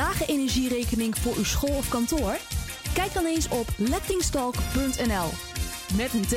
[0.00, 2.36] lage energierekening voor uw school of kantoor?
[2.92, 5.28] Kijk dan eens op lettingstalk.nl.
[5.96, 6.34] Met een T.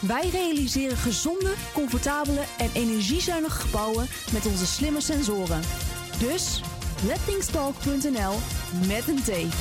[0.00, 5.60] Wij realiseren gezonde, comfortabele en energiezuinige gebouwen met onze slimme sensoren.
[6.18, 6.60] Dus
[7.06, 8.34] lettingstalk.nl
[8.86, 9.54] met een T.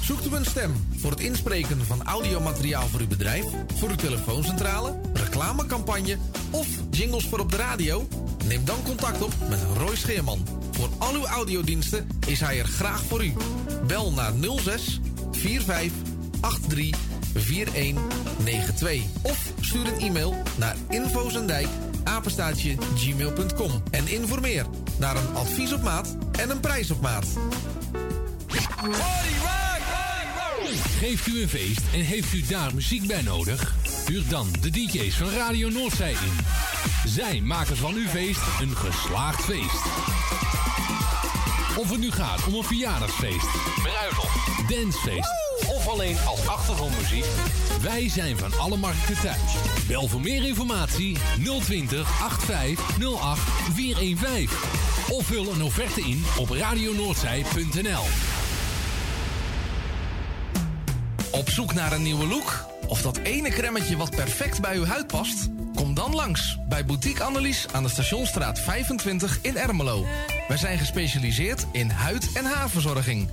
[0.00, 3.44] Zoekt u een stem voor het inspreken van audiomateriaal voor uw bedrijf,
[3.74, 6.18] voor uw telefooncentrale, reclamecampagne
[6.50, 8.08] of jingles voor op de radio?
[8.44, 10.55] Neem dan contact op met Roy Scheerman.
[10.76, 13.32] Voor al uw audiodiensten is hij er graag voor u.
[13.86, 15.92] Bel naar 06 45
[16.68, 16.98] 83
[17.34, 21.66] 4192 of stuur een e-mail naar infozendijk
[22.04, 24.66] apenstaatje gmail.com en informeer
[24.98, 27.26] naar een advies op maat en een prijs op maat.
[30.98, 33.74] Geeft u een feest en heeft u daar muziek bij nodig?
[34.06, 36.44] Huur dan de DJ's van Radio Noordzij in.
[37.04, 39.84] Zij maken van uw feest een geslaagd feest.
[41.76, 43.46] Of het nu gaat om een verjaardagsfeest,
[43.82, 45.30] bruiloft, dancefeest
[45.68, 47.24] of alleen als achtergrondmuziek.
[47.82, 49.54] Wij zijn van alle markten thuis.
[49.88, 51.18] Bel voor meer informatie
[51.60, 53.40] 020 8508
[53.74, 54.48] 415.
[55.10, 58.04] Of vul een offerte in op radionoordzij.nl.
[61.30, 62.64] Op zoek naar een nieuwe look?
[62.86, 65.48] Of dat ene kremmetje wat perfect bij uw huid past?
[65.74, 70.06] Kom dan langs bij Boutique Annelies aan de Stationstraat 25 in Ermelo.
[70.48, 73.28] Wij zijn gespecialiseerd in huid- en haarverzorging.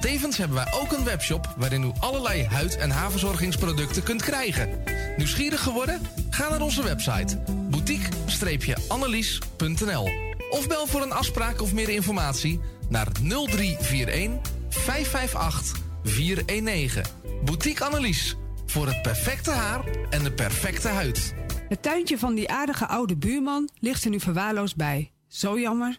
[0.00, 4.82] Tevens hebben wij ook een webshop waarin u allerlei huid- en haarverzorgingsproducten kunt krijgen.
[5.16, 6.00] Nieuwsgierig geworden?
[6.30, 7.38] Ga naar onze website
[7.70, 10.10] boutique-annelies.nl
[10.50, 17.02] of bel voor een afspraak of meer informatie naar 0341 558 419.
[17.44, 18.36] Boutique Annelies.
[18.66, 21.34] Voor het perfecte haar en de perfecte huid.
[21.68, 25.10] Het tuintje van die aardige oude buurman ligt er nu verwaarloosd bij.
[25.28, 25.98] Zo jammer.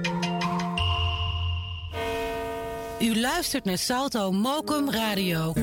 [3.01, 5.53] U luistert naar Salto Mokum Radio.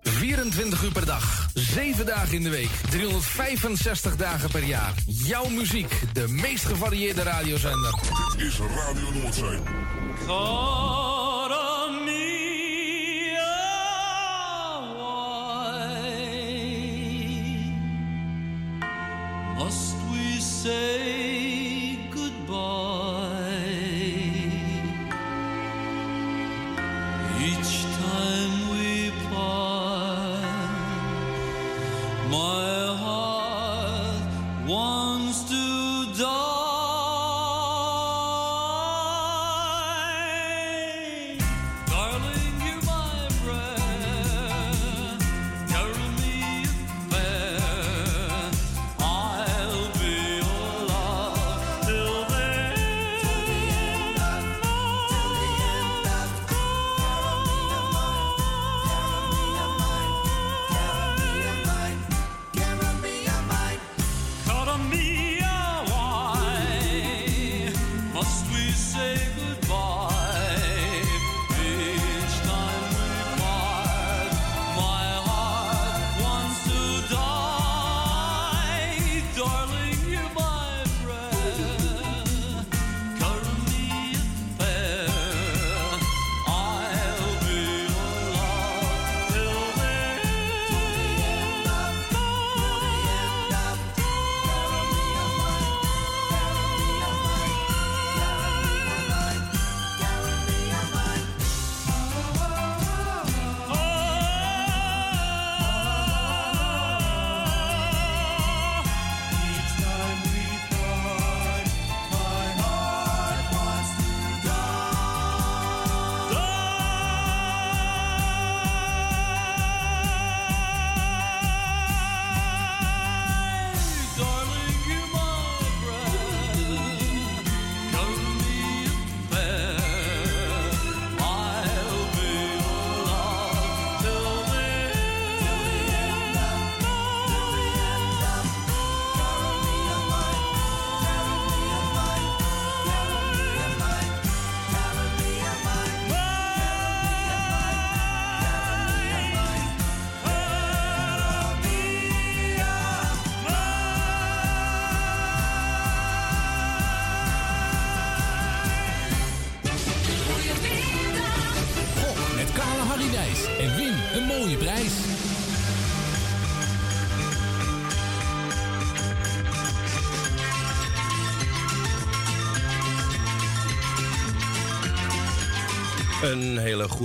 [0.00, 4.94] 24 uur per dag, 7 dagen in de week, 365 dagen per jaar.
[5.06, 7.94] Jouw muziek, de meest gevarieerde radiozender.
[8.36, 9.58] Dit is Radio Noordzee.
[19.58, 21.35] Must we say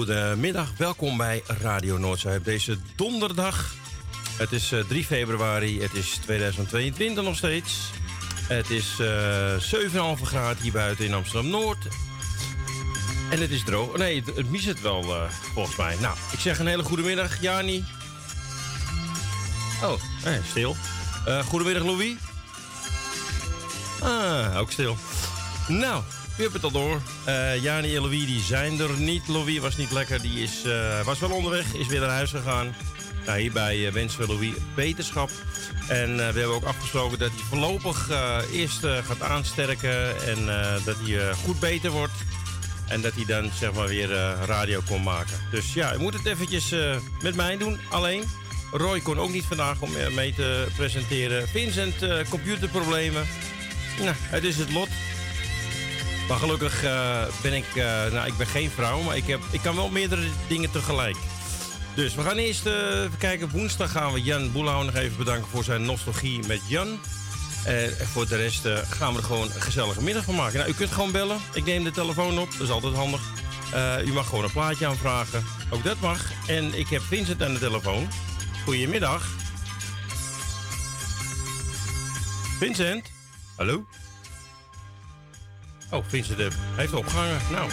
[0.02, 0.72] Een hele goede middag.
[0.78, 3.74] Welkom bij Radio Noordzij op deze donderdag.
[4.38, 7.92] Het is eh, 3 februari, het is 2022 nog steeds.
[8.48, 11.88] Het is eh 7,5 graden hier buiten in Amsterdam-Noord.
[13.30, 13.98] En het is droog.
[13.98, 15.22] Nee, het, mies het wel eh,
[15.54, 15.96] volgens mij.
[16.00, 17.86] Nou, ik zeg een hele goede middag, Jani.
[19.84, 20.76] Oh, eh, stil.
[21.26, 22.14] Eh, goedemiddag, Louis.
[24.00, 24.98] Ah, ook stil.
[25.68, 26.04] Nou,
[26.38, 27.02] u hebt het al door.
[27.26, 29.28] Eh Jani en Louis die zijn er niet.
[29.28, 30.22] Louis was niet lekker.
[30.22, 32.76] Die is, eh, was wel onderweg, is weer naar huis gegaan.
[33.26, 35.30] Nou, hierbij eh, wensen we Louis beterschap.
[35.88, 38.10] En we hebben ook afgesproken dat hij voorlopig
[38.52, 40.26] eerst gaat aansterken.
[40.28, 40.46] En
[40.86, 42.14] dat hij goed beter wordt.
[42.88, 44.10] En dat hij dan zeg maar weer
[44.46, 45.38] radio kon maken.
[45.52, 46.76] Dus ja, je moet het eventjes
[47.22, 47.80] met mij doen.
[47.90, 48.24] Alleen,
[48.72, 51.48] Roy kon ook niet vandaag om mee te presenteren.
[51.48, 51.96] Vincent,
[52.30, 53.28] computerproblemen.
[54.00, 54.90] Nou, het is het lot.
[56.32, 59.62] Maar gelukkig eh, ben ik, eh, nou ik ben geen vrouw, maar ik, heb, ik
[59.62, 61.16] kan wel meerdere dingen tegelijk.
[61.96, 63.50] Dus we gaan eerst even kijken.
[63.50, 67.00] Woensdag gaan we Jan Boelhouw nog even bedanken voor zijn nostalgie met Jan.
[67.66, 70.58] En voor de rest gaan we er gewoon een gezellige middag van maken.
[70.58, 71.38] Nou, u kunt gewoon bellen.
[71.54, 73.22] Ik neem de telefoon op, dat is altijd handig.
[74.06, 75.44] U mag gewoon een plaatje aanvragen.
[75.70, 76.32] Ook dat mag.
[76.48, 78.08] En ik heb Vincent aan de telefoon.
[78.64, 79.28] Goedemiddag.
[82.60, 83.12] Vincent?
[83.56, 83.86] Hallo?
[85.92, 87.40] Oh, Vincent eh, heeft opgehangen.
[87.52, 87.70] Nou.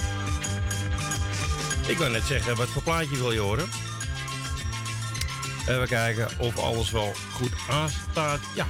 [1.87, 3.69] Ik wou net zeggen, wat voor plaatje wil je horen?
[5.69, 8.41] Even kijken of alles wel goed aanstaat.
[8.55, 8.67] Ja.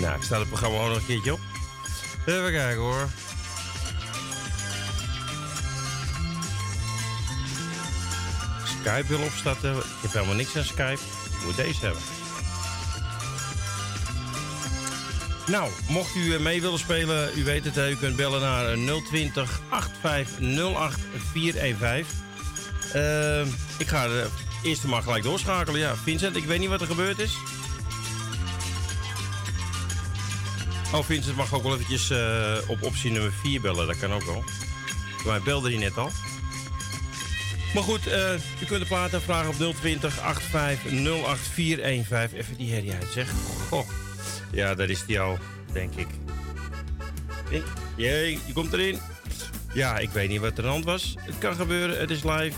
[0.00, 1.40] Nou, ik sta het programma gewoon nog een keertje op.
[2.26, 3.08] Even kijken hoor.
[8.84, 9.76] Skype wil opstarten.
[9.76, 10.98] Ik heb helemaal niks aan Skype.
[11.38, 12.02] Ik moet deze hebben.
[15.46, 18.96] Nou, mocht u eh, mee willen spelen, u weet het, u kunt bellen naar eh,
[19.06, 20.98] 020 8508
[21.32, 22.06] 415.
[22.94, 23.40] Uh,
[23.78, 24.26] ik ga de
[24.62, 25.80] eerste maar gelijk doorschakelen.
[25.80, 27.36] Ja, Vincent, ik weet niet wat er gebeurd is.
[30.92, 33.86] Oh, Vincent mag ook wel eventjes eh, op optie nummer 4 bellen.
[33.86, 34.44] Dat kan ook wel.
[35.24, 36.10] Mij belde hij net al.
[37.74, 42.38] Maar goed, eh, u kunt de plaat vragen op 020 8508 415.
[42.38, 43.30] Even die herrie uit, zeg.
[43.68, 43.88] Goh.
[44.50, 45.38] Ja, daar is die al,
[45.72, 46.06] denk ik.
[47.96, 48.98] Jee, je komt erin.
[49.72, 51.14] Ja, ik weet niet wat er aan de hand was.
[51.18, 52.56] Het kan gebeuren, het is live.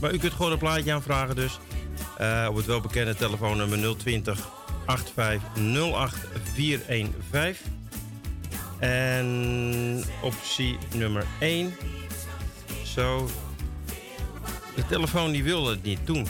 [0.00, 1.58] Maar u kunt gewoon een plaatje aanvragen dus.
[2.18, 4.48] Eh, op het welbekende telefoonnummer 020
[4.86, 6.16] 8508
[6.54, 7.56] 415.
[8.78, 11.74] En optie nummer 1.
[12.84, 13.28] Zo.
[14.76, 16.26] De telefoon die wil het niet doen.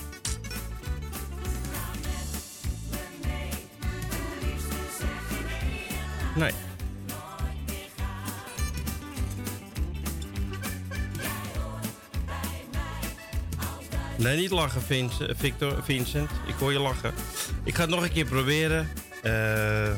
[6.37, 6.53] Nee.
[14.19, 16.31] Nee, niet lachen, Vince- Victor, Vincent.
[16.47, 17.13] Ik hoor je lachen.
[17.65, 18.89] Ik ga het nog een keer proberen.
[19.23, 19.91] Eh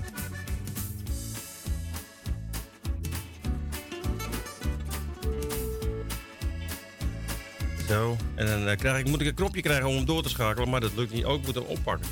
[7.88, 8.16] Zo.
[8.35, 10.68] En dan eh, krijg ik, moet ik een knopje krijgen om hem door te schakelen,
[10.68, 11.25] maar dat lukt niet.
[11.25, 12.09] Ook moet hem oppakken.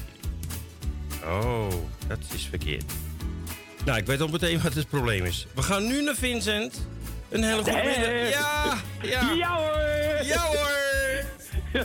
[1.25, 1.69] Oh,
[2.07, 2.85] dat is verkeerd.
[3.85, 5.47] Nou, ik weet al meteen wat het probleem is.
[5.55, 6.87] We gaan nu naar Vincent.
[7.29, 8.31] Een hele goede middag.
[8.31, 9.33] Ja, ja.
[9.33, 10.27] Ja hoor!
[10.27, 11.25] Ja hoor!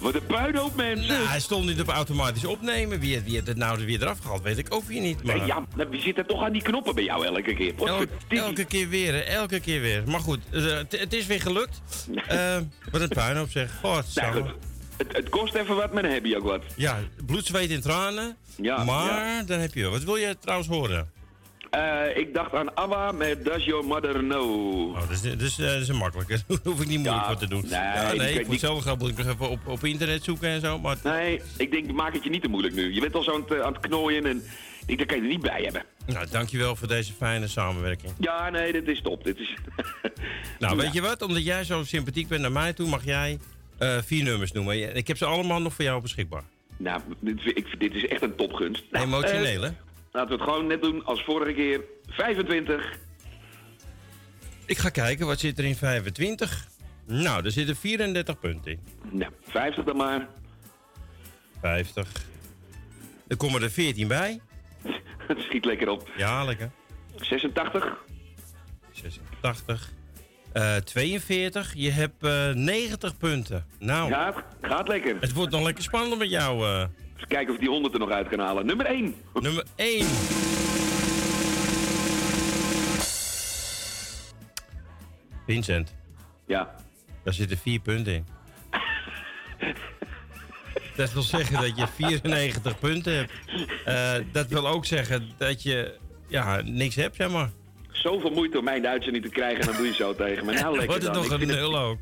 [0.00, 1.06] Wat een puinhoop mensen!
[1.06, 3.00] Nou, hij stond niet op automatisch opnemen.
[3.00, 5.22] Wie, wie heeft het nou weer eraf gehaald, weet ik ook weer niet.
[5.22, 7.72] Maar Nee, ja, nou, wie zit er toch aan die knoppen bij jou elke keer?
[7.76, 10.02] Wat El- voor- elke keer weer, hè, elke keer weer.
[10.06, 11.80] Maar goed, eh, het is weer gelukt.
[12.28, 12.56] Eh,
[12.90, 13.70] wat een puinhoop zeg.
[13.80, 14.44] God, Nou.
[14.96, 16.62] Het, het kost even wat, maar dan heb je ook wat.
[16.76, 18.36] Ja, bloed, zweet en tranen.
[18.56, 19.88] Ja, maar dan heb je...
[19.88, 21.10] Wat wil je trouwens horen?
[21.74, 24.88] Eh, ik dacht aan ABBA met Does Your Mother Know?
[24.88, 26.38] Oh, dat is, dat is, dat is een makkelijke.
[26.48, 27.60] Daar hoef ik niet moeilijk Ja, voor te doen.
[27.62, 30.78] nee, ja, ik nee moet ik nog even op, op internet zoeken en zo.
[30.78, 32.94] Maar Nee, ik denk, maak het je niet te moeilijk nu.
[32.94, 34.42] Je bent al zo aan het, eh, aan het knooien en
[34.86, 35.82] ik daar kan je er niet bij hebben.
[36.06, 38.12] nou, dankjewel voor deze fijne samenwerking.
[38.18, 39.24] Ja, nee, dit is top.
[39.24, 39.54] Dit is...
[40.58, 40.82] Nou, Ja.
[40.82, 41.22] weet je wat?
[41.22, 43.38] Omdat jij zo sympathiek bent naar mij toe, mag jij
[44.04, 44.96] vier nummers noemen.
[44.96, 46.42] Ik heb ze allemaal nog voor jou beschikbaar.
[46.76, 48.84] Nou, dit, is- ik, dit is echt een topgunst.
[48.90, 49.70] Nou, Emotioneel, hè?
[50.14, 51.80] Laten we het gewoon net doen als vorige keer.
[52.06, 52.98] 25.
[54.66, 56.66] Ik ga kijken, wat zit er in 25?
[57.06, 58.80] Nou, er zitten 34 punten in.
[59.10, 60.28] Nou, 50 dan maar.
[61.60, 62.08] 50.
[63.28, 64.40] Er komen er 14 bij.
[65.28, 66.10] Het schiet lekker op.
[66.16, 66.70] Ja, lekker.
[67.16, 67.96] 86.
[68.92, 69.92] 86.
[70.52, 71.72] Eh 42.
[71.76, 73.66] Je hebt eh 90 punten.
[73.78, 75.16] Nou, Ja, gaat lekker.
[75.20, 76.66] het wordt nog lekker spannend met jou.
[76.66, 76.84] eh.
[77.16, 78.66] Eens kijken of ik die 100 er nog uit kan halen.
[78.66, 79.14] Nummer 1.
[79.40, 80.06] Nummer 1.
[85.46, 85.94] Vincent,
[86.46, 86.74] Ja.
[87.22, 88.26] daar zitten vier punten in.
[90.96, 93.32] Dat wil zeggen dat je 94 punten hebt.
[93.84, 95.94] Eh, dat wil ook zeggen dat je
[96.28, 97.50] ja, niks hebt, zeg maar.
[97.90, 100.44] Zoveel moeite om mij in de uitzending te krijgen en dan doe je zo tegen
[100.46, 100.52] me.
[100.52, 101.22] Nou, lekker Wordt het dan.
[101.22, 101.98] nog Ik een het- nul ook.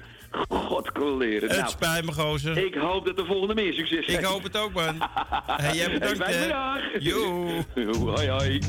[0.48, 1.48] God coleren.
[1.48, 2.58] Het Nou, spijt me, gozer.
[2.58, 4.96] ik hoop dat de volgende meer succes Ik hoop het ook, man.
[5.46, 6.40] Hey, jij bedankt, Fijne hè.
[6.40, 7.02] middag.
[7.02, 7.64] Joe.
[8.14, 8.60] Hoi, hoi.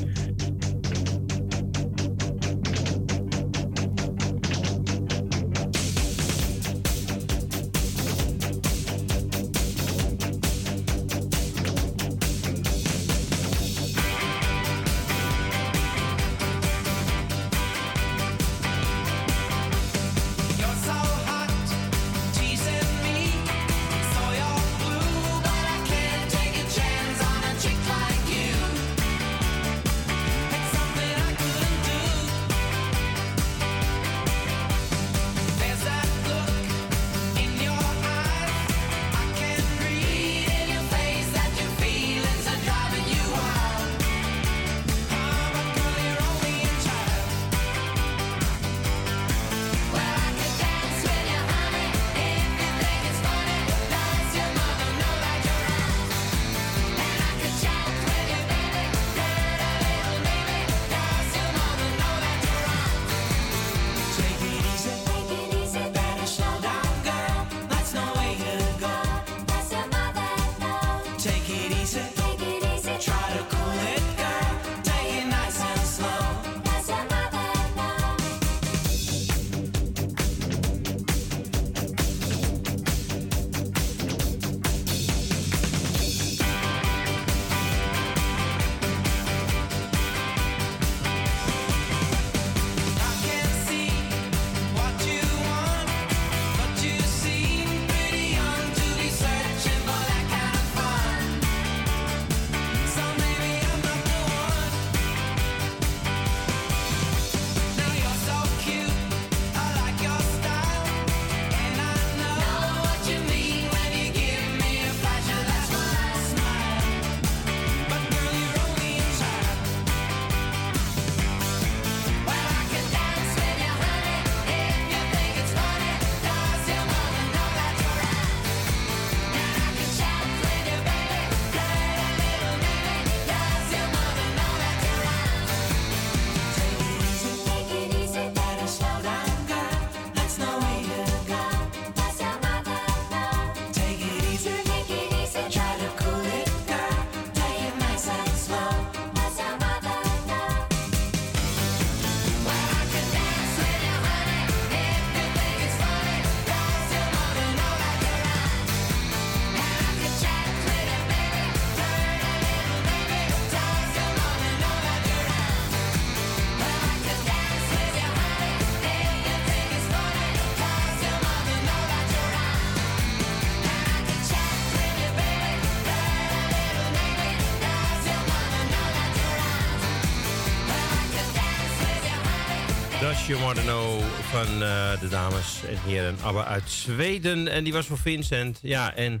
[183.26, 187.48] You Wanna Know van eh, de dames en heren ABBA uit Zweden.
[187.48, 188.58] En die was voor Vincent.
[188.62, 189.18] Ja, en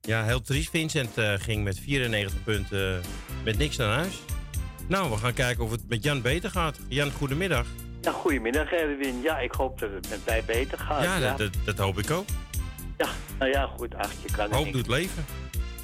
[0.00, 0.70] ja, heel triest.
[0.70, 3.00] Vincent eh, ging met 94 punten
[3.44, 4.22] met niks naar huis.
[4.88, 6.78] Nou, we gaan kijken of het met Jan beter gaat.
[6.88, 7.66] Jan, goedemiddag.
[8.00, 9.22] Ja, goedemiddag Erwin.
[9.22, 11.02] Ja, ik hoop dat het met mij beter gaat.
[11.02, 11.36] ja, ja.
[11.36, 12.26] Dat, dat, hoop ik ook.
[12.98, 13.08] Ja,
[13.38, 13.94] nou ja, goed.
[13.94, 15.24] Ach, je kan Hoop niks, doet leven.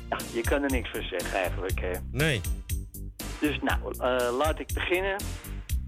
[0.08, 1.80] ja, je kan er niks voor zeggen eigenlijk.
[1.80, 1.90] Hè.
[2.10, 2.40] Nee.
[3.40, 5.16] Dus nou, eh, laat ik beginnen.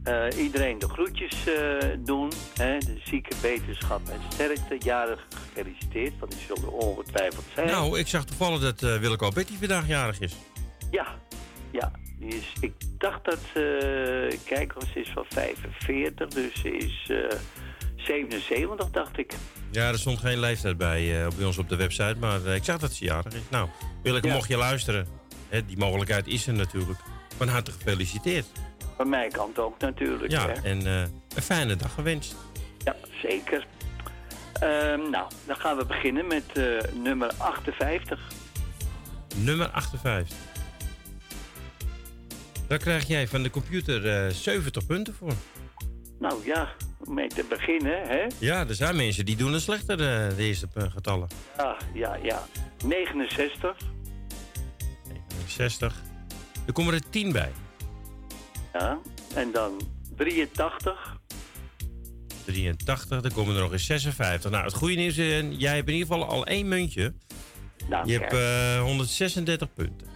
[0.05, 2.33] Eh, iedereen de groetjes eh, doen.
[2.55, 2.79] Hè.
[2.79, 4.77] De zieke beterschap en sterkte.
[4.79, 7.67] Jarig gefeliciteerd, want die zullen ongetwijfeld zijn.
[7.67, 10.33] Nou, ik zag toevallig dat eh Willeke Alberti vandaag jarig is.
[10.91, 11.07] Ja,
[11.73, 11.91] ja.
[12.19, 13.39] Die is, ik dacht dat,
[14.45, 17.39] kijk, ze is van 45, dus ze is eh
[17.97, 19.33] 77, dacht ik.
[19.71, 22.93] Ja, er stond geen leeftijd bij, bij ons op de website, maar ik zag dat
[22.93, 23.41] ze jarig is.
[23.51, 23.69] Nou,
[24.03, 24.33] Willeke, Ja.
[24.35, 25.07] mocht je luisteren,
[25.49, 26.99] hè, die mogelijkheid is er natuurlijk.
[27.37, 28.47] Van harte gefeliciteerd.
[28.97, 30.31] Van mijn kant ook natuurlijk.
[30.31, 30.53] Ja, hè.
[30.53, 31.01] en eh,
[31.35, 32.37] een fijne dag gewenst.
[32.85, 33.67] Ja, zeker.
[34.61, 38.21] Ehm, nou, dan gaan we beginnen met eh, nummer 58.
[39.37, 40.37] nummer 58.
[42.69, 45.33] Daar krijg jij van de computer eh 70 punten voor.
[46.19, 46.69] Nou ja,
[47.07, 48.27] om mee te beginnen, hè?
[48.39, 51.29] Ja, er zijn mensen die doen het slechter, eh, de eerste eh, getallen.
[51.57, 52.43] Ja, ja, ja.
[52.85, 53.77] 69.
[55.47, 56.03] 60.
[56.67, 57.51] Er komen er 10 bij.
[58.79, 58.99] Ja.
[59.35, 59.81] En dan
[60.17, 61.17] 83.
[62.45, 64.51] 83, dan komen er nog eens 56.
[64.51, 67.15] Nou, het goede nieuws is, jij hebt in ieder geval al één muntje.
[67.89, 68.77] Nou, Je hebt kijk.
[68.77, 70.07] eh 136 punten.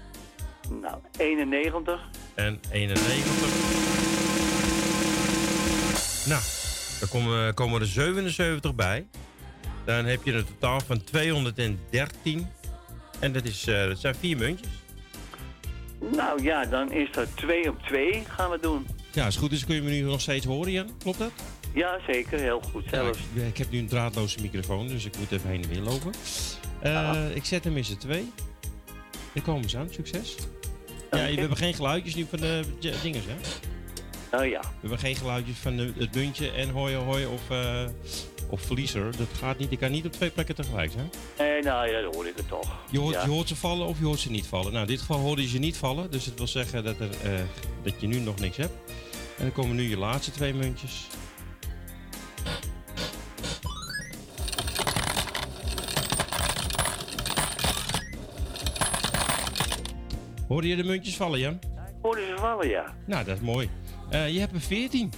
[0.81, 2.01] Nou, 91.
[2.35, 3.17] En 91.
[6.27, 6.43] Nou,
[7.01, 9.07] dan komen, komen er 77 bij.
[9.85, 12.47] Dan heb je een totaal van 213.
[13.21, 14.69] En dat, is, eh, dat zijn vier muntjes.
[16.01, 18.87] Nou ja, dan is dat 2 op 2 gaan we doen.
[19.13, 20.91] Ja, als het goed is kun je me nu nog steeds horen, Jan.
[20.99, 21.31] Klopt dat?
[21.75, 22.39] Ja, zeker.
[22.41, 23.19] Heel goed zelfs.
[23.35, 25.81] Ja, ik, ik heb nu een draadloze microfoon, dus ik moet even heen en weer
[25.81, 26.13] lopen.
[26.81, 28.33] Eh, Ik zet hem in z'n twee.
[29.35, 29.89] Daar komen ze aan.
[29.91, 30.37] Succes.
[31.11, 32.63] Ja, we hebben geen geluidjes nu van de
[33.03, 33.35] dinges, hè?
[34.31, 34.61] Nou ja.
[34.61, 37.85] We hebben geen geluidjes van de, het muntje en hoi hoi of, eh,
[38.49, 39.17] of verliezer.
[39.17, 39.73] Dat gaat niet.
[39.73, 41.11] Ik kan niet op twee plekken tegelijk zijn.
[41.39, 42.77] Nee, nou ja, dan hoor ik het toch.
[42.91, 43.23] Je hoort, ja.
[43.23, 44.73] je hoort ze vallen of je hoort ze niet vallen.
[44.73, 46.11] Nou, in dit geval hoorde je ze niet vallen.
[46.11, 47.41] Dus het wil zeggen dat, er, eh,
[47.83, 48.73] dat je nu nog niks hebt.
[49.37, 51.07] En dan komen nu je laatste twee muntjes.
[60.49, 61.59] Hoorde je de muntjes vallen, Jan?
[62.03, 62.95] Hoorden ze vallen, ja.
[63.07, 63.71] Nou, dat is mooi.
[64.11, 65.13] Eh, je hebt er 14.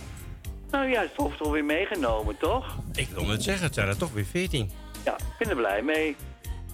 [0.70, 2.76] Nou ja, het wordt toch weer meegenomen, toch?
[2.94, 4.70] Ik wil net zeggen, het zijn er toch weer 14.
[5.04, 6.16] Ja, ik ben er blij mee.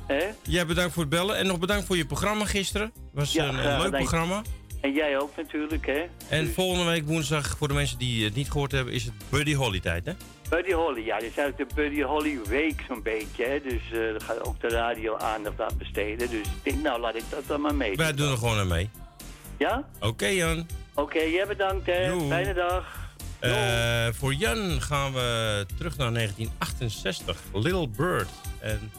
[0.07, 0.25] Hè?
[0.43, 2.87] Jij bedankt voor het bellen en nog bedankt voor je programma gisteren.
[2.87, 4.43] Het was Ja, een, leuk programma.
[4.81, 6.05] En jij ook natuurlijk, hè?
[6.29, 9.55] En volgende week woensdag, voor de mensen die het niet gehoord hebben, is het Buddy
[9.55, 10.13] Holly tijd, hè?
[10.49, 13.61] Buddy Holly, ja, dit is eigenlijk de Buddy Holly Week zo'n beetje, hè?
[13.63, 16.31] Dus eh daar gaat ook de radio aandacht aan besteden.
[16.31, 17.97] Dus ik denk, nou, laat ik dat dan maar mee.
[17.97, 18.91] Wij doen er gewoon aan mee.
[19.59, 19.89] Ja?
[20.01, 20.67] Oké, Jan.
[20.95, 22.21] Oké, jij bedankt, hè?
[22.29, 23.05] Fijne dag.
[23.41, 27.41] Eh, voor Jan gaan we terug naar 1968.
[27.53, 28.29] Little Bird.
[28.59, 28.91] En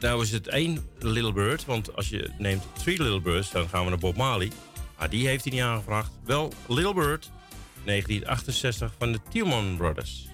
[0.00, 3.84] nou is het één Little Bird, want als je neemt Three Little Birds, dan gaan
[3.84, 4.52] we naar Bob Marley.
[4.98, 6.10] Maar die heeft hij niet aangevraagd.
[6.24, 7.30] Wel Little Bird,
[7.84, 10.27] 1968 van de Tillman Brothers.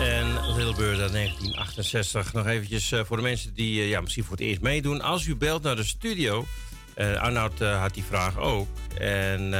[0.00, 2.32] En Little Bird uit 1968.
[2.32, 5.00] Nog eventjes eh, voor de mensen die eh, ja, misschien voor het eerst meedoen.
[5.00, 6.46] Als u belt naar de studio,
[6.94, 8.68] eh Arnoud had die vraag ook.
[8.98, 9.52] En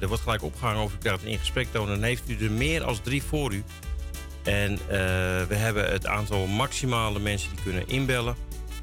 [0.00, 1.94] er wordt gelijk opgehangen of krijgt een in gesprek tonen.
[1.94, 3.64] Dan heeft u er meer als drie voor u.
[4.42, 4.78] En
[5.48, 8.36] we hebben het aantal maximale mensen die kunnen inbellen...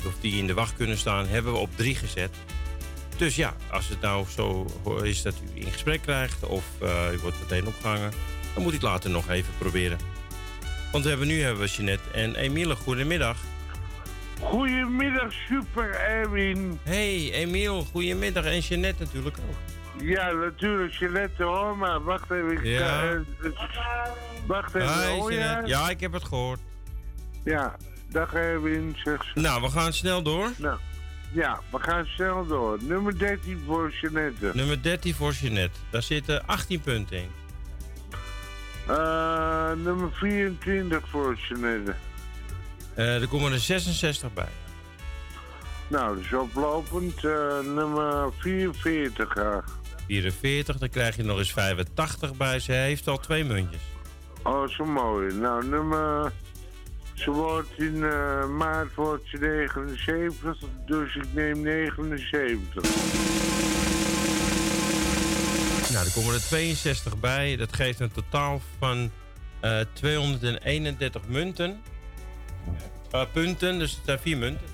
[0.06, 2.36] of die in de wacht kunnen staan, hebben we op drie gezet.
[3.18, 4.66] Dus ja, als het nou zo
[5.04, 6.44] is dat u in gesprek krijgt...
[6.44, 6.64] of
[7.14, 8.12] u wordt meteen opgehangen...
[8.54, 9.98] dan moet u het later nog even proberen.
[10.92, 12.76] Want we hebben nu hebben we Jeanette en Emiele.
[12.76, 13.38] Goedemiddag.
[14.42, 16.80] Goedemiddag, Super Erwin.
[16.84, 17.84] Hey, Emiel.
[17.92, 18.46] Goedemiddag.
[18.46, 19.56] En Jeanette natuurlijk ook.
[20.04, 22.04] Ja, natuurlijk, Jeanette, hoor maar.
[22.04, 22.52] Wacht even.
[22.52, 23.24] ik Ja.
[24.46, 25.34] wacht even, Hi, je?
[25.34, 25.68] Jeanette.
[25.68, 26.60] Ja, ik heb het gehoord.
[27.44, 27.76] Ja,
[28.10, 29.40] dag Erwin, zeg ze.
[29.40, 30.52] Nou, we gaan snel door.
[30.58, 30.78] Nou,
[31.32, 32.78] ja, we gaan snel door.
[32.82, 34.52] Nummer 13 voor Jeanette.
[34.54, 35.80] Nummer 13 voor Jeanette.
[35.90, 37.30] Daar zitten 18 punten in.
[38.88, 41.96] Eh, nummer 24 voor Jeanette.
[42.94, 44.50] Eh, er komen er 66 bij.
[45.88, 47.26] Nou, dus oplopend.
[47.26, 49.66] eh, nummer 44 graag.
[50.08, 52.60] 44, dan krijg je nog eens 85 bij.
[52.60, 53.82] Ze heeft al twee muntjes.
[54.44, 55.34] Oh, zo mooi.
[55.34, 56.32] Nou, nummer...
[57.14, 62.84] Ze wordt in eh, maart wordt ze 79, dus ik neem 79.
[65.94, 67.56] Nou, er komen er 62 bij.
[67.56, 69.12] Dat geeft een totaal van
[69.60, 71.82] eh, 231 munten.
[73.12, 74.68] Eh, punten, dus het zijn vier munten.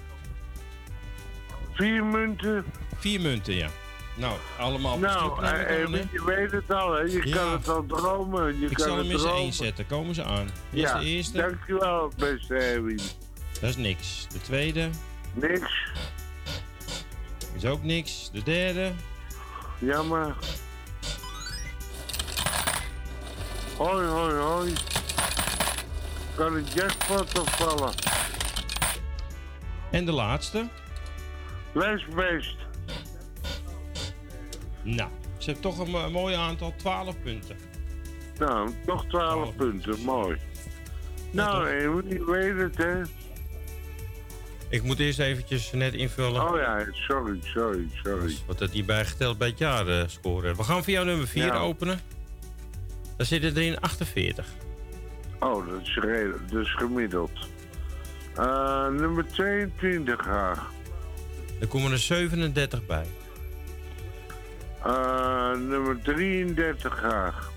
[1.74, 2.66] Vier munten?
[2.96, 3.70] Vier munten, ja.
[4.16, 7.00] Nou, allemaal op Nou, eh, dan, eh, je weet het al, hè?
[7.02, 7.36] Je Ja.
[7.36, 8.60] kan het al dromen.
[8.60, 9.88] Je Ik kan zal hem eens zetten.
[9.88, 10.46] Komen ze aan.
[10.46, 11.38] Dit is Ja, de eerste.
[11.38, 13.00] dankjewel, beste Erwin.
[13.62, 14.28] Dat is niks.
[14.32, 14.90] De tweede
[15.34, 15.72] Niks.
[17.56, 18.30] is ook niks.
[18.32, 18.92] De derde.
[19.80, 20.36] Jammer.
[23.80, 24.74] Hoi, hoi, hoi.
[26.36, 27.94] Kan een jackpot opvallen?
[29.92, 30.68] En de laatste.
[31.72, 32.56] Lesbeest.
[34.84, 36.74] Nou, ze heeft toch een, mo- mooi aantal.
[36.78, 37.58] 12 punten.
[38.38, 40.00] Nou, toch 12 punten.
[40.06, 40.38] Mooi.
[41.32, 43.02] Nou, je weet het, hè?
[44.70, 46.50] Ik moet eerst eventjes net invullen.
[46.50, 48.36] Oh ja, sorry, sorry, sorry.
[48.46, 50.56] Wat dat hierbij geteld bij het jaar eh, scoren.
[50.56, 51.58] We gaan voor jou nummer 4 Ja.
[51.58, 52.00] openen.
[53.20, 54.46] Daar zitten er in 48.
[55.40, 55.98] Oh, dat is,
[56.60, 57.32] is gemiddeld.
[58.36, 60.72] Eh, nummer 22 graag.
[61.60, 63.06] Er komen er 37 bij.
[64.84, 67.52] Eh, nummer 33 graag.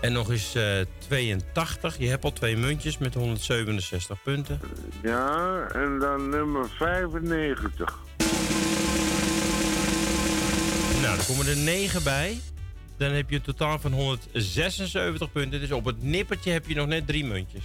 [0.00, 1.98] En nog eens eh 82.
[1.98, 4.60] Je hebt al twee muntjes met 167 punten.
[5.02, 7.98] Ja, en dan nummer 95.
[11.02, 12.40] Nou, er komen er 9 bij.
[12.98, 15.60] Dan heb je een totaal van 176 punten.
[15.60, 17.62] Dus op het nippertje heb je nog net drie muntjes.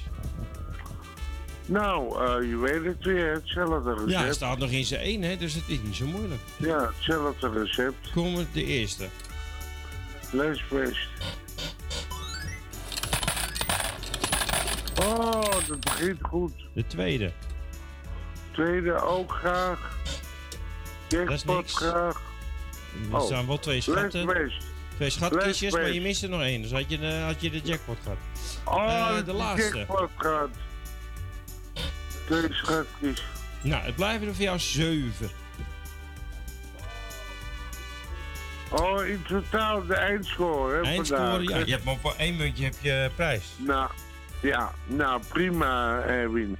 [1.65, 4.11] Nou, eh, je weet het weer, hetzelfde recept.
[4.11, 6.41] Ja, hij staat nog in zijn één, hè, dus het is niet zo moeilijk.
[6.57, 8.11] Ja, hetzelfde recept.
[8.13, 9.07] Komen de eerste.
[10.31, 11.07] Lesbest.
[15.01, 16.53] Oh, dat begint goed.
[16.73, 17.31] De tweede.
[18.51, 19.97] Tweede ook graag.
[21.07, 22.21] Jackpot graag.
[23.13, 24.25] Er staan wel twee schatten.
[24.25, 24.72] Lesbest.
[24.95, 26.61] Twee schatkistjes, maar je mist er nog één.
[26.61, 28.17] Dus had je, de- had je de jackpot gehad.
[28.63, 29.77] Oh, Eh, de laatste.
[29.77, 30.49] Jackpot gehad.
[32.25, 33.23] Twee schatjes.
[33.61, 35.29] Nou, het blijven er voor jou zeven.
[38.71, 41.65] Oh, in totaal de eindscore, hè, Eindscore, vandaag, ja.
[41.65, 43.43] Je hebt maar voor één muntje heb je prijs.
[43.57, 43.89] Nou,
[44.41, 46.57] ja, nou prima, Erwin.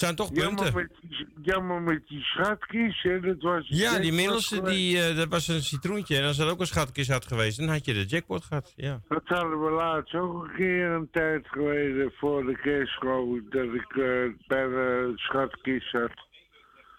[0.00, 0.74] Het zijn toch Jammer punten.
[0.74, 3.64] met die, jammer met die schatkies, hè, dat was...
[3.68, 6.16] Ja, die middelste, die, eh, dat was een citroentje.
[6.16, 8.72] En als dat ook een schatkist had geweest, dan had je de jackpot gehad.
[8.76, 9.00] Ja.
[9.08, 13.50] Dat hadden we laatst ook een keer een tijd geleden voor de kerst, geloof ik,
[13.50, 16.28] dat ik eh, bij de schatkist zat.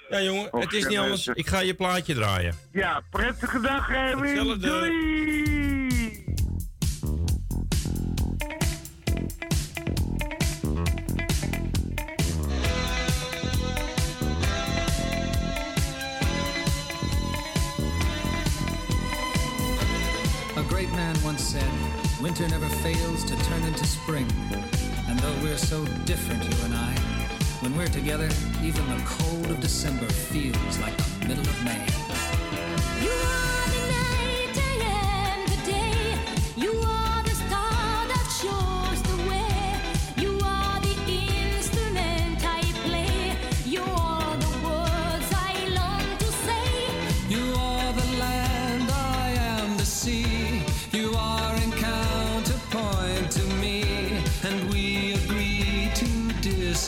[0.10, 1.28] Ja, jongen, Of het is niet anders.
[1.28, 2.56] Ik ga je plaatje draaien.
[2.72, 4.60] Ja, prettige dag, Erwin.
[4.60, 5.61] Doei!
[21.14, 21.72] Man once said,
[22.22, 24.28] Winter never fails to turn into spring.
[25.08, 26.94] And though we're so different, you and I,
[27.62, 28.30] when we're together,
[28.62, 32.01] even the cold of December feels like the middle of May.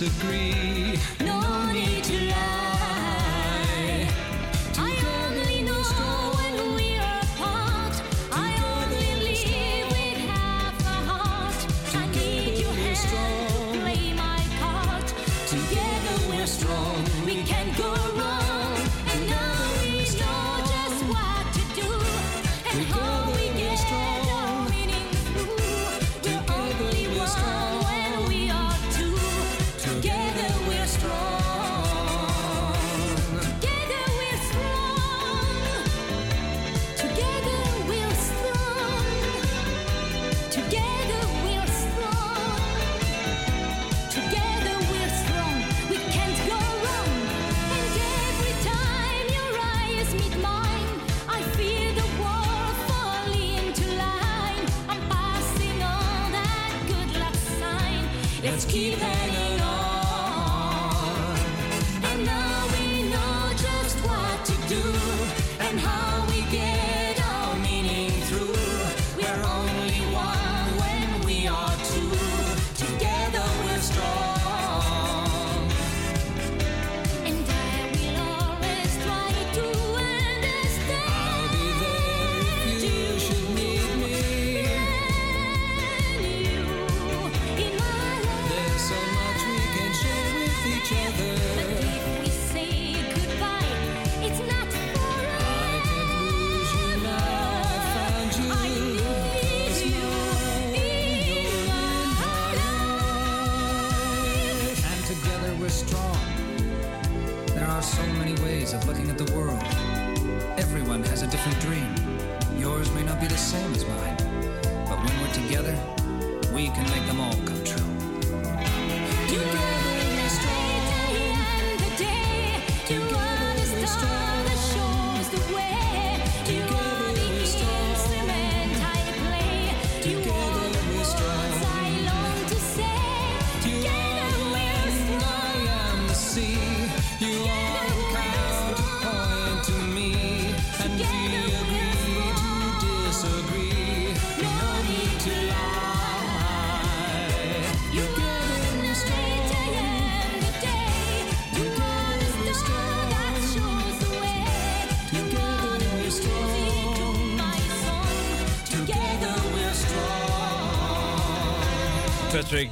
[0.04, 0.73] Disagree.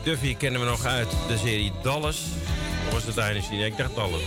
[0.03, 2.21] Duffy kennen we nog uit de serie Dallas.
[2.87, 3.53] Of was het Dynasty?
[3.53, 4.21] Nee, ik dacht Dallas.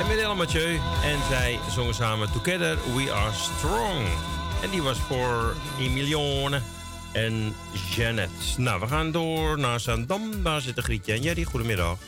[0.00, 0.74] En met Ella Mathieu.
[1.04, 4.06] En zij zongen samen Together We Are Strong.
[4.62, 6.60] En die was voor Emilione
[7.12, 7.54] en
[7.96, 8.30] Janet.
[8.56, 10.42] Nou, we gaan door naar Zandam.
[10.42, 11.44] Daar zitten Grietje en Jerry.
[11.44, 11.98] Goedemiddag.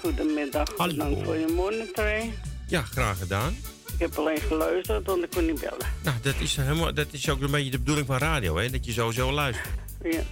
[0.00, 2.32] Goedemiddag, bedankt voor je monitoring.
[2.66, 3.56] Ja, graag gedaan.
[3.92, 5.86] Ik heb alleen geluisterd, want ik kon niet bellen.
[6.02, 8.70] Nou, dat is, helemaal, dat is ook een beetje de bedoeling van radio, hè?
[8.70, 9.68] Dat je sowieso luistert.
[10.02, 10.22] Ja.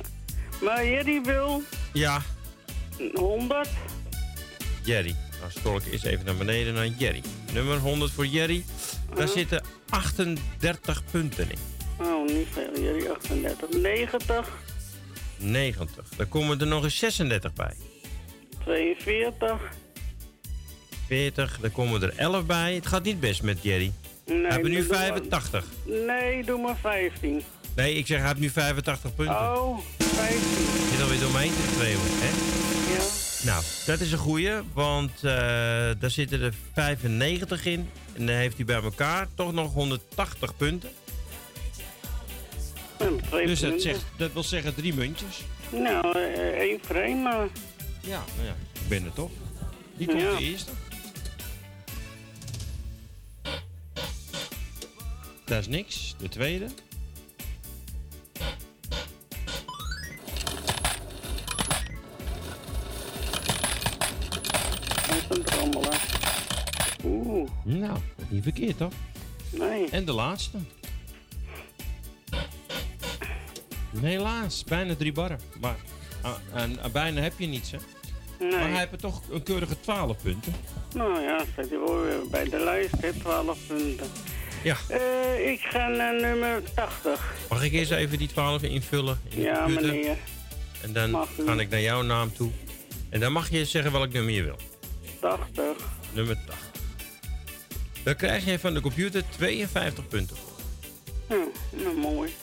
[0.60, 2.22] Maar Jerry wil Ja,
[3.14, 3.68] 100.
[4.84, 5.14] Jerry.
[5.40, 7.22] Nou, stork eens even naar beneden naar Jerry.
[7.52, 8.64] Nummer 100 voor Jerry.
[9.14, 11.58] Daar zitten 38 punten in.
[12.06, 13.68] Oh, niet veel, Jerry 38.
[13.82, 14.48] 90,
[15.38, 16.08] 90.
[16.16, 17.74] Daar komen er nog eens 36 bij.
[18.64, 19.60] 42.
[21.06, 22.74] 40, daar komen er 11 bij.
[22.74, 23.92] Het gaat niet best met Jerry.
[24.26, 25.64] Nee, hij heeft nu doe maar- 85.
[26.06, 27.42] Nee, doe maar 15.
[27.80, 29.34] Nee, ik zeg hij heeft nu 85 punten.
[29.36, 30.38] Oh, 15.
[30.38, 32.28] Je zit alweer door heen te schreeuwen, hè?
[32.94, 33.04] Ja.
[33.52, 35.22] Nou, dat is een goeie, want eh,
[35.98, 37.88] daar zitten er 95 in.
[38.12, 40.90] En dan heeft hij bij elkaar toch nog 180 punten.
[42.96, 43.90] twee Dus dat, punten.
[43.90, 45.40] zegt, dat wil zeggen drie muntjes.
[45.70, 47.48] Nou, eh, één vreemd, maar...
[48.00, 49.30] Ja, nou ja, ik ben er toch.
[49.96, 50.36] Die komt Ja.
[50.36, 50.70] de eerste.
[55.44, 56.14] Dat is niks.
[56.18, 56.66] De tweede.
[67.04, 67.50] Oeh.
[67.62, 68.92] Nou, niet verkeerd toch?
[69.50, 69.88] Nee.
[69.90, 70.58] En de laatste.
[74.00, 75.40] Helaas, bijna drie barren.
[75.60, 75.76] Maar
[76.22, 77.78] ah, en, ah, bijna heb je niets, hè?
[78.38, 78.50] Nee.
[78.50, 80.52] Maar hij heeft toch een keurige 12 punten.
[80.94, 84.06] Nou ja, staat hij wel weer bij de lijst, hè, 12 punten.
[84.62, 84.76] Ja.
[84.88, 87.34] Eh, ik ga naar nummer 80.
[87.48, 89.20] Mag ik eerst even die 12 invullen?
[89.28, 90.16] In Ja, meneer.
[90.82, 92.50] En dan ga ik naar jouw naam toe.
[93.08, 94.56] En dan mag je zeggen welk nummer je wil.
[95.20, 95.64] 80.
[96.12, 96.68] Nummer 80.
[98.02, 100.36] Dan krijg je van de computer 52 punten.
[101.28, 102.34] Ja, nou mooi.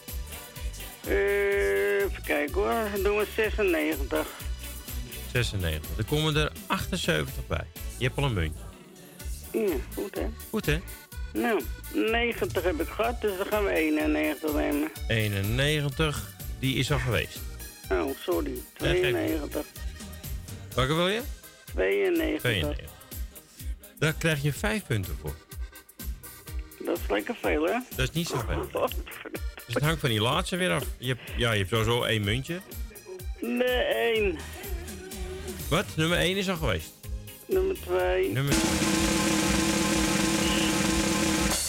[1.08, 4.28] Eh, even kijken hoor, dan doen we 96.
[5.32, 5.98] 96.
[5.98, 7.66] Er komen er 78 bij.
[7.98, 8.60] Je hebt al een muntje.
[9.52, 10.28] Ja, goed hè.
[10.50, 10.80] Goed hè?
[11.34, 11.62] Nou,
[11.94, 14.92] 90 heb ik gehad, dus dan gaan we 91 nemen.
[15.08, 17.40] 91, die is al geweest.
[17.92, 18.52] Oh, sorry.
[18.78, 19.12] Nee, geef niet.
[19.12, 19.66] 92.
[20.76, 21.22] Welke wil je?
[21.78, 22.40] 92.
[22.40, 22.86] 92.
[24.00, 25.36] Daar krijg je 5 punten voor.
[26.86, 27.80] Dat is lekker veel hè?
[27.96, 28.70] Dat is niet zoveel.
[29.66, 30.84] Dus het hangt van die laatste weer af.
[30.98, 32.60] Je hebt, ja, je hebt sowieso één muntje.
[33.42, 34.38] Nee, 1.
[35.70, 35.86] Wat?
[35.96, 36.90] Nummer 1 is al geweest.
[37.46, 38.32] Nummer 2.
[38.32, 38.54] Nummer...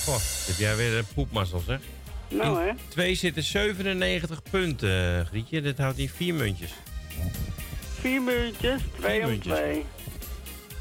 [0.05, 1.81] Goh, heb jij weer een poepmazzel, zeg.
[2.29, 2.73] Nou hè.
[2.89, 5.61] 2 zitten 97 punten, Grietje.
[5.61, 6.71] Dat houdt in vier muntjes.
[7.99, 9.55] 4 muntjes, 2 om muntjes.
[9.59, 9.85] 2.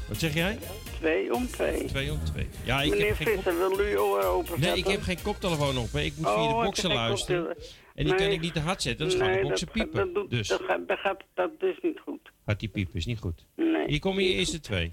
[0.08, 0.58] Wat zeg jij?
[0.98, 1.84] 2 om 2.
[1.84, 2.48] 2 om 2.
[2.64, 5.92] Ja, ik Meneer heb geen Visser, wil u open Nee, ik heb geen koptelefoon op.
[5.92, 6.00] hè.
[6.00, 7.56] Ik moet via Oh, de je boxen luisteren.
[7.94, 9.94] En die kan ik niet te hard zetten, dan gaan de boxen piepen.
[10.04, 12.20] Dat, doet, dus dat, gaat, dat gaat dat is niet goed.
[12.46, 13.44] gaat die piepen, is niet goed.
[13.56, 13.86] Nee.
[13.86, 14.90] Hier komen je eerste twee.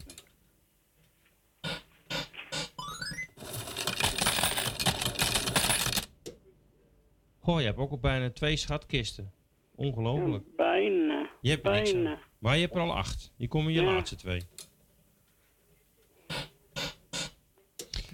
[7.40, 9.32] Goh, je hebt ook al bijna twee schatkisten.
[9.76, 10.44] Ongelooflijk.
[10.56, 11.30] Bijna.
[11.42, 12.04] Je hebt er niks aan.
[12.04, 12.20] Bijna.
[12.40, 13.34] Maar je hebt er al acht.
[13.38, 13.92] Hier komen je Ja.
[13.94, 14.42] laatste twee.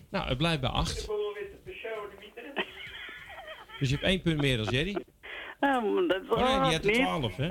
[0.09, 1.07] Nou, het blijft bij acht.
[3.79, 4.95] Dus je hebt één punt meer dan Jerry.
[5.59, 7.45] Ja, maar dat Oh nee, die had er twaalf, hè?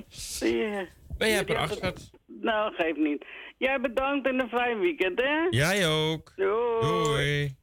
[0.46, 0.87] Ja.
[1.18, 2.11] Maar jij hebt er Ja, acht.
[2.27, 3.25] Nou, geeft niet.
[3.59, 5.46] Jij bedankt en een fijn weekend, hè?
[5.51, 6.33] Jij ook.
[6.37, 6.81] Doei.
[6.81, 7.57] Doei.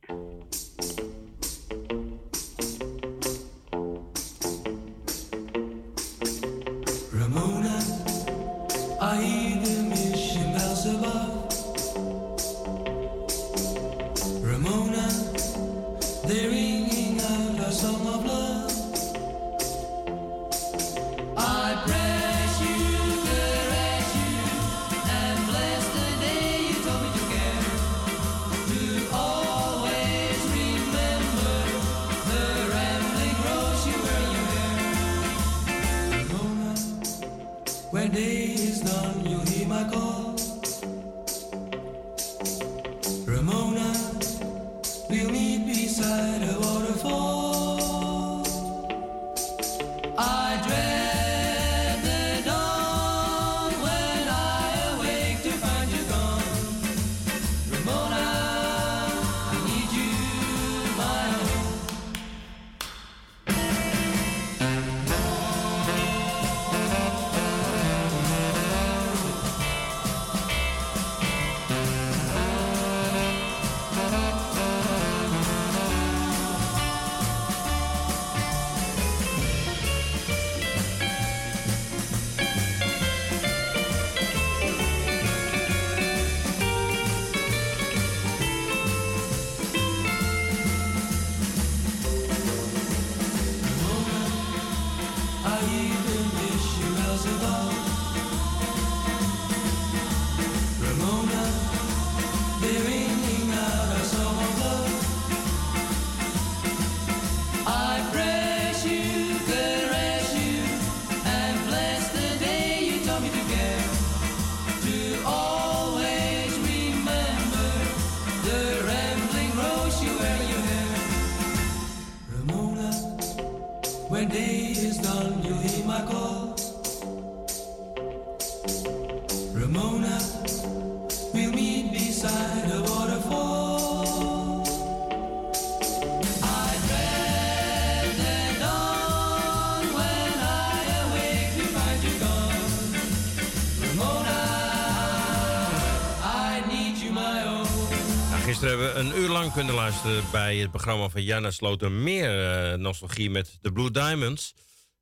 [149.48, 152.04] Lang kunnen luisteren bij het programma van Janna Sloten.
[152.04, 154.56] Meer eh, nostalgie met de Blue Diamonds.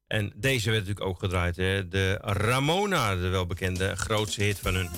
[0.07, 1.55] En deze werd natuurlijk ook gedraaid.
[1.55, 1.87] Hè?
[1.87, 4.89] De Ramona, de welbekende grootste hit van hun.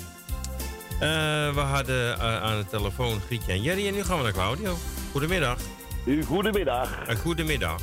[1.00, 3.86] Eh, we hadden eh, aan de telefoon Grietje en Jerry.
[3.86, 4.76] En nu gaan we naar Claudio.
[5.10, 5.58] Goedemiddag.
[6.04, 7.08] U, goedemiddag.
[7.08, 7.80] Een goedemiddag.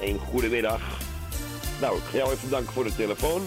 [0.00, 0.80] Een goedemiddag.
[1.80, 3.42] Nou, ik ga jou even bedanken voor de telefoon.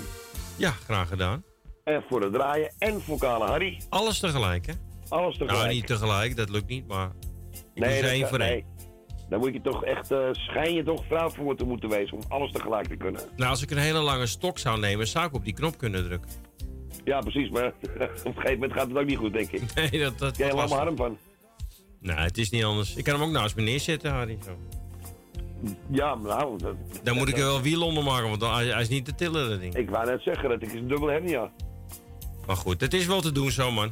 [0.55, 1.43] Ja, graag gedaan.
[1.83, 2.73] En voor het draaien.
[2.77, 3.81] En voor Kale Harry.
[3.89, 4.73] Alles tegelijk, hè?
[5.09, 5.63] Alles tegelijk.
[5.63, 7.11] Nou, niet tegelijk, dat lukt niet, maar...
[7.77, 8.49] Ik nee, dat één voor één.
[8.49, 8.65] nee.
[9.29, 12.23] Dan moet je toch echt, eh, schijn je toch vrouw voor te moeten wezen om
[12.27, 13.21] alles tegelijk te kunnen.
[13.35, 16.03] Nou, als ik een hele lange stok zou nemen, zou ik op die knop kunnen
[16.03, 16.29] drukken.
[17.03, 19.61] Ja, precies, maar op een gegeven moment gaat het ook niet goed, denk ik.
[19.75, 20.17] Nee, dat...
[20.17, 21.17] dat Jij me arm van.
[21.99, 22.95] Nou, het is niet anders.
[22.95, 24.37] Ik kan hem ook naast me neerzetten, Harry.
[24.45, 24.57] Zo.
[25.91, 26.57] Ja, nou...
[26.57, 29.05] Dat, Dan moet ik er wel wiel onder maken, want dan, hij, hij is niet
[29.05, 29.75] te tillen, dat ding.
[29.75, 31.51] Ik wou net zeggen, dat is een dubbel hernia.
[32.45, 33.91] Maar goed, het is wel te doen zo, man.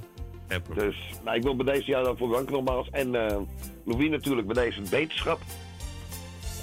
[0.76, 2.89] Dus nou, ik wil bij deze jaar dan voor danken nogmaals.
[2.91, 3.38] En eh
[3.86, 5.39] Louis natuurlijk bij deze wetenschap.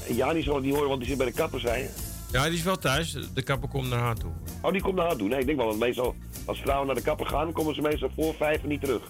[0.08, 1.90] En Jani zal het niet horen, want die zit bij de kapper, zei je.
[2.32, 3.16] Ja, die is wel thuis.
[3.34, 4.30] De kapper komt naar haar toe.
[4.62, 5.28] Oh, die komt naar haar toe.
[5.28, 6.14] Nee, ik denk wel, want meestal
[6.44, 9.02] als vrouwen naar de kapper gaan, komen ze meestal voor vijf en niet terug.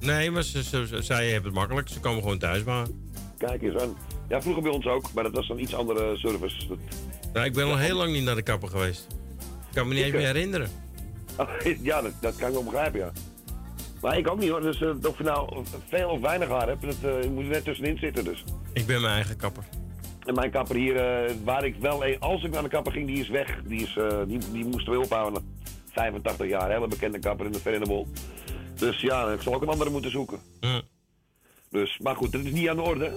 [0.00, 1.88] Nee, maar ze, ze, ze- zij heeft het makkelijk.
[1.88, 2.86] Ze komen gewoon thuis maar.
[3.38, 3.96] Kijk eens aan.
[4.28, 6.66] Ja, vroeger bij ons ook, maar dat was dan iets andere service.
[6.68, 6.78] Dat-
[7.32, 9.06] Nou, ik ben al heel lang niet naar de kapper geweest.
[9.68, 10.70] Ik kan me niet eens Ik, meer eh, herinneren.
[11.82, 13.12] ja, dat, dat kan ik wel begrijpen, ja.
[14.06, 16.82] Maar ik ook niet hoor, dus eh, of je nou veel of weinig haar hebt,
[16.82, 18.44] dat, eh, je moet er net tussenin zitten dus.
[18.72, 19.64] Ik ben mijn eigen kapper.
[20.24, 23.20] En mijn kapper hier, eh, waar ik wel, als ik naar de kapper ging, die
[23.20, 23.62] is weg.
[23.64, 25.54] Die, is, die, die moest er ophouden.
[25.92, 28.06] 85 jaar, hele bekende kapper in de Verenebol.
[28.74, 30.38] Dus ja, ik zal ook een andere moeten zoeken.
[31.70, 33.12] Dus, maar goed, dat is niet aan de orde.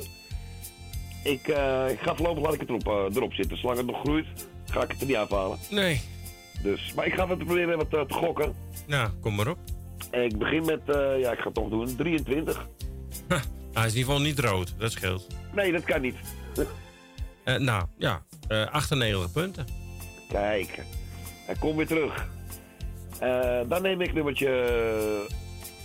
[1.23, 1.47] Ik,
[1.91, 3.57] ik ga voorlopig laat ik het erop, erop zitten.
[3.57, 4.27] Zolang het nog groeit,
[4.65, 5.57] ga ik het er niet afhalen.
[5.69, 6.01] Nee.
[6.63, 8.55] Dus, maar ik ga wat proberen wat te gokken.
[8.87, 9.57] Nou, kom maar op.
[10.11, 12.67] En ik begin met, eh, ja, ik ga het toch doen, 23.
[13.73, 14.73] Hij is in ieder geval niet rood.
[14.77, 15.27] Dat scheelt.
[15.53, 16.15] Nee, dat kan niet.
[17.43, 18.23] Eh, nou, ja.
[18.47, 19.65] eh 98 punten.
[20.27, 20.79] Kijk,
[21.45, 22.27] hij komt weer terug.
[23.19, 25.27] Eh, dan neem ik nummertje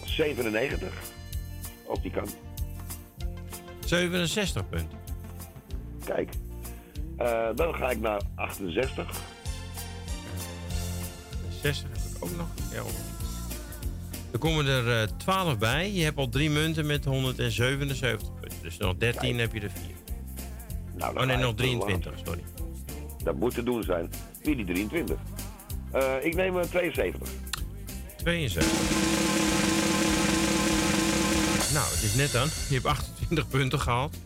[0.05, 0.93] 97.
[1.89, 2.29] Als die kan.
[3.85, 4.99] 67 punten.
[6.05, 6.31] Kijk.
[7.17, 9.21] Eh, dan ga ik naar 68.
[11.63, 12.47] 60 heb ik ook nog.
[12.73, 12.91] Ja, hoor.
[14.35, 15.93] Er komen er eh 12 bij.
[15.93, 18.59] Je hebt al drie munten met 177 punten.
[18.63, 19.95] Dus nog 13 heb je er 4.
[20.97, 22.45] Nou, dan oh nee, nog ik 23, sorry.
[23.25, 24.11] Dat moet te doen zijn.
[24.43, 25.17] Wie die 23?
[25.93, 27.29] Eh, ik neem eh, 72.
[28.17, 28.73] 72.
[31.73, 32.49] Nou, het is net aan.
[32.69, 34.17] Je hebt 28 punten gehaald.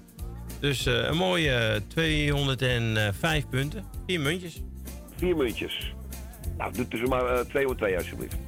[0.60, 3.84] Dus eh, een mooie eh, 205 punten.
[4.06, 4.62] Vier muntjes.
[5.16, 5.94] Vier muntjes.
[6.58, 8.47] Nou, doe tussen maar eh 2 2 alsjeblieft.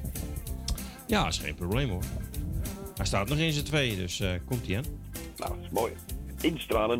[1.11, 2.03] Ja, is geen probleem hoor.
[2.95, 4.83] Hij staat nog in zijn twee, dus eh, komt hij aan.
[5.37, 5.93] Nou, dat is mooi.
[6.41, 6.99] Instralen.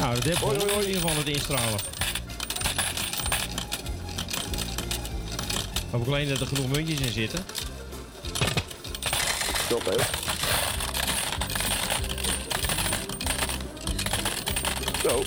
[0.00, 1.80] Nou, dat heb ik in ieder geval het instralen.
[5.90, 7.44] Hoop ik alleen dat er genoeg muntjes in zitten.
[9.68, 9.96] Top, hè?
[15.08, 15.22] Zo.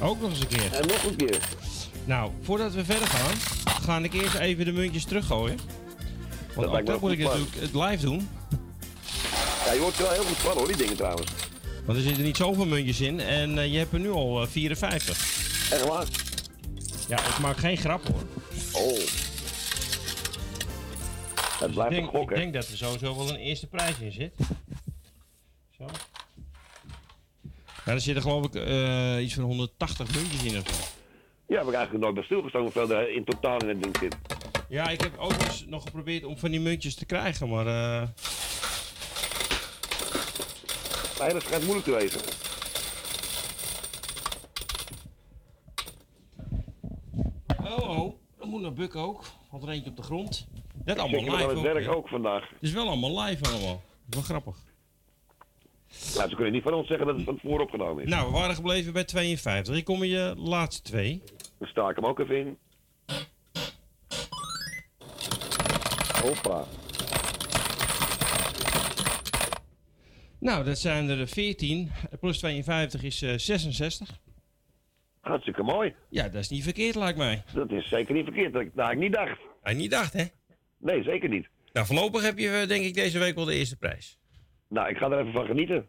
[0.00, 0.72] Ook nog eens een keer.
[0.72, 1.38] En nog een keer.
[2.04, 3.34] Nou, voordat we verder gaan,
[3.86, 5.58] ga ik eerst even de muntjes teruggooien.
[6.54, 8.28] Want ook dat moet ik natuurlijk het live doen.
[9.64, 11.30] Ja, je wordt wel heel goed van hoor, die dingen trouwens.
[11.84, 14.48] Want er zitten niet zoveel muntjes in en eh, je hebt er nu al eh,
[14.48, 15.18] 54.
[15.70, 16.06] Echt waar?
[17.08, 18.22] Ja, ik maak geen grap hoor.
[18.72, 18.98] Oh.
[21.58, 23.98] Het ik, blijft denk, een gok, ik denk dat er sowieso wel een eerste prijs
[23.98, 24.34] in zit.
[25.78, 25.84] Zo.
[27.84, 30.95] Ja, er zitten geloof ik eh, iets van 180 muntjes in of zo.
[31.48, 34.16] Ja, heb ik eigenlijk nooit bij stilgestaan hoeveel er in totaal in het ding zit.
[34.68, 37.66] Ja, ik heb ook eens nog geprobeerd om van die muntjes te krijgen, maar...
[37.66, 38.08] eh,
[41.20, 42.20] Nee, dat schijnt moeilijk te wezen.
[47.64, 48.14] Oh, oh.
[48.38, 49.24] Dan moet naar Buk ook.
[49.50, 50.46] Want er eentje op de grond.
[50.84, 51.94] Net allemaal live aan het ook, werk hè?
[51.94, 52.42] ook vandaag.
[52.48, 53.82] Het is wel allemaal live allemaal.
[54.06, 54.56] Dat is wel grappig.
[56.16, 58.10] Nou, ze kunnen niet van ons zeggen dat het van tevoren opgenomen is.
[58.10, 59.74] Nou, we waren gebleven bij 52.
[59.74, 61.22] Hier komen je laatste twee.
[61.58, 62.58] Dan sta ik hem ook even in.
[66.22, 66.64] Hoppa.
[70.38, 71.90] Nou, dat zijn er 14.
[72.20, 74.08] Plus 52 is eh, 66.
[75.20, 75.94] Hartstikke mooi.
[76.08, 77.42] Ja, dat is niet verkeerd, lijkt mij.
[77.54, 78.52] Dat is zeker niet verkeerd.
[78.52, 79.40] Dat ik, nou, ik niet dacht.
[79.62, 80.24] Hij niet dacht, hè?
[80.78, 81.48] Nee, zeker niet.
[81.72, 84.18] Nou, voorlopig heb je eh, denk ik deze week wel de eerste prijs.
[84.68, 85.86] Nou, ik ga er even van genieten.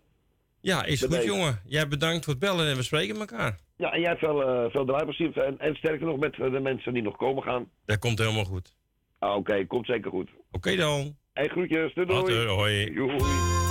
[0.59, 1.61] Ja, is goed, jongen.
[1.65, 3.59] Jij bedankt voor het bellen en we spreken elkaar.
[3.78, 5.38] Ja, en jij hebt veel, eh veel draaiplezier.
[5.38, 7.69] En, en sterker nog met eh, de mensen die nog komen gaan.
[7.86, 8.75] Dat komt helemaal goed.
[9.19, 10.30] Ah, Oké, komt zeker goed.
[10.51, 11.15] Oké dan.
[11.34, 11.93] Hey, groetjes.
[11.93, 12.21] Doei, doei.
[12.21, 13.66] Later, hoi.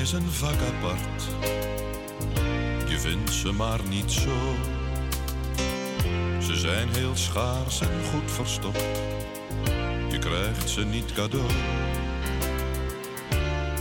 [0.00, 1.22] Is een vak apart.
[2.88, 4.54] Je vindt ze maar niet zo.
[6.38, 8.84] Ze zijn heel schaars en goed verstopt.
[10.10, 11.50] Je krijgt ze niet cadeau.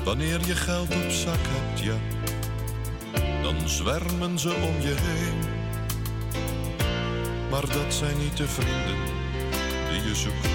[0.03, 1.97] Wanneer je geld op zak hebt, ja,
[3.41, 5.39] dan zwermen ze om je heen.
[7.49, 8.97] Maar dat zijn niet de vrienden
[9.91, 10.47] die je zoekt.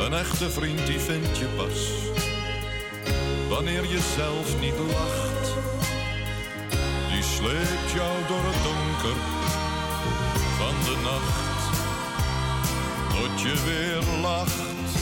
[0.00, 2.14] Een echte vriend die vind je pas
[3.56, 5.46] wanneer je zelf niet lacht.
[7.10, 9.18] Die sleept jou door het donker
[10.58, 11.62] van de de nacht.
[13.14, 14.94] Tot je weer lacht.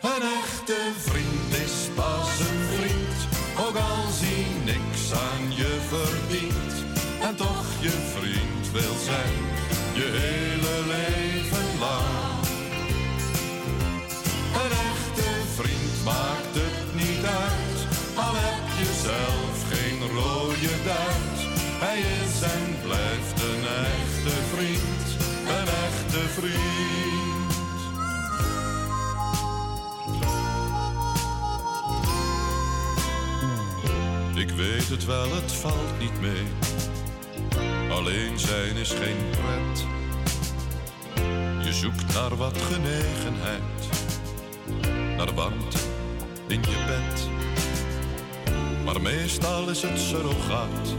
[0.00, 3.18] Een echte vriend is pas een vriend,
[3.66, 6.74] ook als hij niks aan je verdient.
[7.20, 9.36] En toch je vriend wil zijn,
[9.92, 12.46] je hele leven lang.
[14.62, 16.67] Een echte vriend maakt uit,
[18.78, 21.38] al heb je zelf geen rode duit.
[21.80, 25.16] Hij is en blijft een echte vriend,
[25.48, 26.56] een echte vriend.
[34.36, 36.46] Ik weet het wel, het valt niet mee.
[37.90, 39.86] Alleen zijn is geen pret.
[41.64, 43.88] Je zoekt naar wat genegenheid,
[45.16, 45.78] naar warmte
[46.48, 47.37] in je bed.
[48.88, 50.94] Maar meestal is het surrogaat,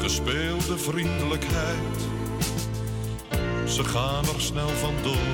[0.00, 1.98] gespeelde vriendelijkheid.
[3.66, 5.32] Ze gaan er snel vandoor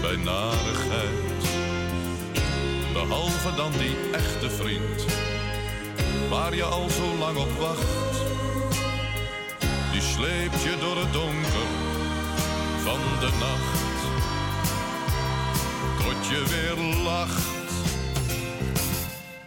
[0.00, 1.42] bij narigheid.
[2.92, 5.04] Behalve dan die echte vriend,
[6.28, 8.16] waar je al zo lang op wacht.
[9.92, 11.68] Die sleept je door het donker
[12.84, 14.00] van de nacht,
[15.96, 17.57] tot je weer lacht.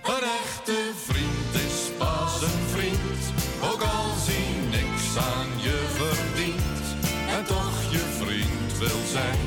[0.04, 3.34] Een echte vriend is pas een vriend,
[3.64, 6.86] ook als hij niks aan je verdient.
[7.38, 9.40] En toch je vriend wil zijn,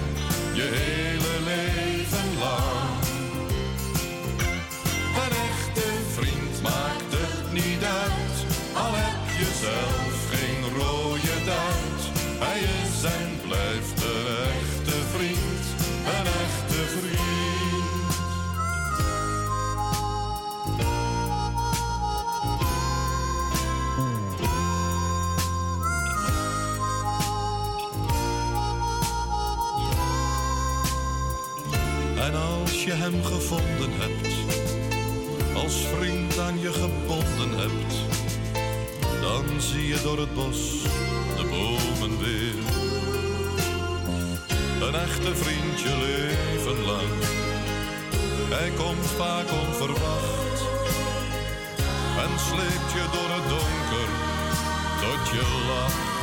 [0.52, 1.13] je hele
[33.22, 34.34] gevonden hebt,
[35.54, 37.94] als vriend aan je gebonden hebt,
[39.20, 40.82] dan zie je door het bos
[41.36, 42.58] de bomen weer.
[44.88, 47.12] Een echte vriend je leven lang,
[48.50, 50.60] hij komt vaak onverwacht
[52.24, 54.08] en sleept je door het donker
[55.00, 56.13] tot je lacht.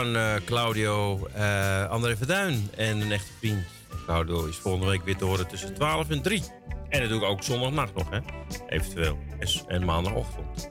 [0.00, 3.66] Van eh, Claudio eh André Verduin en een echte vriend.
[4.06, 6.42] Claudio is volgende week weer te horen tussen 12 en 3.
[6.88, 8.18] En natuurlijk ook zondagnacht nog, hè?
[8.68, 9.18] Eventueel.
[9.66, 10.70] En, maandagochtend.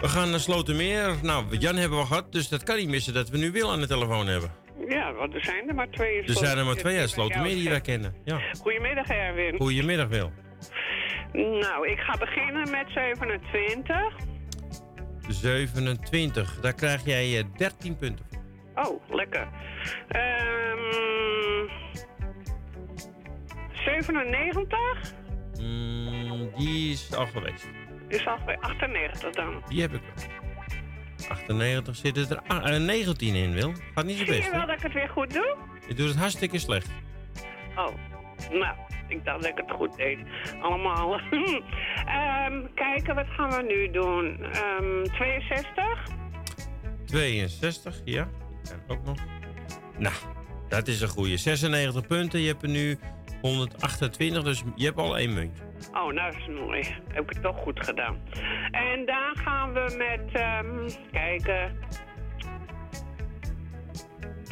[0.00, 1.14] We gaan naar Slotermeer.
[1.22, 3.80] Nou, Jan hebben we gehad, dus dat kan niet missen dat we nu Wil aan
[3.80, 4.50] de telefoon hebben.
[4.88, 6.22] Ja, want er zijn er maar twee.
[6.22, 7.54] Er zijn er maar twee uit Slotermeer.
[7.54, 8.14] Die wij kennen.
[8.24, 8.40] Ja.
[8.60, 9.56] Goedemiddag, Erwin.
[9.56, 10.32] Goedemiddag, Wil.
[11.32, 14.30] Nou, ik ga beginnen met 27.
[15.28, 18.31] 27, daar krijg jij eh, 13 punten voor.
[18.74, 19.48] Oh, lekker.
[20.08, 21.68] Ehm
[23.84, 25.12] 97
[25.60, 27.68] Mm, die is al geweest.
[28.08, 29.62] is al bij 98 dan.
[29.68, 30.24] Die heb ik wel.
[31.28, 33.72] 98 zitten er ah, eh, 19 in, Wil.
[33.94, 34.66] Gaat niet zo Zie je best, wel hè?
[34.66, 35.56] dat ik het weer goed doe?
[35.88, 36.90] Je doet het hartstikke slecht.
[37.76, 37.88] Oh,
[38.50, 38.76] nou,
[39.08, 40.18] ik dacht dat ik het goed deed.
[40.60, 41.20] Allemaal.
[42.06, 44.38] Ehm kijken, wat gaan we nu doen?
[44.52, 45.84] Ehm 62?
[47.04, 48.28] 62, ja.
[48.68, 49.18] Kan ook nog.
[49.98, 50.14] Nou,
[50.68, 51.36] dat is een goede.
[51.36, 52.40] 96 punten.
[52.40, 52.98] Je hebt er nu
[53.40, 55.62] 128, dus je hebt al één muntje.
[55.92, 56.82] Oh, nou, dat is mooi.
[57.08, 58.18] Heb ik het toch goed gedaan.
[58.70, 61.76] En dan gaan we met, ehm kijken,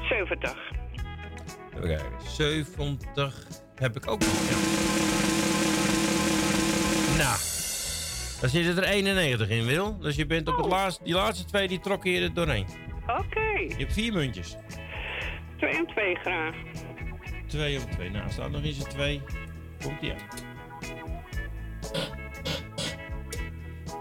[0.09, 0.57] 70.
[1.75, 2.07] Even kijken.
[2.37, 4.49] 70 heb ik ook nog.
[4.51, 4.57] Ja.
[7.17, 7.39] Nou,
[8.41, 9.99] dan zitten er 91 in, Wil.
[9.99, 12.67] Dus je bent op het laatste, die laatste twee, die trokken je er doorheen.
[13.19, 13.59] Oké.
[13.59, 14.57] Je hebt vier muntjes.
[15.57, 16.55] 2 en 2 graag.
[17.47, 18.11] 2 om 2.
[18.11, 19.23] Nou, staat nog eens een 2.
[19.83, 20.45] Komt die uit.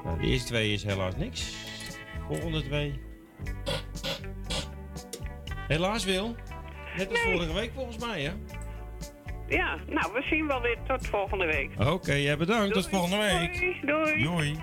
[0.04, 1.56] Nou, de eerste 2 is helaas niks.
[2.28, 3.00] Volgende 2.
[5.68, 6.36] Helaas Wil.
[6.98, 8.32] Net als vorige week volgens mij, hè?
[9.48, 11.72] Ja, nou, we zien wel weer tot volgende week.
[11.80, 12.74] Oké, ja, bedankt.
[12.74, 13.82] Tot volgende week.
[13.86, 14.24] Doei.
[14.24, 14.58] Doei.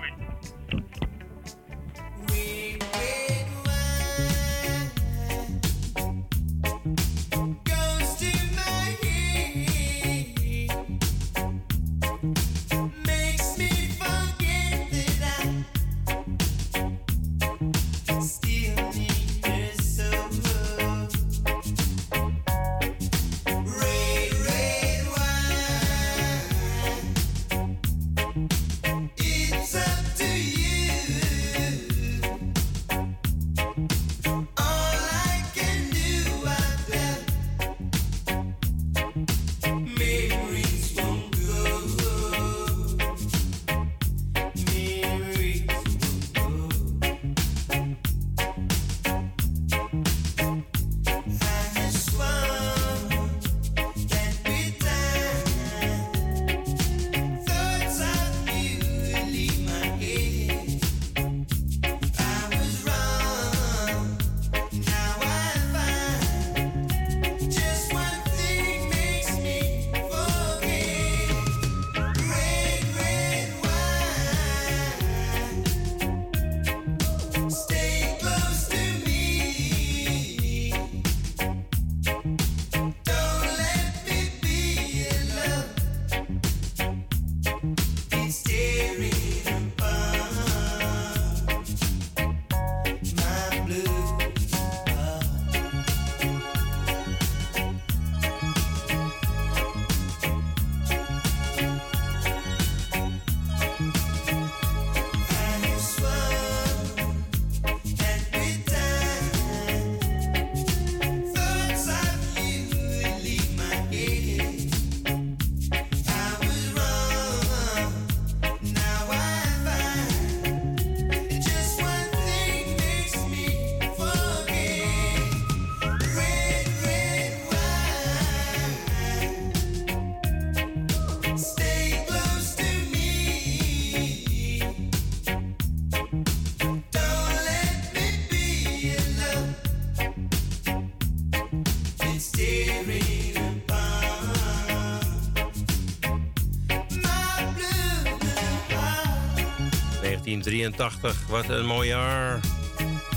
[150.75, 152.39] 1983, wat een mooi jaar.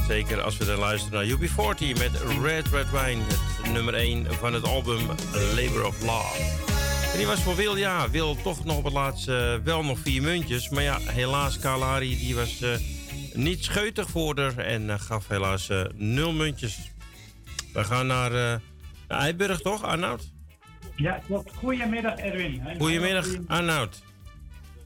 [0.07, 3.23] Zeker als we dan luisteren naar UB40 met Red Red Wine.
[3.63, 5.07] Het nummer 1 van het album
[5.55, 6.69] Labor of Love.
[7.13, 10.23] En die was voor Wil, ja, Wil toch nog op het laatste wel nog vier
[10.23, 10.69] muntjes.
[10.69, 12.71] Maar ja, helaas, Kalari die was eh,
[13.35, 16.91] niet scheutig voor haar en eh, gaf helaas eh, nul muntjes.
[17.73, 18.31] We gaan naar,
[19.09, 20.31] naar Eiburg, toch, Arnoud?
[20.97, 21.55] Ja, klopt.
[21.55, 22.63] Goedemiddag Erwin.
[22.79, 24.03] Goedemiddag, Arnoud.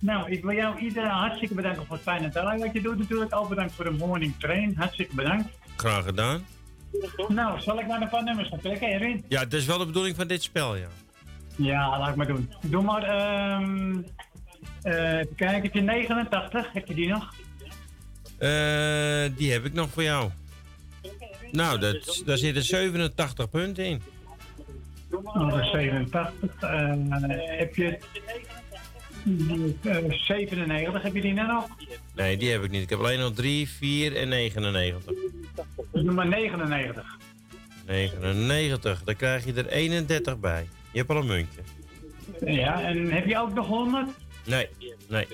[0.04, 3.32] Nou, ik wil jou iedereen hartstikke bedanken voor het fijne taal wat je doet natuurlijk.
[3.32, 4.74] Al bedankt voor de morning train.
[4.76, 5.48] Hartstikke bedankt.
[5.76, 6.46] Graag gedaan.
[7.28, 9.24] Nou, zal ik maar een paar nummers gaan trekken, Erwin?
[9.28, 10.88] Ja, dat is wel de bedoeling van dit spel, ja.
[11.56, 12.52] Ja, laat ik maar doen.
[12.62, 13.96] Doe maar, ehm
[14.82, 16.72] eh, kijken, heb je 89?
[16.72, 17.34] Heb je die nog?
[18.38, 20.30] Eh, die heb ik nog voor jou.
[21.52, 24.02] Nou, dat, daar zitten 87 punten in.
[25.10, 26.60] Oh, dat is 87.
[26.60, 26.92] Eh,
[27.58, 27.98] heb je...
[29.82, 31.66] eh, 97, heb je die net nog?
[32.14, 32.82] Nee, die heb ik niet.
[32.82, 35.12] Ik heb alleen nog 3, 4 en 99.
[35.92, 37.18] Nummer 99.
[37.86, 40.68] 99, dan krijg je er 31 bij.
[40.92, 41.60] Je hebt al een muntje.
[42.44, 44.08] Ja, en heb je ook nog 100?
[44.46, 44.68] Nee,
[45.08, 45.26] nee.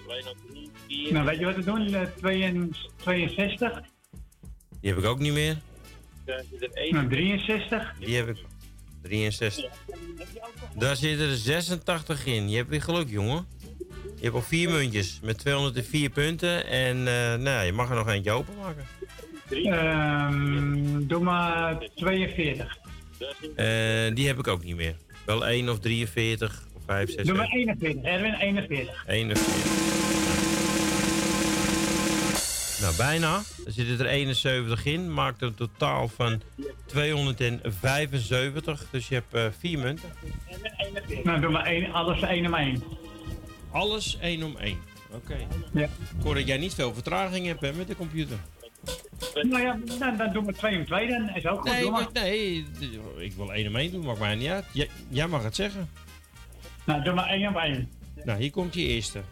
[1.11, 1.95] Nou, weet je wat we doen?
[1.95, 2.03] Eh,
[2.97, 3.81] 62.
[4.81, 5.57] Die heb ik ook niet meer.
[6.91, 7.95] Nou, 63.
[7.99, 8.37] Die heb ik.
[9.03, 9.65] 63.
[10.75, 12.49] Daar zitten er 86 in.
[12.49, 13.47] Je hebt weer geluk, jongen.
[14.21, 16.67] Je hebt al vier muntjes met 204 punten.
[16.67, 18.85] En eh, nou, je mag er nog eentje openmaken.
[19.51, 22.79] Ehm doe maar 42.
[23.57, 23.67] Eh,
[24.15, 24.97] die heb ik ook niet meer.
[25.25, 27.59] Wel 1 of 43 of 5, 6, Doe maar 7.
[27.59, 28.13] 41.
[28.13, 29.05] Erwin, 41.
[29.07, 29.55] 41.
[32.81, 33.41] Nou, bijna.
[33.67, 35.15] Er zitten er 71 in.
[35.15, 36.43] Maakt een totaal van
[36.87, 38.87] 275.
[38.91, 40.09] Dus je hebt eh, vier munten.
[41.25, 42.83] Nou, doe maar één, alles 1 om 1.
[43.71, 44.79] Alles 1 om 1.
[45.11, 45.37] Oké.
[45.73, 45.83] Ja.
[45.85, 48.39] Ik hoor dat jij niet veel vertraging hebt hè, met de computer.
[49.35, 51.29] Nou ja, dan, dan doen we twee en twee dan.
[51.35, 52.03] Is ook goed, Nee, doe maar.
[52.03, 52.65] maar- nee,
[53.19, 54.65] ik wil één om één doen, maakt mij niet uit.
[54.73, 55.89] Jij, jij mag het zeggen.
[56.87, 57.91] Nou, doe maar één op één.
[58.25, 59.23] Nou, hier komt je eerste.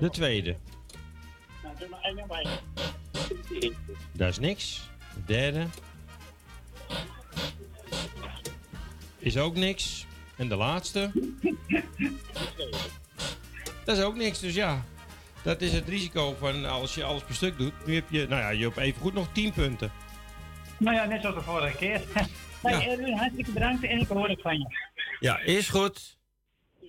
[0.00, 0.56] De tweede.
[1.62, 2.58] Nou, doe maar één op één.
[4.12, 4.88] Dat is niks.
[5.14, 5.66] De derde.
[9.26, 10.06] Is ook niks.
[10.36, 11.10] En de laatste.
[13.84, 14.84] Dat is ook niks, dus ja.
[15.42, 17.72] Dat is het risico van als je alles per stuk doet.
[17.86, 19.92] Nu heb je, nou ja, je hebt even goed nog 10 punten.
[20.78, 22.00] Nou ja, net zoals de vorige keer.
[22.62, 22.86] Hey, Ja.
[22.86, 24.66] Erwin, hartstikke bedankt en ik hoor het van je.
[25.20, 26.18] Ja, is goed.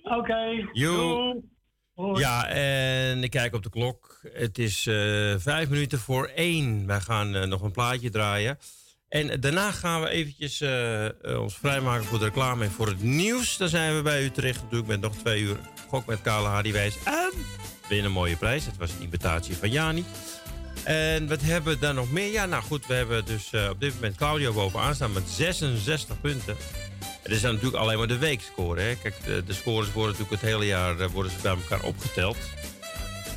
[0.02, 0.68] Oké.
[0.72, 1.40] Doei.
[1.94, 2.20] Hoi.
[2.20, 4.20] Ja, en ik kijk op de klok.
[4.32, 6.86] Het is eh, vijf minuten voor één.
[6.86, 8.58] Wij gaan eh, nog een plaatje draaien.
[9.08, 13.02] En daarna gaan we eventjes eh, eh, ons vrijmaken voor de reclame en voor het
[13.02, 13.56] nieuws.
[13.56, 15.56] Dan zijn we bij u terecht natuurlijk met nog twee uur
[15.88, 16.94] gok met Kale Hardywijs.
[17.04, 17.32] En
[17.88, 18.66] win een mooie prijs.
[18.66, 20.04] Het was een invitatie van Jani.
[20.84, 22.32] En wat hebben we dan nog meer?
[22.32, 26.20] Ja, nou goed, we hebben dus eh, op dit moment Claudio bovenaan staan met 66
[26.20, 26.56] punten.
[27.22, 28.80] Het is natuurlijk alleen maar de weekscore.
[28.80, 28.94] Hè?
[28.94, 32.36] Kijk, de, de scores worden natuurlijk het hele jaar worden ze bij elkaar opgeteld.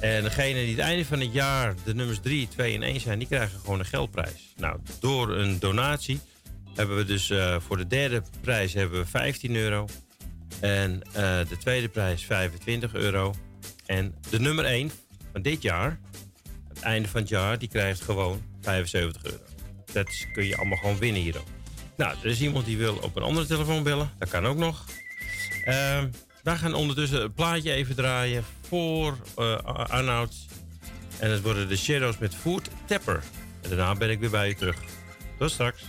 [0.02, 3.20] En degene die het einde van het jaar de nummers 3, 2 en 1 zijn,
[3.20, 4.54] die krijgen gewoon een geldprijs.
[4.58, 6.20] Nou, door een donatie
[6.76, 9.88] hebben we dus eh, voor de derde prijs hebben we 15 euro.
[10.60, 13.34] En eh, de tweede prijs 25 euro.
[13.86, 14.92] En de nummer 1
[15.32, 16.00] van dit jaar,
[16.68, 19.44] het einde van het jaar, die krijgt gewoon 75 euro.
[19.92, 21.48] Dat kun je allemaal gewoon winnen hierop.
[21.98, 24.12] Nou, er is iemand die wil op een andere telefoon bellen.
[24.20, 24.86] Dat kan ook nog.
[25.64, 26.08] Ehm
[26.44, 29.58] wij gaan ondertussen het plaatje even draaien voor eh
[29.90, 30.36] Arnoud.
[31.20, 33.24] En het worden de Shadows met Food Tapper.
[33.62, 34.78] En daarna ben ik weer bij je terug.
[35.38, 35.84] Tot straks.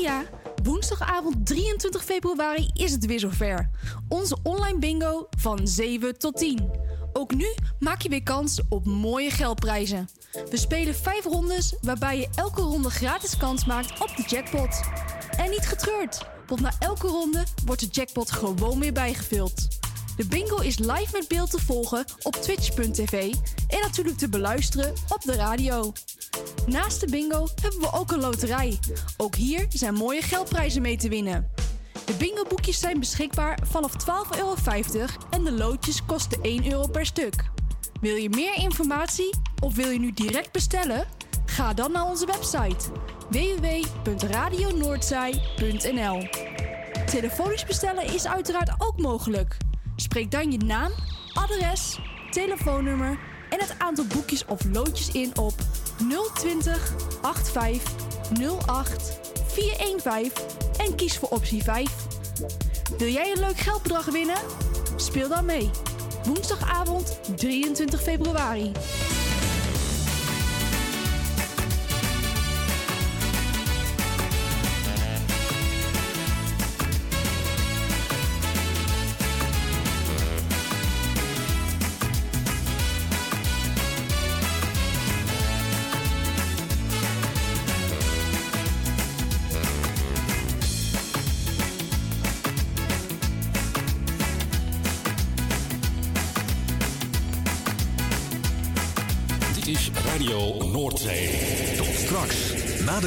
[0.00, 0.24] Ja.
[0.62, 3.70] Woensdagavond 23 februari is het weer zover.
[4.08, 6.70] Onze online bingo van 7 tot 10.
[7.12, 7.46] Ook nu
[7.78, 10.08] maak je weer kans op mooie geldprijzen.
[10.50, 14.80] We spelen 5 rondes waarbij je elke ronde gratis kans maakt op de jackpot.
[15.36, 19.68] En niet getreurd, want na elke ronde wordt de jackpot gewoon weer bijgevuld.
[20.16, 23.34] De bingo is live met beeld te volgen op twitch.tv
[23.68, 25.92] en natuurlijk te beluisteren op de radio.
[26.66, 28.78] Naast de bingo hebben we ook een loterij.
[29.16, 31.50] Ook hier zijn mooie geldprijzen mee te winnen.
[32.06, 33.98] De bingo-boekjes zijn beschikbaar vanaf 12,50
[34.38, 34.54] euro
[35.30, 37.34] en de loodjes kosten 1 euro per stuk.
[38.00, 41.06] Wil je meer informatie of wil je nu direct bestellen?
[41.46, 42.90] Ga dan naar onze website
[43.30, 46.28] www.radionoordzij.nl.
[47.06, 49.56] Telefonisch bestellen is uiteraard ook mogelijk.
[49.96, 50.92] Spreek dan je naam,
[51.34, 51.98] adres,
[52.30, 55.54] telefoonnummer en het aantal boekjes of loodjes in op
[56.34, 57.92] 020 85
[58.66, 60.44] 08 415
[60.76, 61.90] en kies voor optie 5.
[62.98, 64.36] Wil jij een leuk geldbedrag winnen?
[64.96, 65.70] Speel dan mee.
[66.24, 68.72] Woensdagavond 23 februari.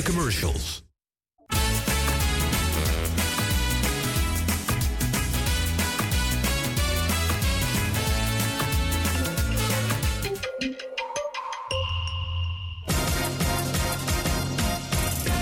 [0.03, 0.83] Commercials.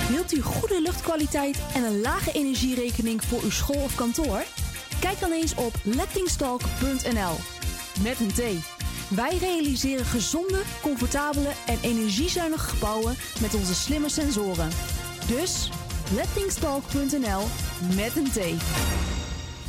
[0.10, 4.43] Wilt u goede luchtkwaliteit en een lage energierekening voor uw school of kantoor?
[4.99, 7.36] Kijk dan eens op lettingstalk.nl.
[8.03, 8.76] Met een T.
[9.10, 14.70] Wij realiseren gezonde, comfortabele en energiezuinige gebouwen met onze slimme sensoren.
[15.28, 15.70] Dus
[16.14, 17.43] lettingstalk.nl
[17.95, 18.64] met een T.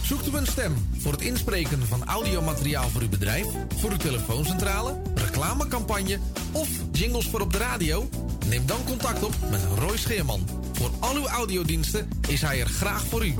[0.02, 5.00] Zoekt u een stem voor het inspreken van audiomateriaal voor uw bedrijf, voor uw telefooncentrale,
[5.14, 6.18] reclamecampagne
[6.52, 8.08] of jingles voor op de radio?
[8.46, 10.48] Neem dan contact op met Roy Scheerman.
[10.72, 13.34] Voor al uw audiodiensten is hij er graag voor u.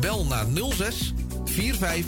[0.00, 2.04] Bel naar 06 45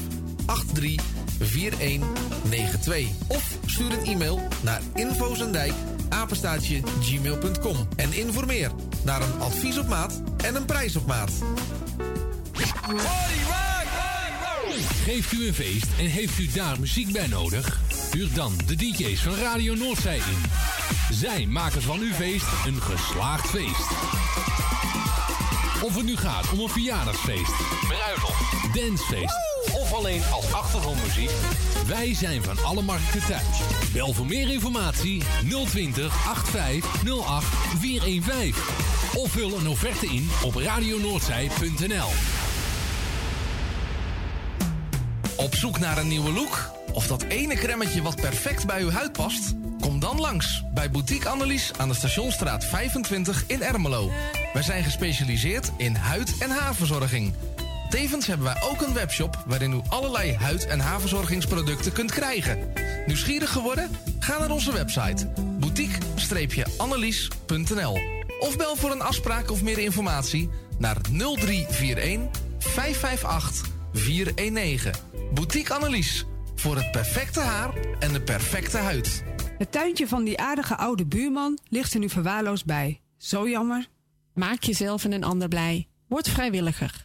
[0.72, 1.11] 83
[1.44, 5.72] 4192 of stuur een e-mail naar infozendijk
[6.08, 8.70] apenstaatje gmail.com en informeer
[9.04, 11.30] naar een advies op maat en een prijs op maat.
[15.04, 17.80] Geeft u een feest en heeft u daar muziek bij nodig?
[18.12, 20.42] Huur dan de DJ's van Radio Noordzij in.
[21.10, 23.90] Zij maken van uw feest een geslaagd feest.
[25.82, 27.52] Of het nu gaat om een verjaardagsfeest,
[27.88, 29.51] bruiloft, dancefeest
[29.94, 31.30] alleen als achtergrondmuziek.
[31.86, 33.60] Wij zijn van alle markten thuis.
[33.92, 35.22] Bel voor meer informatie
[35.66, 37.46] 020 85 08
[37.78, 38.54] 415.
[39.14, 42.08] Of vul een offerte in op radionoordzij.nl.
[45.36, 46.70] Op zoek naar een nieuwe look?
[46.92, 49.54] Of dat ene kremmetje wat perfect bij uw huid past?
[49.80, 54.10] Kom dan langs bij Boutique Annelies aan de Stationstraat 25 in Ermelo.
[54.52, 57.34] Wij zijn gespecialiseerd in huid- en haarverzorging.
[57.92, 62.72] Tevens hebben wij ook een webshop waarin u allerlei huid- en haarverzorgingsproducten kunt krijgen.
[63.06, 63.90] Nieuwsgierig geworden?
[64.18, 68.00] Ga naar onze website boutique-annelies.nl
[68.38, 74.92] of bel voor een afspraak of meer informatie naar 0341 558 419.
[75.34, 76.24] Boutique Annelies.
[76.54, 79.22] Voor het perfecte haar en de perfecte huid.
[79.58, 83.00] Het tuintje van die aardige oude buurman ligt er nu verwaarloosd bij.
[83.16, 83.88] Zo jammer.
[84.34, 85.88] Maak jezelf en een ander blij.
[86.08, 87.04] Word vrijwilliger.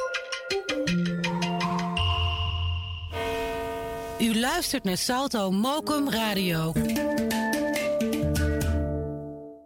[4.21, 6.73] U luistert naar Salto Mokum Radio.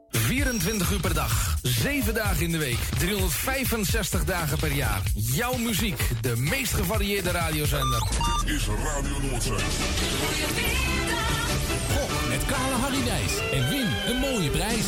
[0.10, 5.02] 24 uur per dag, 7 dagen in de week, 365 dagen per jaar.
[5.14, 8.04] Jouw muziek, de meest gevarieerde radiozender.
[8.46, 9.56] Is Radio Noordzee.
[11.94, 14.86] Gok met Kale Harry Wijs en win een mooie prijs.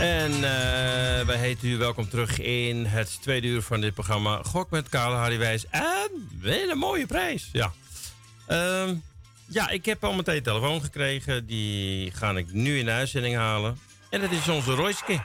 [0.00, 4.40] En eh, wij heten u welkom terug in het tweede uur van dit programma.
[4.42, 5.66] Gok met Kale Harry Wijs.
[5.70, 7.48] En weer een mooie prijs.
[7.52, 7.72] Ja.
[8.46, 8.94] Ehm,
[9.46, 11.46] ja, ik heb al meteen telefoon gekregen.
[11.46, 13.78] Die ga ik nu in de uitzending halen.
[14.10, 15.24] En dat is onze Royske.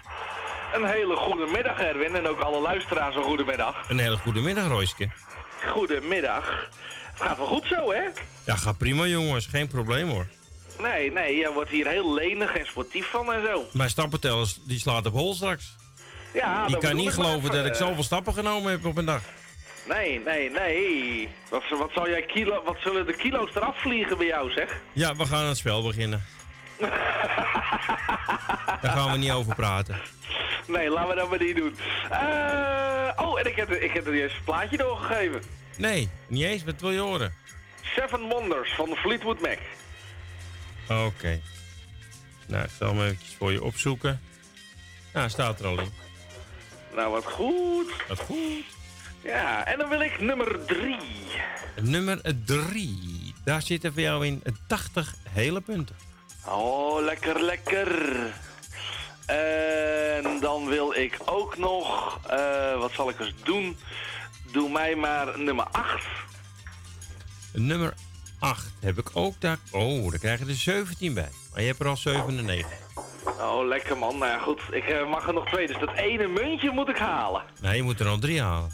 [0.73, 2.15] Een hele goede middag, Erwin.
[2.15, 3.89] En ook alle luisteraars een goede middag.
[3.89, 5.09] Een hele goede middag, Royske.
[5.67, 6.69] Goedemiddag.
[7.13, 8.01] Het gaat wel goed zo, hè?
[8.45, 9.45] Ja, gaat prima, jongens.
[9.45, 10.27] Geen probleem hoor.
[10.83, 13.65] Nee, nee, je wordt hier heel lenig en sportief van en zo.
[13.71, 15.75] Mijn stappenteller die slaat op hol straks.
[16.33, 17.77] Ja, dat kan niet ik geloven dat ik eh.
[17.77, 19.21] zoveel stappen genomen heb op een dag.
[19.87, 21.29] Nee, nee, nee.
[21.49, 24.81] Wat, wat, zal jij kilo, wat zullen de kilo's eraf vliegen bij jou, zeg?
[24.93, 26.25] Ja, we gaan aan het spel beginnen.
[28.81, 29.99] Daar gaan we niet over praten.
[30.67, 31.75] Nee, laten we dat maar niet doen.
[32.09, 35.41] Eh, oh, en ik heb, ik heb er eerst een plaatje doorgegeven.
[35.77, 36.63] Nee, niet eens.
[36.63, 37.33] Wat wil je horen?
[37.81, 39.59] Seven Wonders van de Fleetwood Mac.
[40.89, 41.41] Oké.
[42.47, 44.21] Nou, ik zal hem eventjes voor je opzoeken.
[45.13, 45.91] Nou, staat er al in.
[46.95, 47.91] Nou, wat goed.
[48.07, 48.63] Wat goed.
[49.23, 50.97] Ja, en dan wil ik nummer drie.
[51.81, 53.33] Nummer 3.
[53.43, 55.95] Daar zitten voor jou in 80 hele punten.
[56.45, 58.17] Oh, lekker, lekker.
[59.25, 63.77] En dan wil ik ook nog, eh, wat zal ik eens doen?
[64.51, 66.05] Doe mij maar nummer 8.
[67.53, 67.93] Nummer
[68.43, 69.57] 8 heb ik ook daar.
[69.71, 71.29] Oh, daar krijg je er 17 bij.
[71.51, 72.71] Maar je hebt er al 97.
[73.39, 74.17] Oh, lekker man.
[74.17, 74.61] Nou ja, goed.
[74.71, 77.41] Ik eh, mag er nog twee, dus dat ene muntje moet ik halen.
[77.61, 78.71] Nee, je moet er al drie halen.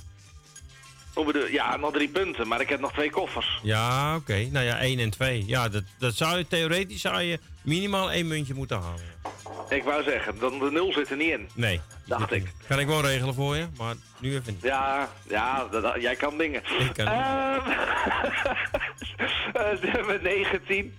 [1.25, 3.59] Bedoel Ja, nog drie punten, maar ik heb nog twee koffers.
[3.63, 4.47] Ja, oké.
[4.51, 5.43] Nou ja, 1 en 2.
[5.45, 9.01] Ja, dat, dat zou je theoretisch zou je minimaal één muntje moeten halen.
[9.69, 11.49] Ik wou zeggen, dan de nul zit er niet in.
[11.53, 11.81] Nee.
[12.05, 12.51] Dacht ik.
[12.67, 14.61] Kan ik wel regelen voor je, maar nu even niet.
[14.63, 16.61] Ja, ja, dat- dat- jij kan dingen.
[16.79, 17.69] Ik kan Ehm,
[19.53, 20.97] eh, nummer 19.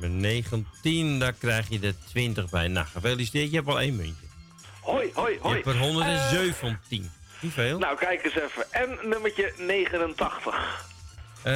[0.00, 2.68] Met 19, daar krijg je er 20 bij.
[2.68, 4.26] Nou, gefeliciteerd, je hebt al één muntje.
[4.80, 5.54] Hoi, hoi, Je hoi.
[5.54, 7.10] hebt er 117.
[7.40, 7.78] Niet veel.
[7.78, 8.72] Nou, kijk eens even.
[8.72, 10.84] En nummertje 89.
[11.42, 11.54] Eh,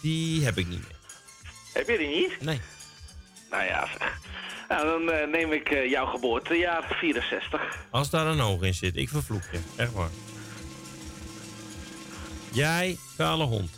[0.00, 0.96] die heb ik niet meer.
[1.72, 2.40] Heb je die niet?
[2.40, 2.60] Nee.
[3.50, 4.18] Nou ja, zeg.
[4.72, 7.78] Nou, dan eh, neem ik eh, jouw geboortejaar 64.
[7.90, 9.58] Als daar een oog in zit, ik vervloek je.
[9.76, 10.08] Echt waar.
[12.52, 13.70] Jij, kale hond.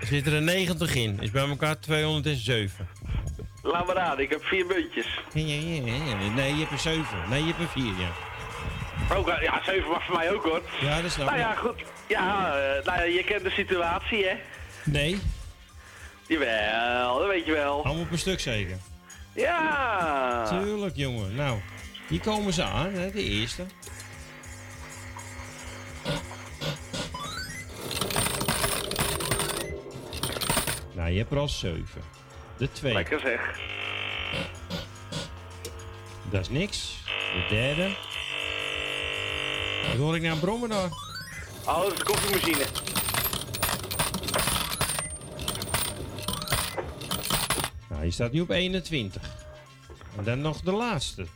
[0.00, 1.18] Er zit er een 90 in.
[1.20, 2.88] Is bij elkaar 207.
[3.62, 5.06] Laat maar raden, ik heb vier muntjes.
[5.32, 7.04] Nee, je hebt er 7.
[7.28, 8.10] Nee, je hebt er 4, ja.
[9.16, 10.62] Ook, eh, ja, 7 mag voor mij ook hoor.
[10.80, 11.82] Ja, dat snap Nou ja, goed.
[12.08, 14.34] Ja, nou je kent de situatie, hè?
[14.84, 15.20] Nee.
[16.26, 17.84] Jawel, dat weet je wel.
[17.84, 18.76] Allemaal per stuk zeker.
[19.34, 20.48] Ja.
[20.48, 21.34] Tuurlijk, jongen.
[21.34, 21.58] Nou,
[22.08, 23.64] hier komen ze aan, hè, de eerste.
[30.92, 31.86] Nou, je hebt er al 7.
[32.56, 32.98] De tweede.
[32.98, 33.58] Lekker zeg.
[36.30, 36.96] Dat is niks.
[37.32, 37.96] De derde.
[39.86, 40.88] Wat hoor ik nou brommen daar?
[41.66, 42.64] Oh, dat is de koffiemachine.
[48.04, 49.22] Je staat nu op 21.
[50.16, 51.26] En dan nog de laatste.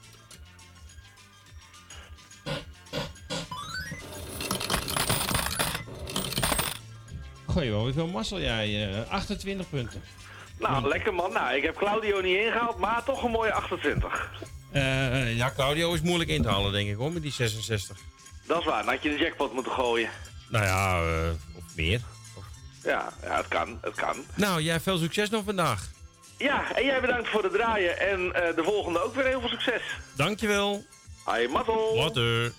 [7.50, 8.90] Gooi wel weer veel mazzel jij.
[8.92, 10.02] eh, 28 punten.
[10.58, 11.32] Nou, lekker man.
[11.32, 14.30] Nou, ik heb Claudio niet ingehaald, maar toch een mooie 28.
[14.72, 17.96] Eh, ja, Claudio is moeilijk in te halen, denk ik hoor, met die 66.
[18.46, 20.10] Dat is waar, dan had je de jackpot moeten gooien.
[20.48, 22.00] Nou ja, eh, of meer.
[22.84, 24.16] Ja, ja, het kan, het kan.
[24.34, 25.88] Nou, jij veel succes nog vandaag.
[26.39, 29.49] Ja, en jij bedankt voor het draaien en eh, de volgende ook weer heel veel
[29.49, 29.82] succes.
[30.16, 30.84] Dankjewel.
[31.24, 31.97] Hoi, mazzel.
[31.97, 32.53] Later.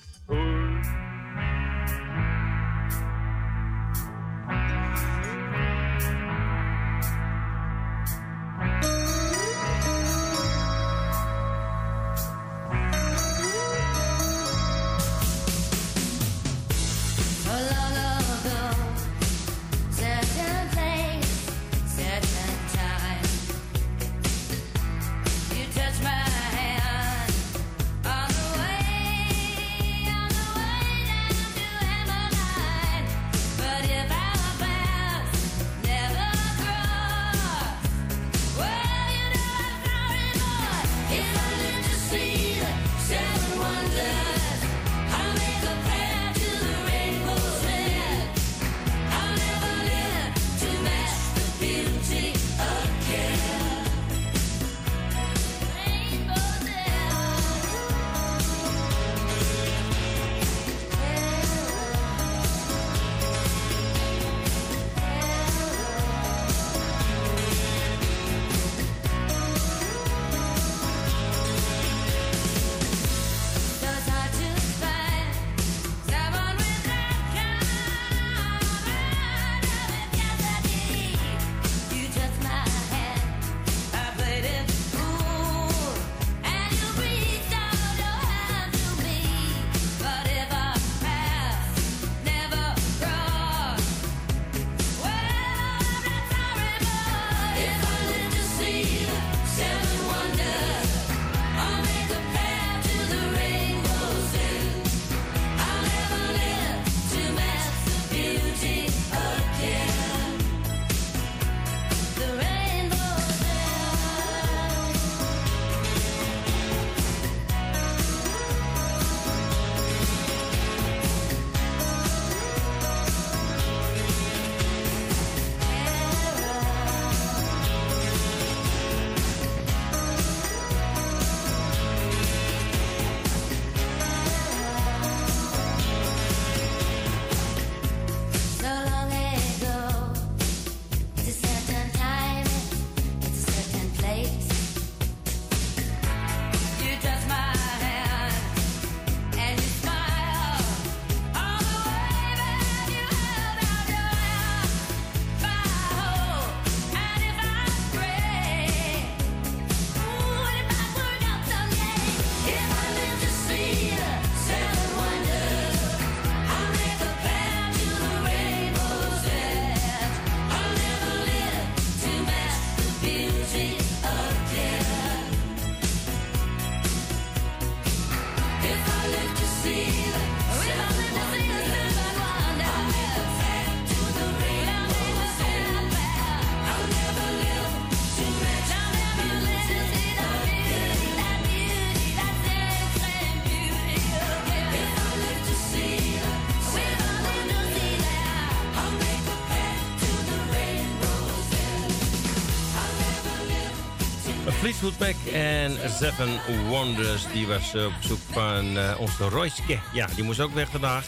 [204.77, 206.29] Fleetwood Mac en Seven
[206.67, 207.31] Wonders.
[207.33, 209.79] Die was op bezoek van eh, onze Royske.
[209.93, 211.07] Ja, die moest ook weg vandaag.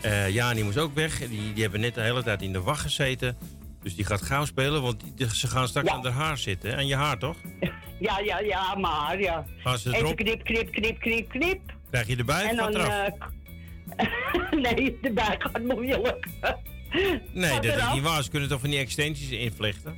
[0.00, 1.18] Eh ja, die moest ook weg.
[1.18, 3.36] Die, die hebben net de hele tijd in de wacht gezeten.
[3.82, 6.76] Dus die gaat gauw spelen, want die- ze gaan straks aan haar haar zitten.
[6.76, 7.36] Aan je haar, toch?
[8.00, 9.44] Ja, ja, ja, maar ja.
[9.58, 11.60] Gaan ze Even knip, knip, knip, knip, knip.
[11.90, 12.74] Krijg je erbij En dan...
[12.76, 13.04] eh,
[14.62, 16.26] nee, erbij gaat moeilijk.
[17.32, 18.22] nee, gaat dat is niet waar.
[18.22, 19.96] Ze kunnen toch van die extensies invlechten?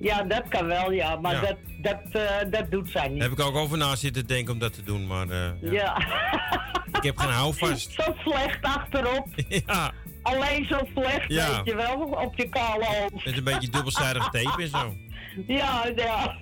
[0.00, 1.16] Ja, dat kan wel, ja.
[1.16, 1.40] Maar Ja.
[1.40, 1.56] Dat,
[1.88, 3.18] dat, eh, dat doet zij niet.
[3.20, 5.70] Daar heb ik ook over na zitten denken om dat te doen, maar eh, ja.
[5.72, 5.96] Ja.
[6.92, 7.92] ik heb geen houvast.
[8.02, 9.26] Zo slecht achterop.
[9.66, 9.92] ja,
[10.22, 11.56] Alleen zo slecht, Ja.
[11.56, 13.24] weet je wel, op je kale hoofd.
[13.24, 14.94] met een beetje dubbelzijdig tape en zo.
[15.46, 16.36] Ja, ja.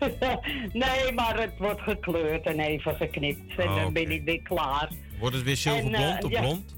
[0.72, 3.58] Nee, maar het wordt gekleurd en even geknipt.
[3.58, 4.88] En Oh, dan ben ik weer klaar.
[5.18, 6.40] Wordt het weer zilverblond eh, of ja.
[6.40, 6.76] blond?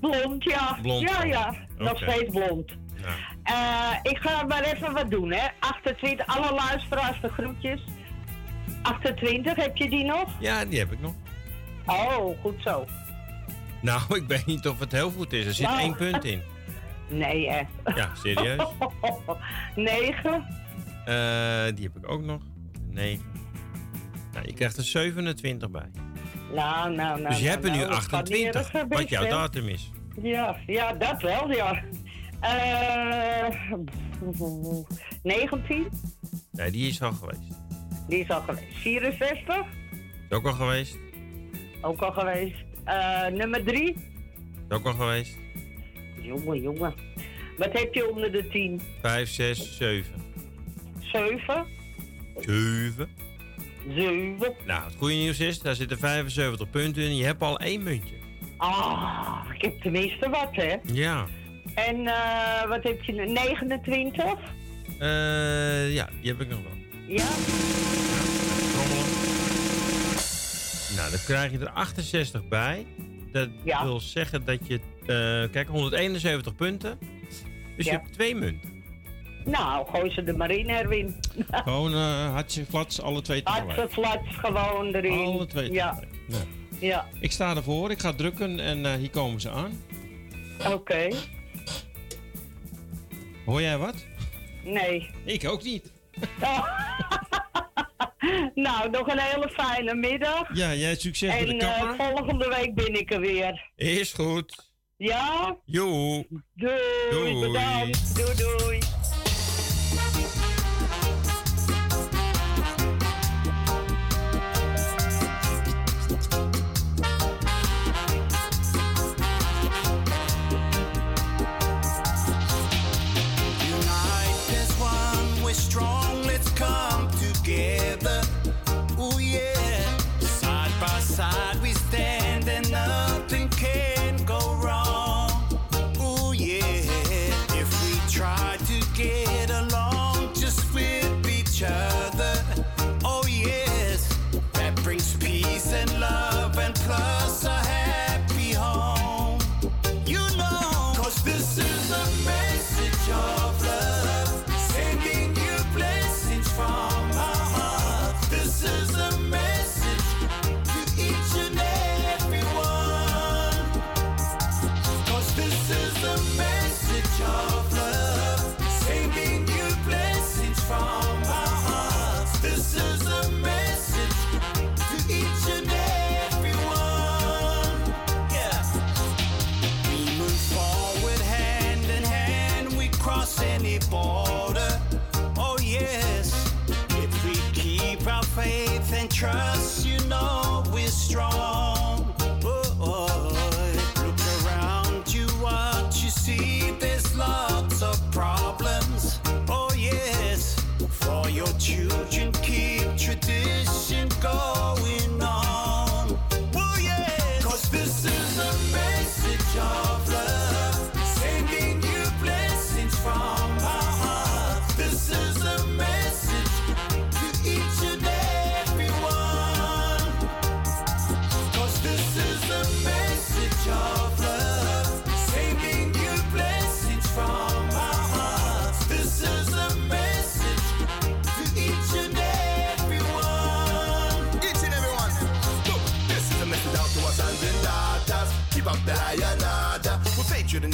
[0.00, 0.78] Blond, ja.
[0.82, 1.26] Blond, ja, oh.
[1.28, 1.54] ja.
[1.78, 2.72] Nog steeds blond.
[3.02, 3.14] Nou,
[3.50, 5.48] Eh, ik ga maar even wat doen, hè.
[5.58, 7.80] 28, alle luisteraars de groetjes.
[8.82, 10.28] 28, heb je die nog?
[10.40, 11.14] ja, die heb ik nog.
[11.86, 12.84] Oh, goed zo.
[13.82, 15.46] Nou, ik weet niet of het heel goed is.
[15.46, 15.80] Er zit Nou.
[15.80, 16.42] één punt in.
[17.08, 17.60] Nee, hè.
[17.94, 18.66] Ja, serieus?
[19.74, 20.46] 9.
[21.04, 22.42] Eh, die heb ik ook nog.
[22.90, 23.24] 9.
[24.32, 25.90] Nou, je krijgt er 27 bij.
[26.54, 27.28] Nou, nou, nou.
[27.28, 29.90] dus je nou, hebt er nu nou, gaat 28, niet erg, wat jouw datum is.
[30.22, 31.82] Ja, ja, dat wel, ja.
[32.40, 33.46] Eh
[35.22, 35.88] 19,
[36.52, 37.40] Nee, die is al geweest.
[38.08, 38.64] die is al geweest.
[38.74, 39.56] 64,
[40.28, 40.98] Is ook al geweest.
[41.80, 42.56] ook al geweest.
[42.84, 43.92] Eh, nummer 3,
[44.68, 45.36] Is ook al geweest.
[46.22, 46.94] jongen, jongen.
[47.58, 48.80] Wat heb je onder de 10?
[49.02, 50.12] 5, 6, 7.
[51.00, 51.64] 7,
[52.40, 53.08] 7.
[53.88, 54.54] 7.
[54.66, 57.16] Nou, het goede nieuws is, daar zitten 75 punten in.
[57.16, 58.14] Je hebt al één muntje.
[58.56, 60.74] Ah, ik heb tenminste wat, hè.
[60.92, 61.26] Ja.
[61.86, 63.26] En eh, wat heb je nu?
[63.26, 64.24] 29?
[64.98, 66.78] Eh, ja, die heb ik nog wel.
[67.06, 67.28] Ja?
[70.96, 72.86] Nou, dan krijg je er 68 bij.
[73.32, 73.48] Dat
[73.82, 74.80] wil zeggen dat je...
[75.00, 76.98] eh, kijk, 171 punten.
[77.76, 78.78] Dus je hebt twee munten.
[79.44, 81.14] Nou, gooi ze er maar in, Erwin.
[81.50, 83.78] Gewoon uh, hartje flats, alle twee tegelijk.
[83.78, 85.18] Hartstikke gewoon erin.
[85.18, 86.00] Alle twee Ja.
[86.26, 86.44] Nou,
[86.78, 87.06] ja.
[87.20, 89.72] ik sta ervoor, ik ga drukken en eh, hier komen ze aan.
[90.72, 91.08] Oké.
[93.44, 94.06] Hoor jij wat?
[94.64, 95.10] Nee.
[95.24, 95.92] Ik ook niet.
[98.54, 100.56] nou, nog een hele fijne middag.
[100.56, 103.70] Ja, jij succes met de En eh, volgende week ben ik er weer.
[103.76, 104.70] Is goed.
[104.96, 105.56] Ja?
[105.66, 106.26] Doei.
[107.10, 107.40] Doei.
[107.40, 108.16] Bedankt.
[108.16, 108.78] Doei, doei.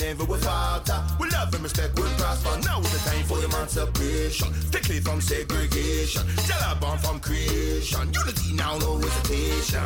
[0.07, 1.03] Envy will falter.
[1.19, 2.59] We love and respect will prosper.
[2.65, 4.53] Now is the time for emancipation.
[4.69, 6.23] Strictly from segregation.
[6.47, 8.13] Tell born from creation.
[8.13, 9.83] Unity now, no hesitation.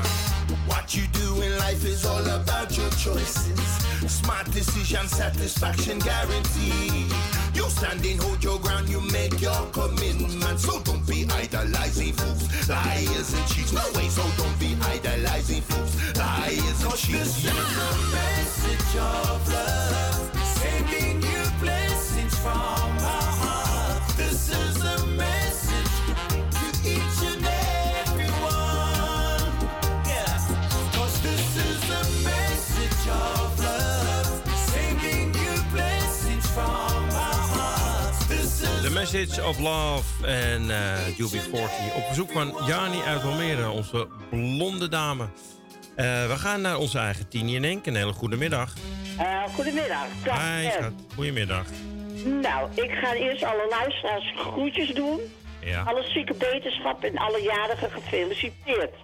[0.66, 3.60] What you do in life is all about your choices.
[4.06, 7.39] Smart decision, satisfaction guaranteed.
[7.70, 10.60] Standing, hold your ground, you make your commitment.
[10.60, 13.72] So don't be idolizing fools, liars and cheats.
[13.72, 17.42] No way, so don't be idolizing fools, liars and cheats.
[17.42, 17.54] This is a
[18.12, 22.99] message of love, sending you blessings from
[39.12, 41.94] Message of Love en eh UB40.
[41.96, 45.28] Op verzoek van Jani uit Almere, onze blonde dame.
[45.94, 47.86] Eh, we gaan naar onze eigen Tini en Henk.
[47.86, 48.74] Een hele goede middag.
[49.18, 50.06] Eh, goedemiddag.
[50.24, 50.92] Dag, Hi, schat.
[51.14, 51.66] Goedemiddag.
[52.24, 55.20] Nou, ik ga eerst alle luisteraars groetjes doen.
[55.60, 55.82] Ja.
[55.82, 58.94] Alle zieke beterschap en alle jarigen gefeliciteerd.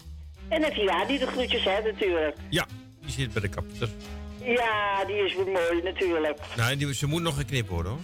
[0.48, 2.36] En het jaar die de groetjes hebben natuurlijk.
[2.48, 2.66] Ja,
[3.00, 3.88] die zit bij de kapster.
[4.44, 6.38] Ja, die is weer mooi natuurlijk.
[6.56, 8.00] Nee, die, ze moet nog geknipt worden hoor.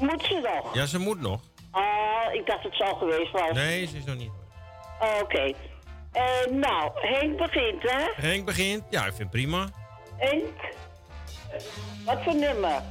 [0.00, 0.74] Moet ze nog?
[0.74, 1.40] Ja, ze moet nog.
[1.72, 3.52] Oh, ik dacht het zo geweest was.
[3.52, 4.30] Nee, ze is nog niet.
[5.22, 5.52] Oké.
[6.12, 8.28] Eh, nou, Henk begint, hè?
[8.28, 8.82] Henk begint.
[8.90, 9.68] Ja, ik vind het prima.
[10.16, 10.72] Henk?
[12.04, 12.82] Wat voor nummer?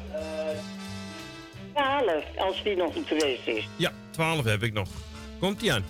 [1.73, 3.67] 12, als die nog niet geweest is.
[3.75, 4.87] Ja, 12 heb ik nog.
[5.39, 5.85] Komt ie aan.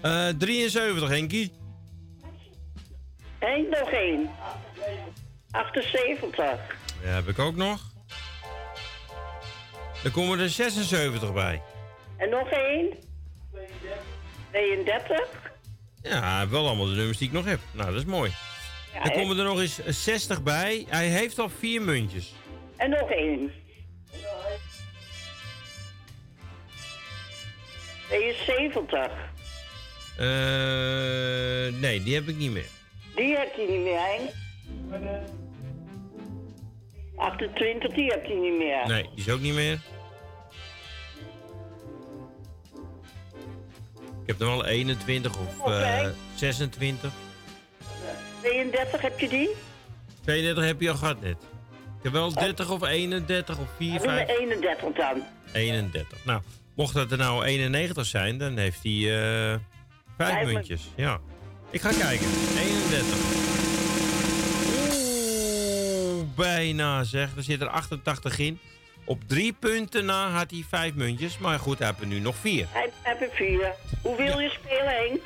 [0.00, 1.52] Eh 73, Henkie.
[3.38, 4.30] Henk nog één.
[5.50, 6.40] 78.
[7.02, 7.80] Ja, heb ik ook nog.
[10.04, 11.62] Dan komen er 76 bij.
[12.16, 12.92] En nog één.
[14.50, 15.52] 32.
[16.02, 17.58] Ja, wel allemaal de nummers die ik nog heb.
[17.72, 18.30] Nou, dat is mooi.
[18.92, 19.18] Ja, Dan hè?
[19.18, 20.86] komen er nog eens 60 bij.
[20.88, 22.34] Hij heeft al vier muntjes.
[22.76, 23.52] En nog één.
[28.08, 29.10] 72.
[30.18, 32.68] Eh, nee, die heb ik niet meer.
[33.14, 34.30] Die heb je niet meer, Henk.
[37.16, 38.86] 28, die heb je niet meer.
[38.86, 39.78] Nee, die is ook niet meer.
[44.24, 46.14] Ik heb er wel 21 of eh, Oké.
[46.34, 47.12] 26.
[48.40, 49.48] 32 heb je die?
[50.24, 51.36] 32 heb je al gehad net.
[51.98, 54.26] Ik heb wel 30 of 31 of 4, Doe 5.
[54.26, 55.22] me 31 dan.
[55.52, 56.24] 31.
[56.24, 56.40] Nou,
[56.74, 59.58] mocht dat er nou 91 zijn, dan heeft hij eh
[60.16, 60.82] 5 Vijf muntjes.
[60.96, 61.20] Ja.
[61.70, 62.26] Ik ga kijken.
[62.58, 63.16] 31.
[64.92, 67.36] Oeh, bijna zeg.
[67.36, 68.58] Er zit er 88 in.
[69.04, 71.38] Op drie punten na had hij 5 muntjes.
[71.38, 72.66] Maar goed, hij heeft er nu nog 4.
[72.70, 73.74] Hij heb er vier.
[74.02, 75.22] Hoe wil je spelen, Henk?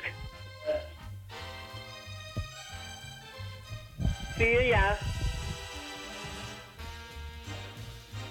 [4.35, 4.97] Vier, ja.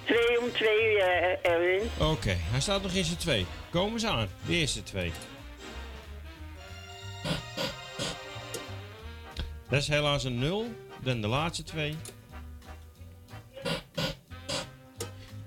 [0.05, 1.89] Twee om twee, eh, Erwin.
[1.99, 3.47] Oké, hij staat nog in zijn twee.
[3.71, 4.29] Komen ze aan.
[4.47, 5.13] De eerste twee.
[9.69, 10.73] Dat is helaas een 0.
[11.03, 11.97] Dan de laatste twee.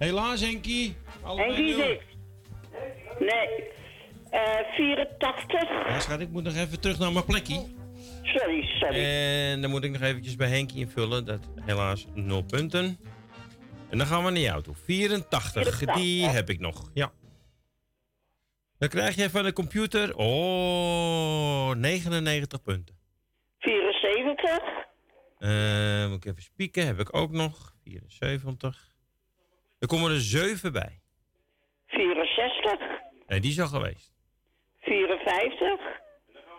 [0.02, 0.96] Helaas, Henkie.
[1.24, 2.02] Henkie zit.
[3.20, 3.70] Nee.
[4.30, 5.70] Eh 84.
[5.88, 7.66] Ja, schat, ik moet nog even terug naar mijn plekje.
[8.24, 9.04] Sorry, sorry.
[9.04, 11.26] En dan moet ik nog eventjes bij Henkie invullen.
[11.26, 13.00] Dat helaas 0 punten.
[13.90, 14.76] En dan gaan we naar jou toe.
[14.76, 15.96] 84, 84.
[15.96, 16.92] die heb ik nog.
[16.94, 17.12] Ja.
[18.78, 20.16] Dan krijg je van de computer...
[20.16, 22.96] Oh, 99 punten.
[23.60, 24.60] 74.
[25.38, 27.76] Eh, moet ik even spieken, heb ik ook nog.
[27.84, 28.91] 74.
[29.82, 31.02] Er komen er 7 bij.
[31.88, 32.80] 64.
[33.28, 34.14] Nee, die is al geweest.
[34.80, 35.80] 54.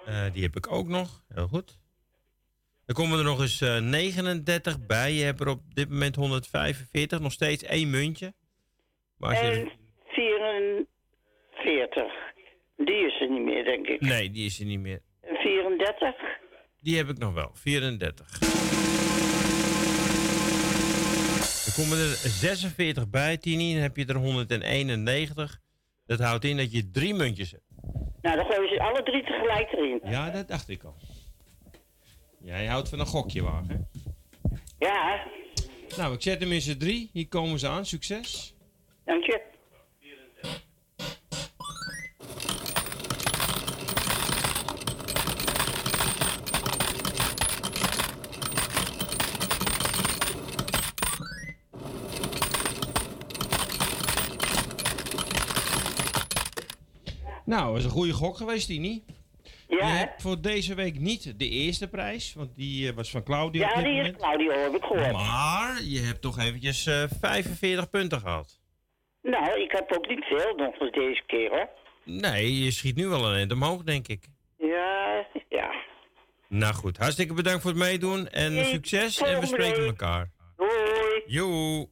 [0.06, 1.24] Eh, die heb ik ook nog.
[1.28, 1.78] Heel goed.
[2.86, 5.12] Er komen er nog eens eh, 39 bij.
[5.12, 7.20] Je hebt er op dit moment 145.
[7.20, 8.34] Nog steeds één muntje.
[9.16, 9.50] Maar je...
[9.50, 9.72] En
[11.52, 12.12] 44.
[12.76, 14.00] Die is er niet meer, denk ik.
[14.00, 15.02] Nee, die is er niet meer.
[15.20, 16.14] En 34.
[16.80, 17.50] Die heb ik nog wel.
[17.54, 18.91] 34.
[21.72, 23.72] Er komen er 46 bij, Tini.
[23.72, 25.60] Dan heb je er 191.
[26.06, 27.62] Dat houdt in dat je drie muntjes hebt.
[28.22, 30.00] Nou, dan gooien ze alle drie tegelijk erin.
[30.04, 30.94] Ja, dat dacht ik al.
[32.40, 33.68] Jij houdt van een gokje wagen.
[33.68, 33.98] hè?
[34.78, 35.26] Ja,
[35.96, 37.10] Nou, ik zet hem in z'n drie.
[37.12, 37.86] Hier komen ze aan.
[37.86, 38.54] Succes.
[39.04, 39.40] dank je.
[57.52, 59.04] Nou, dat is een goede gok geweest, Tini.
[59.68, 63.62] je hebt voor deze week niet de eerste prijs, want die eh, was van Claudio.
[63.62, 64.12] Ja, die is.
[64.16, 65.12] Claudio, heb ik gehoord.
[65.12, 68.60] Maar je hebt toch eventjes eh 45 punten gehad.
[69.22, 71.68] Nou, ik heb ook niet veel nog voor deze keer, hoor.
[72.04, 74.28] Nee, je schiet nu wel een eind omhoog, denk ik.
[74.58, 75.72] Ja, ja.
[76.48, 80.30] Nou goed, hartstikke bedankt voor het meedoen en succes en we spreken elkaar.
[80.56, 81.22] Hoi.
[81.26, 81.88] Joe.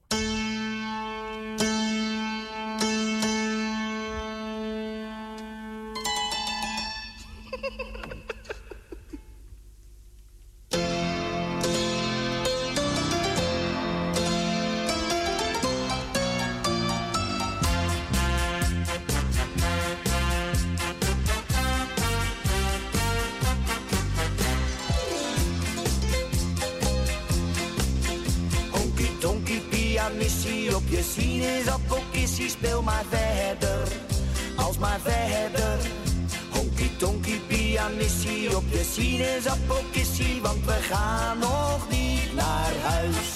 [40.90, 43.28] Gaan nog niet naar huis.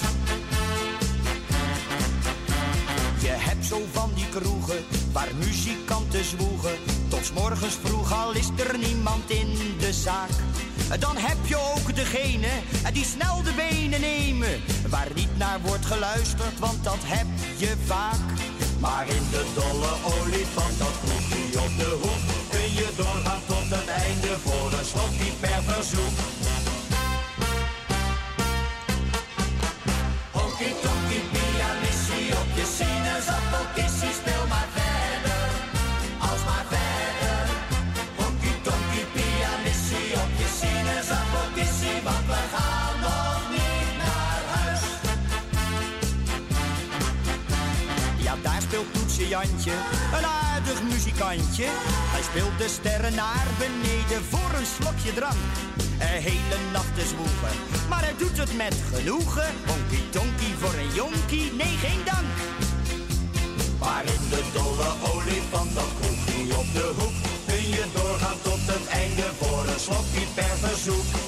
[3.21, 6.75] Je hebt zo van die kroegen waar muzikanten zwoegen.
[7.07, 10.29] Tot morgens vroeg al is er niemand in de zaak.
[10.99, 12.47] Dan heb je ook degene
[12.93, 14.61] die snel de benen nemen.
[14.89, 17.27] Waar niet naar wordt geluisterd, want dat heb
[17.57, 18.19] je vaak.
[18.79, 22.23] Maar in de dolle olifant, dat kroegje op de hoek.
[22.49, 26.34] Kun je doorgaan tot het einde voor een slokje per verzoek.
[49.27, 49.71] Jantje,
[50.17, 51.65] een aardig muzikantje.
[52.13, 55.43] Hij speelt de sterren naar beneden voor een slokje drank.
[55.99, 57.55] Een hele nacht te zwoegen,
[57.89, 59.49] maar hij doet het met genoegen.
[59.67, 62.33] Honky tonky voor een jonkie, nee geen dank.
[63.79, 67.15] Maar in de dolle olifant, dat kroegje op de hoek,
[67.47, 71.24] kun je doorgaan tot het einde voor een slokje per verzoek.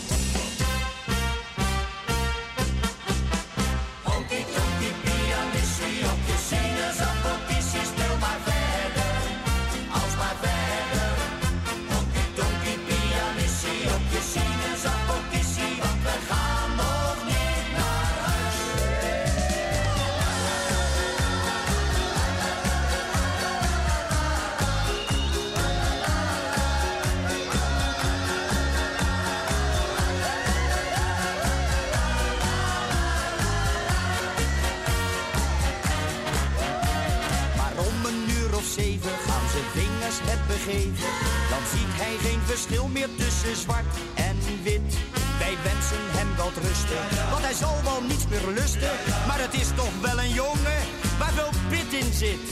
[40.67, 44.91] Dan ziet hij geen verschil meer tussen zwart en wit.
[45.39, 48.93] Wij wensen hem wat rusten, want hij zal wel niets meer lusten.
[49.27, 50.81] Maar het is toch wel een jongen
[51.19, 52.43] waar veel pit in zit.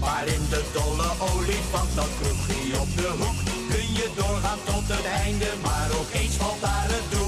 [0.00, 3.38] Maar in de dolle olifant, dat kroegje op de hoek,
[3.72, 5.48] kun je doorgaan tot het einde.
[5.62, 7.27] Maar ook eens valt daar het doek.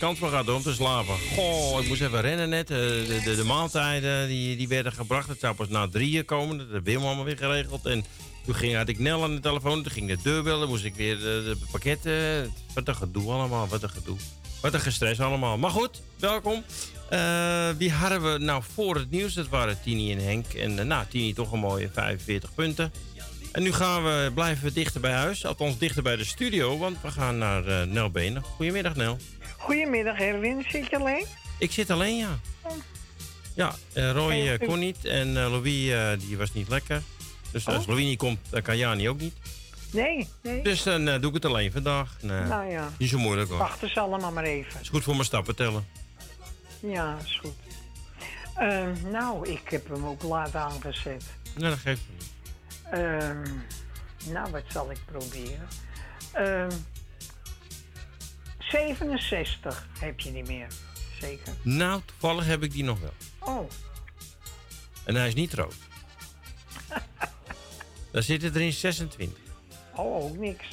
[0.00, 1.14] Kans gehad hoor, om te slapen.
[1.34, 2.70] Goh, ik moest even rennen net.
[2.70, 5.28] Eh, De, de, de maaltijden die, die werden gebracht.
[5.28, 6.58] Het zou pas na drieën komen.
[6.58, 7.86] Dat heb Wim allemaal weer geregeld.
[7.86, 8.04] En
[8.44, 9.82] toen ging, had ik Nel aan de telefoon.
[9.82, 10.68] Toen ging de deur bellen.
[10.68, 12.52] Moest ik weer de, de pakketten.
[12.74, 13.68] Wat een gedoe allemaal.
[13.68, 14.16] Wat een gedoe.
[14.60, 15.58] Wat een gestres allemaal.
[15.58, 16.64] Maar goed, welkom.
[17.10, 19.34] Eh, wie hadden we nou voor het nieuws?
[19.34, 20.46] Dat waren Tini en Henk.
[20.46, 22.92] En eh, nou, Tini toch een mooie 45 punten.
[23.52, 25.44] En nu gaan we, blijven we dichter bij huis.
[25.46, 26.78] Althans, dichter bij de studio.
[26.78, 28.42] Want we gaan naar eh, Nel Benen.
[28.42, 29.16] Goedemiddag, Nel.
[29.60, 30.64] Goedemiddag, Erwin.
[30.68, 31.26] Zit je alleen?
[31.58, 32.38] Ik zit alleen, ja.
[33.54, 37.02] Ja, eh, Roy eh, kon niet en eh, Louis die was niet lekker.
[37.50, 37.86] Dus als Oh.
[37.88, 39.34] Louis niet komt, dan kan Jani ook niet.
[39.92, 40.62] Nee, nee.
[40.62, 42.16] Dus dan doe ik het alleen vandaag.
[42.20, 42.88] Nee, Nou ja.
[42.98, 43.58] Niet zo moeilijk hoor.
[43.58, 44.80] Wachten ze allemaal maar even.
[44.80, 45.86] Is goed voor mijn stappen tellen.
[46.80, 47.54] Ja, is goed.
[49.10, 51.24] Nou, ik heb hem ook laat aangezet.
[51.56, 52.30] Nee, dat geeft niet.
[52.90, 53.42] Ehm,
[54.32, 55.68] nou, wat zal ik proberen?
[56.32, 56.70] Ehm
[58.70, 60.66] 67 heb je niet meer.
[61.20, 61.52] Zeker.
[61.62, 63.14] Nou, toevallig heb ik die nog wel.
[63.38, 63.70] Oh,
[65.04, 65.74] En hij is niet rood.
[68.12, 69.38] Daar zitten er in 26.
[69.94, 70.66] oh ook niks.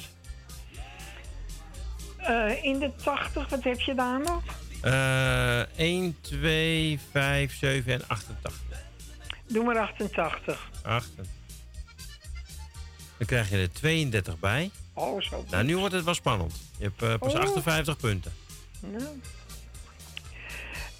[2.16, 4.42] Eh, in de 80, wat heb je daar nog?
[4.80, 8.62] Eh 1, 2, 5, 7 en 88.
[9.46, 10.70] Doe maar 88.
[10.82, 11.10] 8.
[13.18, 14.70] Dan krijg je er 32 bij.
[14.98, 15.44] Oh, zo.
[15.50, 16.52] Nou, nu wordt het wel spannend.
[16.78, 17.40] Je hebt eh, pas Oh.
[17.40, 18.32] 58 punten.
[18.80, 19.04] Nou.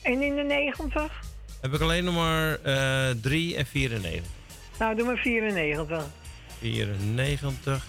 [0.02, 1.12] En in de 90?
[1.60, 4.22] Heb ik alleen nog maar eh 3 en 94.
[4.78, 6.04] Nou, doe maar 94.
[6.58, 7.86] 94.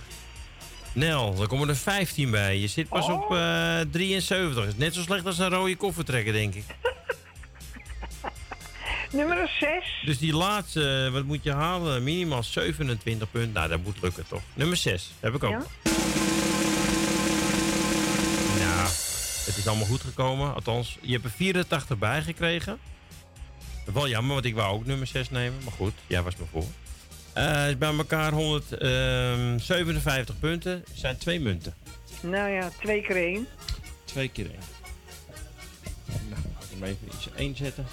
[0.94, 2.57] Nel, er komen er 15 bij.
[2.57, 4.65] Je zit pas op eh 73.
[4.68, 6.64] Is net zo slecht als een rode koffer trekken, denk ik.
[9.11, 10.02] Nummer 6.
[10.06, 12.03] Dus die laatste, eh, wat moet je halen?
[12.03, 13.52] Minimaal 27 punten.
[13.52, 14.41] Nou, dat moet lukken toch?
[14.53, 15.52] Nummer 6, heb ik ook.
[15.52, 15.64] Ja?
[18.60, 18.88] Nou,
[19.45, 20.53] het is allemaal goed gekomen.
[20.53, 22.80] Althans, je hebt er 84 bij gekregen.
[23.94, 25.60] Wel jammer, want ik wou ook nummer 6 nemen.
[25.64, 26.65] Maar goed, jij was me voor.
[27.68, 30.72] Is bij elkaar 157 punten.
[30.72, 31.73] Er zijn twee munten.
[32.22, 33.48] Nou ja, twee keer één.
[34.06, 34.60] Twee keer één.
[36.30, 37.86] Nou, ik hem even iets één zetten.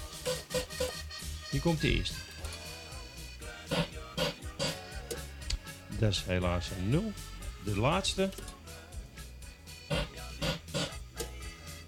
[1.49, 2.15] Hier komt de eerste.
[5.99, 7.11] Dat is helaas een 0.
[7.63, 8.29] De laatste.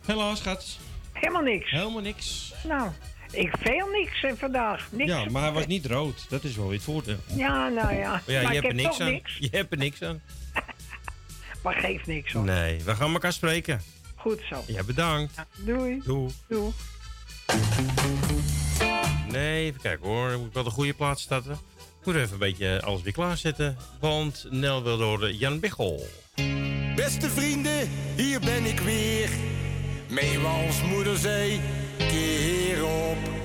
[0.06, 0.78] Helaas, schat.
[1.14, 1.72] Helemaal niks.
[1.72, 2.54] Helemaal niks.
[2.64, 2.92] Nou,
[3.32, 4.88] ik veel niks eh, vandaag.
[4.92, 5.12] Niks.
[5.12, 6.30] Ja, maar hij was niet rood.
[6.30, 7.18] Dat is wel weer het voordeel.
[7.26, 8.12] Ja, nou ja.
[8.12, 9.12] Maar ja, maar je hebt er niks aan.
[9.12, 9.38] niks.
[9.40, 10.22] Je hebt er niks aan.
[11.64, 12.44] Maar geeft niks hoor.
[12.44, 13.82] Nee, we gaan elkaar spreken.
[14.16, 14.64] Goed zo.
[14.68, 15.34] Ja, bedankt.
[15.58, 16.02] Doei.
[16.06, 16.34] Doei.
[16.48, 16.72] Doei.
[19.32, 20.38] Nee, even kijken hoor.
[20.38, 21.52] Moet ik wel de goede plaats starten.
[22.00, 23.78] Ik moet even een beetje alles weer klaarzetten.
[24.00, 26.08] Want Nel wil horen Jan Biggel.
[26.96, 29.30] Beste vrienden, hier ben ik weer.
[30.10, 31.62] Meewals moeder zei,
[31.98, 33.39] keer op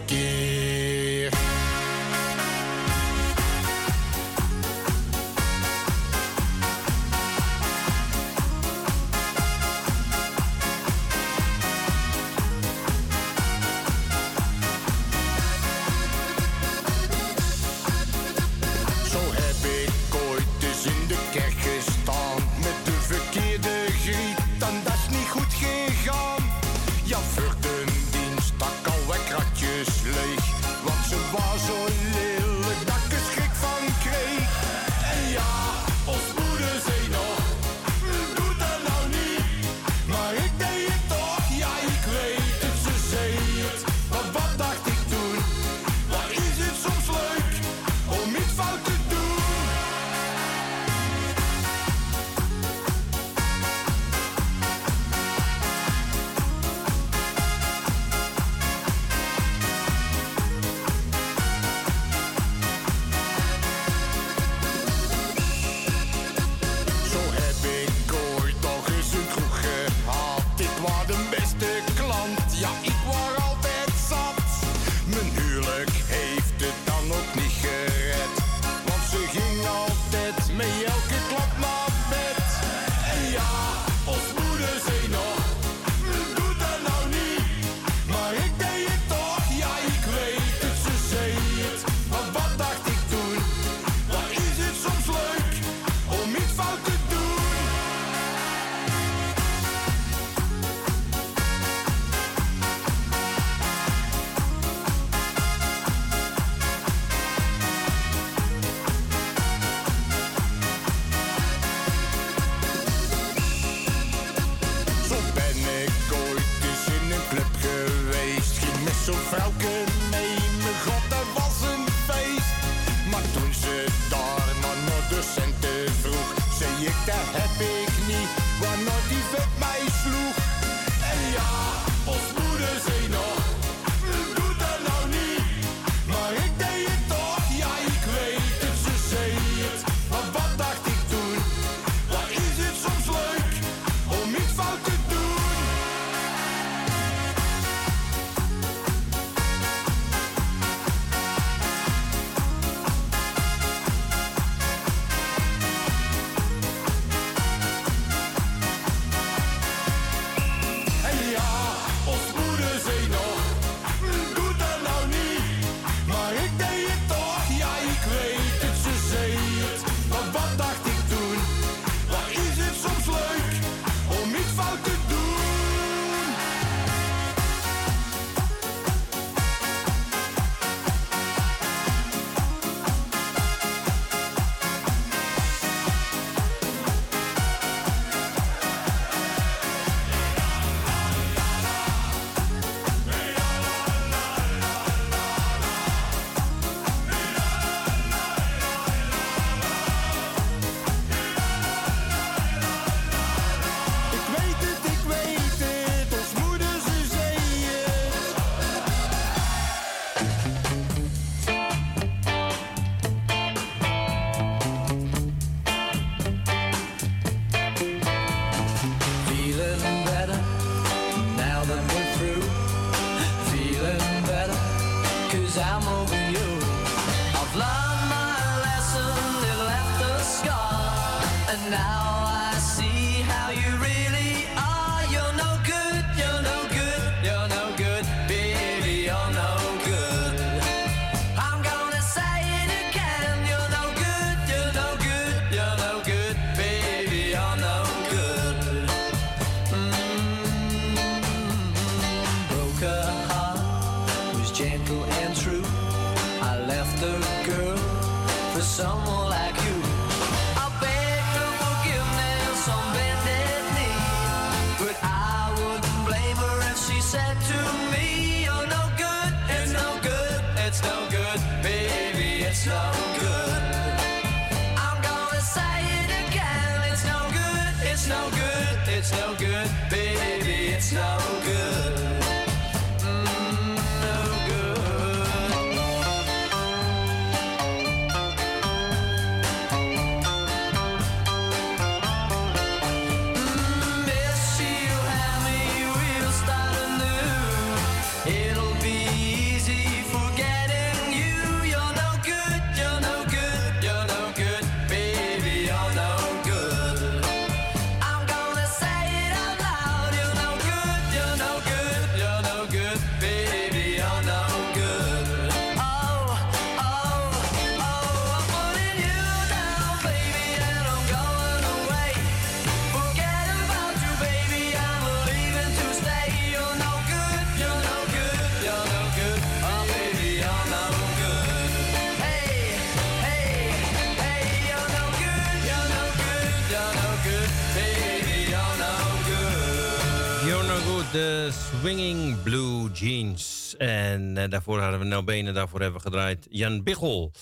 [344.44, 347.32] Eh, daarvoor hadden we Nou Benen, daarvoor hebben we gedraaid Jan Bigel.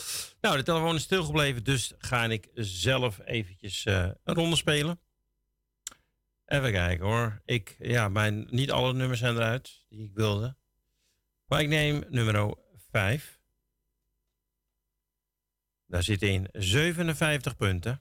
[0.41, 5.01] Nou, de telefoon is stilgebleven, dus ga ik zelf eventjes eh, een ronde spelen.
[6.47, 7.41] Even kijken hoor.
[7.45, 10.57] Ik, ja, mijn, niet alle nummers zijn eruit die ik wilde.
[11.47, 12.55] Maar ik neem nummer
[12.91, 13.41] 5.
[15.87, 18.01] Daar zit in 57 punten.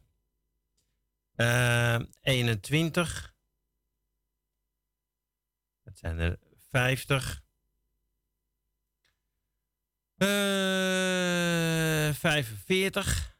[1.36, 3.34] Eh, 21.
[5.84, 7.44] Het zijn er 50.
[10.24, 13.36] Uh, 45.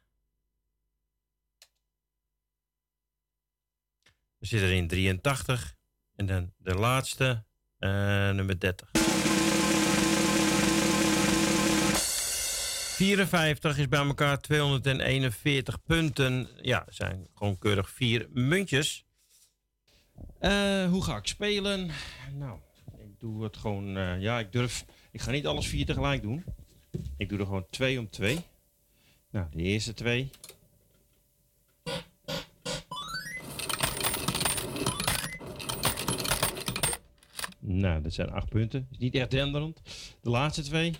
[4.38, 5.74] Dan zit er in 83.
[6.16, 7.44] En dan de laatste,
[7.78, 7.90] uh,
[8.30, 8.90] nummer 30.
[13.02, 16.48] 54 is bij elkaar 241 punten.
[16.60, 19.04] Ja, zijn gewoon keurig vier muntjes.
[20.38, 21.90] Eh, hoe ga ik spelen?
[22.34, 22.58] Nou,
[22.98, 23.96] ik doe het gewoon.
[23.96, 24.84] Eh, ja, ik durf.
[25.10, 26.44] Ik ga niet alles vier tegelijk doen.
[27.16, 28.38] Ik doe er gewoon twee om twee.
[29.30, 30.30] Nou, de eerste twee.
[37.58, 38.88] Nou, dat zijn acht punten.
[38.90, 39.80] Is niet echt denderend.
[40.20, 40.94] De laatste twee.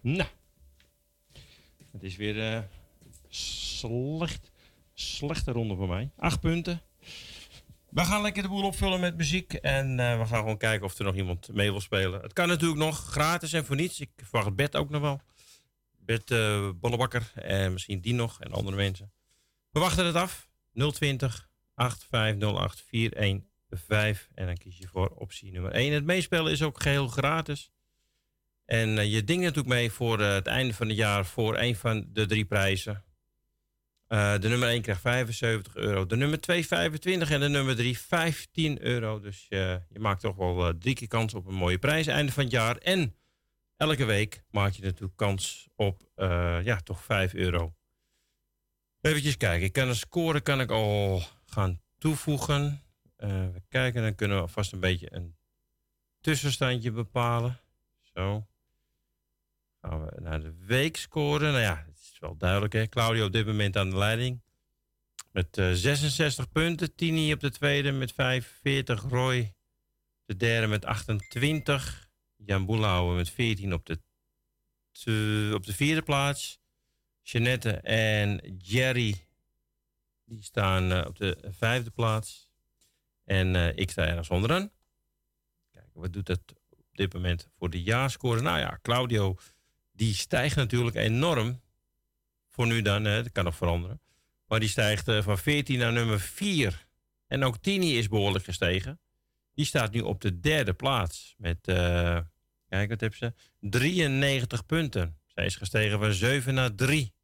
[0.00, 0.28] Nou.
[1.90, 2.62] Het is weer uh,
[3.28, 4.50] slecht.
[4.94, 6.10] Slechte ronde voor mij.
[6.16, 6.80] Acht punten.
[7.90, 9.52] We gaan lekker de boel opvullen met muziek.
[9.52, 12.20] En eh, we gaan gewoon kijken of er nog iemand mee wil spelen.
[12.20, 14.00] Het kan natuurlijk nog gratis en voor niets.
[14.00, 15.20] Ik verwacht Bert ook nog wel.
[15.98, 19.12] Bert uh, Bollebakker en misschien die nog en andere mensen.
[19.70, 20.48] We wachten het af.
[20.72, 24.26] 020 8508 415.
[24.34, 25.92] En dan kies je voor optie nummer 1.
[25.92, 27.70] Het meespelen is ook geheel gratis.
[28.64, 31.76] En eh, je ding natuurlijk mee voor eh, het einde van het jaar voor een
[31.76, 33.04] van de drie prijzen.
[34.08, 37.98] Eh, de nummer 1 krijgt 75 euro, de nummer 2 25 en de nummer 3
[37.98, 39.20] 15 euro.
[39.20, 42.32] Dus eh, je maakt toch wel eh, drie keer kans op een mooie prijs einde
[42.32, 42.76] van het jaar.
[42.76, 43.14] En
[43.76, 46.02] elke week maak je natuurlijk kans op
[46.62, 47.74] ja, toch 5 euro.
[49.00, 52.82] Even kijken, ik kan een score kan ik al gaan toevoegen.
[53.16, 55.36] We kijken, dan kunnen we alvast een beetje een
[56.20, 57.60] tussenstandje bepalen.
[58.14, 58.46] Zo.
[59.80, 61.50] Gaan we naar de weekscore.
[61.50, 61.86] Nou ja,
[62.18, 62.88] wel duidelijk hè.
[62.88, 64.42] Claudio op dit moment aan de leiding.
[65.32, 66.94] Met eh, 66 punten.
[66.94, 69.02] Tini op de tweede met 45.
[69.02, 69.54] Roy
[70.24, 72.10] de derde met 28.
[72.36, 73.98] Jan Boelhouwer met 14 op de,
[75.54, 76.60] op de vierde plaats.
[77.22, 79.28] Jeannette en Jerry
[80.28, 82.50] die staan eh, op de vijfde plaats.
[83.24, 84.70] En eh, ik sta ergens onderaan.
[85.72, 86.40] Kijken, wat doet dat
[86.70, 88.40] op dit moment voor de jaarscore?
[88.40, 89.36] Nou ja, Claudio
[89.92, 91.60] die stijgt natuurlijk enorm.
[92.58, 94.00] Voor nu dan, dat kan nog veranderen.
[94.46, 96.86] Maar die stijgt eh, van 14 naar nummer 4.
[97.26, 99.00] En ook Tini is behoorlijk gestegen.
[99.54, 101.34] Die staat nu op de derde plaats.
[101.36, 102.18] Met, eh,
[102.68, 103.32] kijk wat heb ze?
[103.60, 105.18] 93 punten.
[105.26, 107.14] Zij is gestegen van 7 naar 3.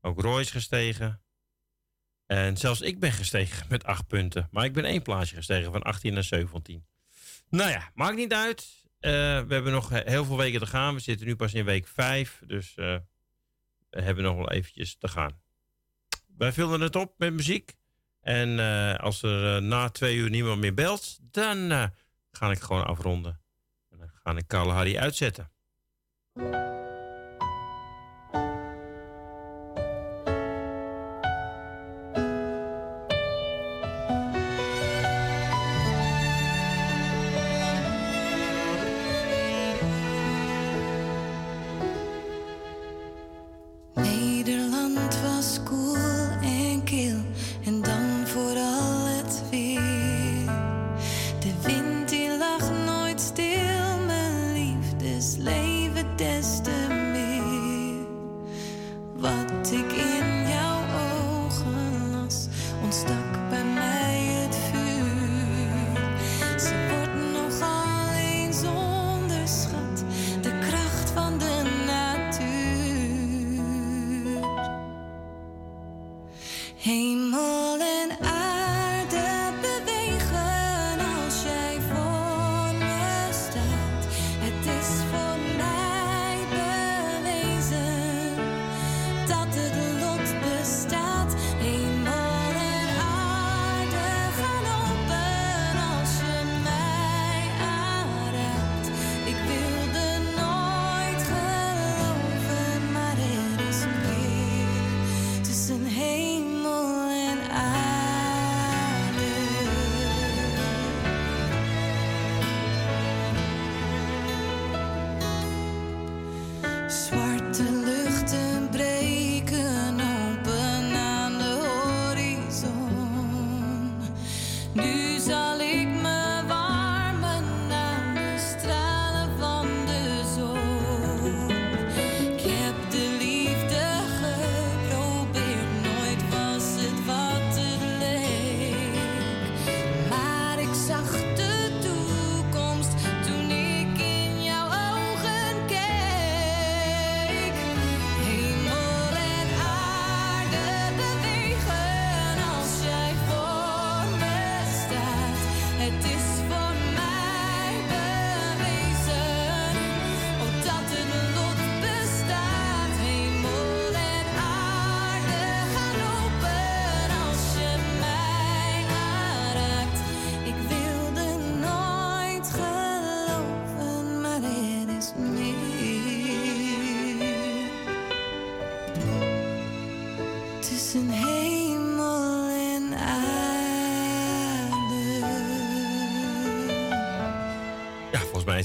[0.00, 1.22] Ook Roy is gestegen.
[2.26, 4.48] En zelfs ik ben gestegen met 8 punten.
[4.50, 6.86] Maar ik ben één plaatsje gestegen van 18 naar 17.
[7.48, 8.84] Nou ja, maakt niet uit.
[8.98, 9.10] Eh,
[9.46, 10.94] we hebben nog he- heel veel weken te gaan.
[10.94, 12.42] We zitten nu pas in week 5.
[12.46, 12.74] Dus
[14.04, 15.40] hebben nog wel eventjes te gaan.
[16.36, 17.76] Wij vullen het op met muziek.
[18.20, 21.86] En eh, als er eh, na twee uur niemand meer belt, dan eh,
[22.30, 23.40] ga ik gewoon afronden.
[23.90, 25.50] En dan ga ik Kalahari uitzetten.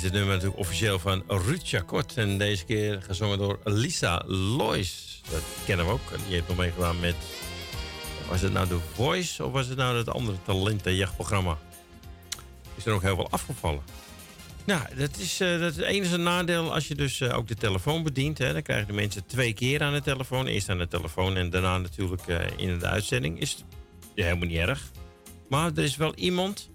[0.02, 2.18] Is dit nummer natuurlijk officieel van Ruud Jacot.
[2.18, 5.22] En deze keer gezongen door Lisa Lois.
[5.32, 6.10] Dat kennen we ook.
[6.26, 7.16] Die heeft nog meegedaan met...
[8.30, 11.58] Was het nou The Voice of was het nou het andere talentenjachtprogramma?
[12.76, 13.82] Is er ook heel veel afgevallen.
[14.66, 17.56] Nou, dat is, eh, dat is het enige nadeel als je dus eh, ook de
[17.56, 18.38] telefoon bedient.
[18.38, 20.48] Hè, dan krijgen de mensen twee keer aan de telefoon.
[20.48, 23.40] Eerst aan de telefoon en daarna natuurlijk eh, in de uitzending.
[23.40, 23.64] Is het
[24.16, 24.92] helemaal niet erg.
[25.50, 26.70] Maar er is wel iemand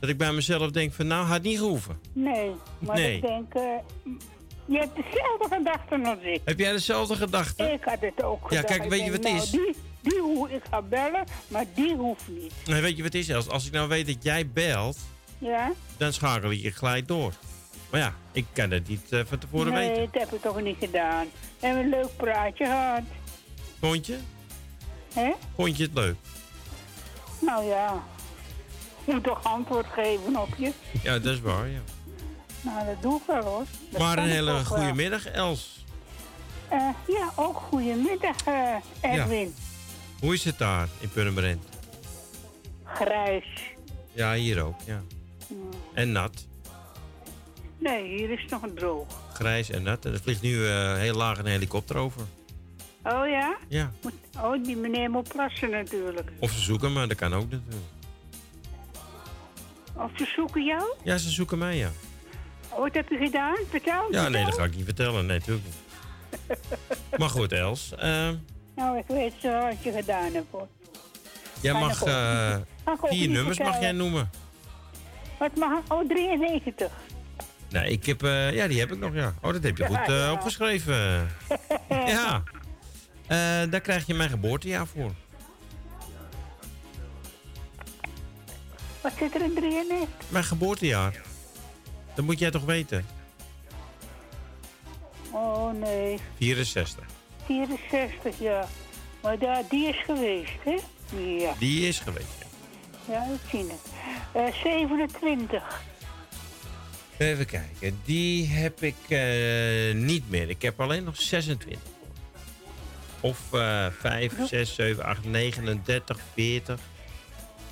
[0.00, 2.00] dat ik bij mezelf denk van nou, had niet gehoeven.
[2.12, 3.16] Nee, maar Nee.
[3.16, 3.62] ik denk, eh,
[4.64, 6.40] je hebt dezelfde gedachten als ik.
[6.44, 7.62] Heb jij dezelfde gedachte?
[7.72, 8.66] Ik had het ook Ja, gedacht.
[8.78, 9.50] kijk, weet je wat het nou, is?
[9.50, 12.52] Die, die hoe ik ga bellen, maar die hoeft niet.
[12.66, 13.32] Nee, weet je wat het is?
[13.34, 14.98] Als, als ik nou weet dat jij belt,
[15.38, 15.72] Ja?
[15.96, 17.32] dan schakel ik je gelijk door.
[17.90, 20.08] Maar ja, ik kan het niet eh, van tevoren nee, weten.
[20.12, 21.26] dat heb ik toch niet gedaan.
[21.60, 23.02] We hebben een leuk praatje gehad.
[23.80, 24.18] Vond je?
[25.14, 25.30] Hè?
[25.56, 26.14] Vond je het leuk?
[27.40, 28.02] Nou ja,
[29.12, 30.72] moet toch antwoord geven op je.
[31.02, 31.80] Ja, dat is waar, ja.
[32.60, 33.64] Nou, dat doe ik wel hoor.
[33.90, 35.84] Dat Maar een hele goede middag, Els.
[36.68, 39.54] Eh, ja, ook goedemiddag, eh Erwin.
[40.20, 41.64] Hoe is het daar in Purmerend?
[42.84, 43.44] Grijs.
[44.12, 45.02] Ja, hier ook, ja.
[45.46, 45.68] Hmm.
[45.94, 46.46] En nat.
[47.78, 49.06] Nee, hier is nog een droog.
[49.32, 50.04] Grijs en nat.
[50.04, 52.20] En er vliegt nu eh, heel laag een helikopter over.
[53.04, 53.56] Oh ja?
[53.68, 53.90] Ja.
[54.02, 54.12] Moet-
[54.42, 56.30] Oh, die meneer moet plassen natuurlijk.
[56.38, 57.82] Of ze zoeken me, dat kan ook natuurlijk.
[60.04, 60.82] Of ze zoeken jou?
[61.02, 61.90] Ja, ze zoeken mij, ja.
[62.68, 63.56] Oh, wat heb je gedaan?
[63.70, 64.06] Vertel.
[64.10, 65.26] Ja, nee, dat ga ik niet vertellen.
[65.26, 65.78] Nee, natuurlijk niet.
[67.18, 67.92] Maar goed, Els.
[67.98, 68.28] eh,
[68.76, 70.68] Nou, ik weet zo wat je gedaan hebt hoor.
[71.60, 72.56] jij mag eh,
[73.02, 74.30] vier nummers mag jij noemen.
[75.38, 76.92] Wat mag Oh, 93.
[77.70, 78.22] Nee, ik heb...
[78.22, 79.34] eh, ja, die heb ik nog, ja.
[79.42, 80.94] Oh, dat heb je goed Ja, eh, opgeschreven.
[81.88, 82.42] ja.
[83.26, 83.36] Eh,
[83.70, 85.10] daar krijg je mijn geboortejaar voor.
[89.00, 90.08] Wat zit er in 93?
[90.28, 91.20] Mijn geboortejaar.
[92.14, 93.06] Dat moet jij toch weten?
[95.30, 97.04] Oh nee, 64.
[97.46, 98.68] 64 ja.
[99.22, 100.76] Maar daar, die is geweest, hè?
[101.22, 102.26] Ja, Die is geweest.
[103.06, 103.12] ja.
[103.12, 103.92] ja ik zie het.
[104.32, 105.82] Eh 27.
[107.16, 108.00] Even kijken.
[108.04, 110.48] Die heb ik eh, niet meer.
[110.48, 111.78] Ik heb alleen nog 26.
[113.20, 116.80] Of eh 5, 6, 7, 8, 39, 40,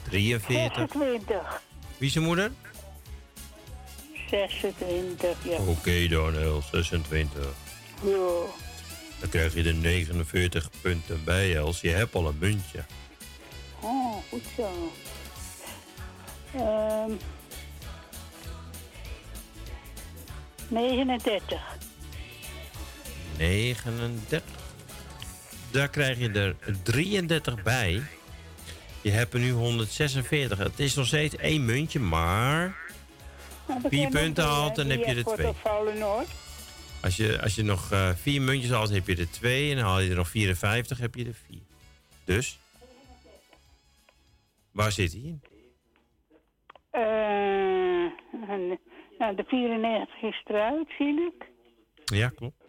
[0.02, 0.74] 43.
[0.76, 1.62] 26.
[1.96, 2.50] Wie is zijn moeder?
[4.30, 5.56] 26, ja.
[5.58, 7.42] Oké dan, El, 26.
[8.02, 8.10] Ja.
[9.20, 11.80] Dan krijg je de 49 punten bij, Els.
[11.80, 12.84] Je hebt al een muntje.
[13.80, 14.92] Oh, goed zo.
[16.56, 17.10] Ehm
[20.68, 21.60] 39.
[23.36, 24.42] 39.
[25.70, 28.02] Daar krijg je er 33 bij.
[29.02, 30.58] Je hebt er nu 146.
[30.58, 32.76] Het is nog steeds één muntje, maar
[33.68, 35.52] Nou, Vier punten haalt, dan heb je er twee.
[37.02, 39.70] als je, als je nog eh, vier muntjes haalt, heb je er twee.
[39.70, 41.62] En dan haal je er nog 54, heb je er vier.
[42.24, 42.58] Dus,
[44.72, 45.42] waar zit hij in?
[46.90, 47.00] Eh,
[49.18, 51.46] nou, de 94 is eruit, zie ik.
[52.04, 52.67] Ja, klopt.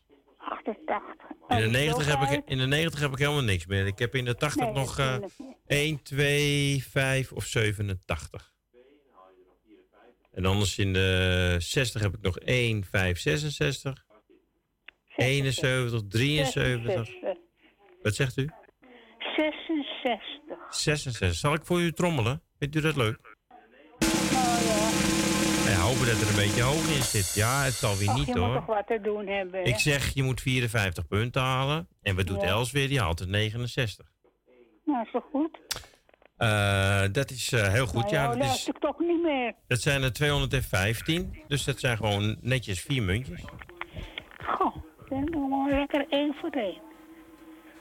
[0.50, 1.30] 88.
[1.48, 3.86] In de, Oh, 90 heb ik, in de 90 heb ik helemaal niks meer.
[3.88, 5.28] Ik heb in de 80 Nee, nog de-
[5.68, 8.54] 1, 2, 5 of 87.
[10.32, 14.06] En anders in de 60 heb ik nog 1, 5, 66.
[15.16, 17.06] 71, 73.
[17.06, 17.38] 66.
[18.02, 18.50] Wat zegt u?
[19.36, 20.58] 66.
[20.70, 21.34] 66.
[21.34, 22.42] Zal ik voor u trommelen?
[22.60, 23.29] Vindt u dat leuk?
[26.10, 27.34] Dat er een beetje hoog in zit.
[27.34, 28.56] Ja, het zal weer Ach, niet je moet hoor.
[28.56, 29.66] toch wat te doen hebben, hè?
[29.66, 31.88] Ik zeg, je moet 54 punten halen.
[32.02, 32.48] En wat doet Ja.
[32.48, 32.88] Els weer?
[32.88, 34.12] Die haalt er 69.
[34.86, 35.60] Nou, is toch goed?
[36.38, 38.36] Eh, dat is eh, heel goed, nou, ja.
[38.36, 39.54] Dat, is, ik toch niet meer.
[39.68, 41.44] dat zijn er 215.
[41.48, 43.42] Dus dat zijn gewoon netjes vier muntjes.
[44.44, 44.76] Goh,
[45.10, 46.82] dan doen we lekker één voor één.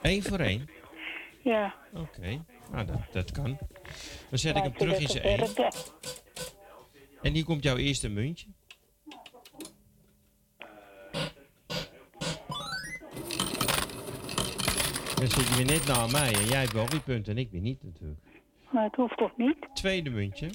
[0.01, 0.69] Eén voor één.
[1.43, 1.75] Ja.
[1.93, 3.57] Oké, nou dat, dat kan.
[4.29, 5.47] Dan zet ik hem terug in zijn één.
[7.21, 8.47] En hier komt jouw eerste muntje.
[15.15, 17.51] Dan zit je weer net na mij en jij hebt wel die punten en ik
[17.51, 18.19] weer niet natuurlijk.
[18.71, 19.57] Maar het hoeft toch niet?
[19.73, 20.49] Tweede muntje.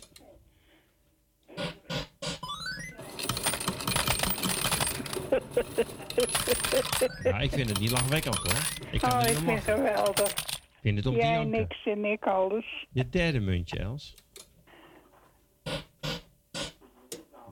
[7.22, 8.88] Ja, ik vind het niet lachwekkend hoor.
[8.92, 10.30] Ik kan oh, ik vind het geweldig.
[10.32, 11.50] Ik vind het om te Jij janken.
[11.50, 12.86] niks en ik alles.
[12.90, 14.14] Je derde muntje, Els.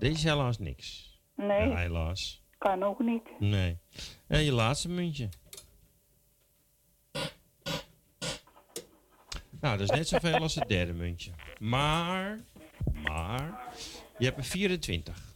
[0.02, 1.18] Deze is helaas niks.
[1.36, 2.42] Nee, Ja, helaas.
[2.58, 3.22] kan ook niet.
[3.38, 3.78] Nee.
[4.26, 5.28] En je laatste muntje.
[9.60, 11.30] Nou, dat is net zoveel als het derde muntje.
[11.58, 12.38] Maar,
[12.92, 13.60] maar,
[14.18, 15.30] je hebt er 24.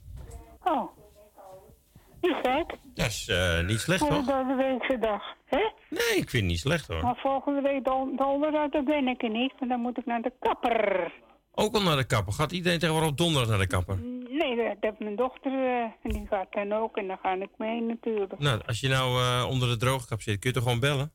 [2.43, 2.75] Kijk.
[2.95, 4.27] Dat is eh, niet slecht, Voor toch?
[4.27, 5.23] de weekse dag.
[5.45, 5.71] Hè?
[5.91, 7.03] Nee, ik vind het niet slecht, hoor.
[7.03, 9.53] Maar volgende week don- donderdag, dat ben ik er niet.
[9.59, 11.13] Want dan moet ik naar de kapper.
[11.59, 12.33] Ook al naar de kapper.
[12.33, 13.99] Gaat iedereen tegenwoordig op donderdag naar de kapper?
[14.29, 15.53] Nee, dat heeft mijn dochter.
[15.53, 16.97] eh, en die gaat dan ook.
[16.97, 18.39] En dan ga ik mee natuurlijk.
[18.39, 21.13] Nou, als je nou eh, onder de droogkap zit, kun je toch gewoon bellen?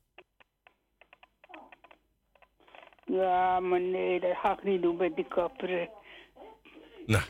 [3.06, 5.90] Ja, maar nee, dat ga ik niet doen met die kapper.
[7.06, 7.24] Nou,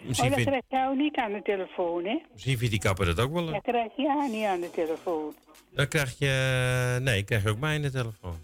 [0.00, 2.18] Oh, misschien, dat vindt, krijg je jou niet aan de telefoon, hè?
[2.32, 3.52] misschien vindt die kapper dat ook wel leuk.
[3.52, 5.34] Dat krijg je niet aan de telefoon.
[5.70, 6.98] Dan krijg je...
[7.02, 8.36] Nee, krijg je ook mij in de telefoon.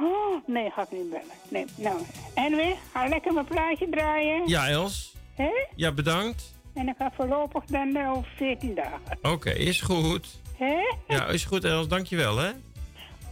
[0.00, 1.24] Oh, nee, ga ik niet bellen.
[1.48, 2.00] Nee, nou.
[2.34, 4.48] En weer, ga lekker mijn plaatje draaien.
[4.48, 5.14] Ja, Els.
[5.34, 5.50] Hè?
[5.76, 6.54] Ja, bedankt.
[6.74, 9.18] En dan ga voorlopig dan eh, over 14 dagen.
[9.22, 10.38] Oké, is goed.
[10.56, 10.76] Hè?
[11.08, 11.88] Ja, is goed, Els.
[11.88, 12.50] Dankjewel, hè.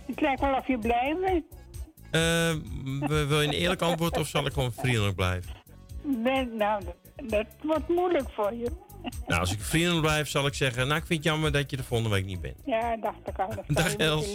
[0.07, 1.45] Het lijkt wel of je blij bent.
[3.11, 5.53] W- wil je een eerlijk antwoord of zal ik gewoon vriendelijk blijven?
[6.03, 6.95] Ben, nou, dat,
[7.31, 8.71] dat wordt moeilijk voor je.
[9.27, 10.87] Nou, als ik vriendelijk blijf, zal ik zeggen...
[10.87, 12.57] Nou, ik vind het jammer dat je de volgende week niet bent.
[12.65, 13.49] Ja, dacht ik al.
[13.49, 14.35] Dat Dag, Els.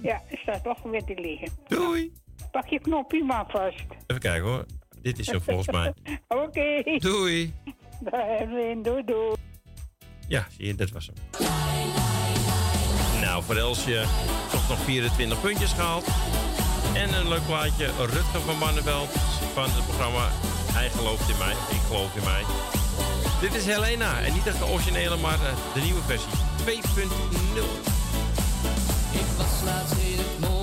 [0.00, 1.48] Ja, het staat toch weer te liegen.
[1.68, 2.12] Doei.
[2.50, 3.84] Pak je knopje maar vast.
[4.06, 4.66] Even kijken hoor.
[5.02, 5.94] Dit is hem volgens mij.
[6.44, 6.82] Oké.
[6.98, 7.54] Doei.
[8.00, 9.34] Dag Edwin, doei doei.
[10.28, 11.46] Ja, zie je, dat was hem.
[13.20, 14.04] Nou, voor Elsje
[14.50, 16.06] toch nog 24 puntjes gehaald.
[16.94, 17.86] En een leuk plaatje.
[17.98, 19.08] Rutger van Barneveld
[19.54, 20.28] van het programma
[20.72, 21.52] Hij gelooft in mij.
[21.52, 22.42] Ik geloof in mij.
[23.44, 24.20] Dit is Helena.
[24.20, 26.28] En niet de originele, maar eh, de nieuwe versie.
[26.64, 26.74] 2.0.
[29.12, 30.53] Ik was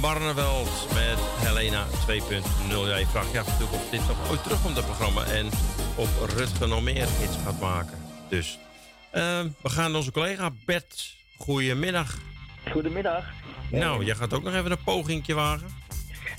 [0.00, 2.88] Barneveld met Helena 2.0.
[2.88, 5.24] Ja, je vraagt je af natuurlijk of dit nog ooit terugkomt, dat programma.
[5.24, 5.46] En
[5.94, 7.98] of Rutger nog meer hits gaat maken.
[8.28, 8.58] Dus,
[9.10, 11.16] eh, we gaan onze collega Bert.
[11.36, 12.18] Goedemiddag.
[12.70, 13.24] Goedemiddag.
[13.70, 15.68] Nou, jij gaat ook nog even een pogingje wagen.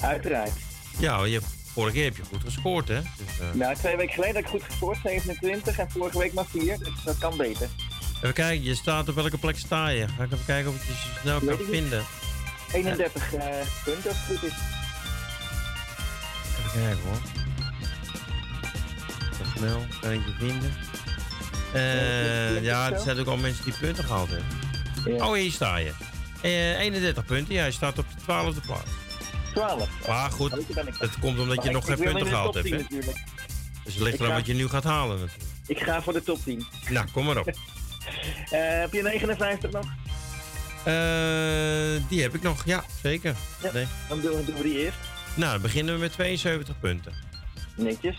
[0.01, 0.53] Uiteraard.
[0.97, 1.41] Ja, je,
[1.73, 3.01] vorige keer heb je goed gescoord, hè?
[3.01, 6.45] Dus, eh, Nou, twee weken geleden heb ik goed gescoord, 27 en vorige week maar
[6.45, 7.69] 4, dus dat kan beter.
[8.15, 10.07] Even kijken, je staat op welke plek sta je?
[10.07, 12.03] Ga ik even kijken of ik je snel kan vinden.
[12.73, 13.45] 31 eh,
[13.83, 14.53] punten als het goed is.
[16.59, 17.21] Even kijken hoor.
[19.37, 20.73] Zo snel kan ik je vinden.
[21.73, 25.21] Eh, ja, er zijn ook al mensen die punten gehaald hebben.
[25.23, 25.91] Oh, hier sta je.
[26.41, 27.53] Eh 31 punten.
[27.53, 28.89] Jij staat op de 12e plaats.
[29.53, 29.89] 12.
[30.07, 30.51] Maar goed,
[30.99, 32.65] dat komt omdat je nog geen punten gehaald hebt.
[32.65, 32.81] 10 Hè?
[32.81, 33.17] natuurlijk.
[33.83, 35.51] Dus het ligt eraan ga- wat je nu gaat halen natuurlijk.
[35.67, 36.65] Ik ga voor de top 10.
[36.89, 37.51] Nou, kom maar op.
[38.49, 39.85] Eh, heb je 59 nog?
[40.85, 43.35] Eh, die heb ik nog, ja, zeker.
[43.61, 43.85] Ja, Nee.
[44.09, 44.97] Dan doen, we die eerst.
[45.35, 47.13] Nou, dan beginnen we met 72 punten.
[47.75, 48.17] Netjes.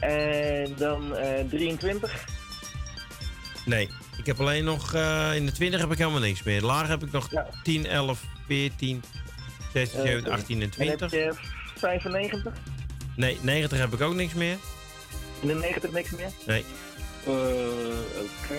[0.00, 2.24] En dan eh 23.
[3.64, 3.88] Nee,
[4.18, 4.94] ik heb alleen nog...
[4.94, 6.62] eh, in de 20 heb ik helemaal niks meer.
[6.62, 7.28] Laag heb ik nog
[7.62, 9.02] 10, 11, 14,
[9.72, 11.12] 16, 17, 18 en 20.
[11.12, 11.40] En heb je
[11.78, 12.52] 95?
[13.16, 14.56] Nee, 90 heb ik ook niks meer.
[15.40, 16.30] In de 90 niks meer?
[16.46, 16.64] Nee.
[17.26, 18.58] Eh, Oké.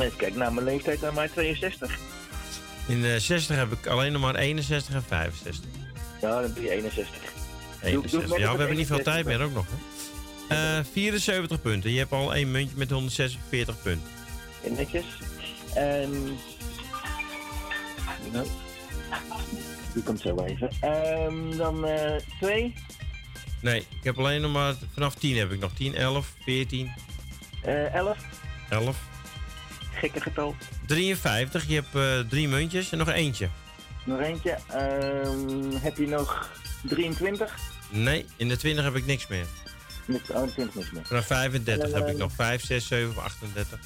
[0.00, 1.98] Even kijken, nou mijn leeftijd aan mij 62.
[2.88, 5.70] In de 60 heb ik alleen nog maar 61 en 65.
[6.20, 7.32] Ja, dan doe je 61.
[7.82, 8.30] 61.
[8.30, 9.66] net Ja, we hebben niet veel 61 tijd meer ook nog.
[9.68, 10.78] Hè?
[10.78, 11.90] Eh 74 punten.
[11.90, 14.10] Je hebt al één muntje met 146 punten.
[14.76, 15.04] Netjes.
[15.74, 16.38] En...
[18.32, 18.46] Nou.
[19.94, 20.70] Die komt zo even.
[20.80, 22.74] Ehm, dan eh 2.
[23.60, 24.74] Nee, ik heb alleen nog maar...
[24.92, 26.92] Vanaf 10 heb ik nog 10, 11, 14,
[27.62, 28.18] eh 11.
[28.70, 29.07] 11.
[29.98, 30.54] Gekke getal.
[30.86, 31.66] 53.
[31.68, 33.48] Je hebt eh, drie muntjes en nog eentje.
[34.04, 34.58] Nog eentje.
[34.68, 36.50] Ehm, heb je nog
[36.88, 37.54] 23?
[37.90, 39.46] Nee, in de 20 heb ik niks meer.
[40.06, 41.06] Niks, oh, 20 niks meer.
[41.06, 43.78] Vanaf 35 heb ik Eh, nog 5, 6, 7, 38.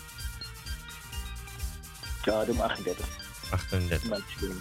[2.24, 3.06] Ja, doe maar 38.
[3.50, 4.08] 38.
[4.08, 4.58] Maandjes doen.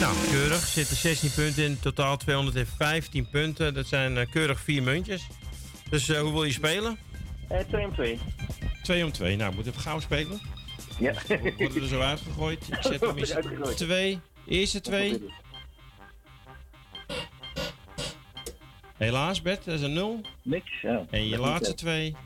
[0.00, 0.66] Nou, keurig.
[0.66, 1.80] Zitten 16 punten in.
[1.80, 3.74] Totaal 215 punten.
[3.74, 5.26] Dat zijn eh, keurig vier muntjes.
[5.90, 6.98] Dus eh, hoe wil je spelen?
[7.48, 8.18] Eh 2 om 2.
[8.82, 9.36] 2 om 2.
[9.36, 10.40] Nou, moet even gauw spelen.
[10.98, 11.14] Ja.
[11.28, 12.68] We Worden er zo uitgegooid.
[12.68, 13.76] Ik zet hem Uitgegooid.
[13.76, 14.20] 2.
[14.46, 15.22] Eerste twee.
[18.96, 20.20] Helaas, Bert, dat is een 0.
[20.42, 21.06] Niks, ja.
[21.10, 22.16] En je laatste twee.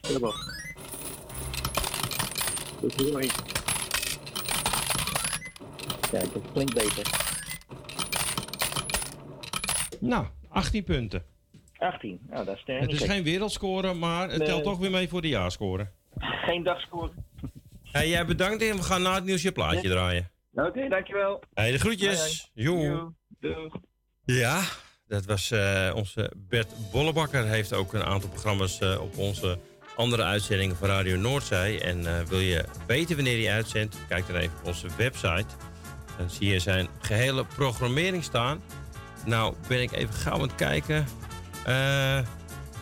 [0.00, 0.34] Dubbel.
[2.80, 3.30] Dat is mooi.
[6.10, 7.10] Kijk, dat klinkt beter.
[10.00, 11.24] Nou, 18 punten.
[11.82, 12.20] 18.
[12.30, 12.80] Nou, dat is sterk.
[12.80, 14.46] Het is geen wereldscore, maar het Nee.
[14.46, 15.86] telt toch weer mee voor de jaarscore.
[16.18, 17.10] Geen dagscore.
[17.82, 20.30] Hey, jij bedankt en we gaan na het nieuws je plaatje draaien.
[20.54, 21.42] Oké, dankjewel.
[21.54, 22.50] Hey, de groetjes.
[22.54, 23.74] Doeg.
[24.24, 24.60] Ja,
[25.06, 27.44] dat was eh, onze Bert Bollebakker.
[27.46, 29.58] Heeft ook een aantal programma's eh, op onze
[29.96, 31.80] andere uitzendingen van Radio Noordzij.
[31.82, 33.96] En eh, wil je weten wanneer hij uitzendt?
[34.08, 35.46] Kijk dan even op onze website.
[36.18, 38.62] Dan zie je zijn gehele programmering staan.
[39.26, 41.04] Nou, ben ik even gauw aan het kijken.
[41.64, 42.18] Eh,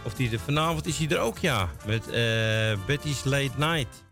[0.05, 1.69] of die vanavond is hij er ook, ja.
[1.86, 4.05] Met eh, Betty's Late Night.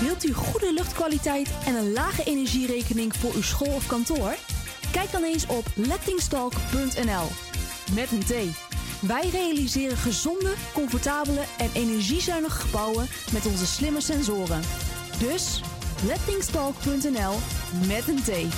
[0.00, 4.34] Wilt u goede luchtkwaliteit en een lage energierekening voor uw school of kantoor?
[4.92, 7.28] Kijk dan eens op lettingstalk.nl.
[7.94, 8.69] Met een T.
[9.00, 14.60] Wij realiseren gezonde, comfortabele en energiezuinige gebouwen met onze slimme sensoren.
[15.18, 15.62] Dus
[16.06, 17.34] lettingstalk.nl
[17.86, 18.54] met een T.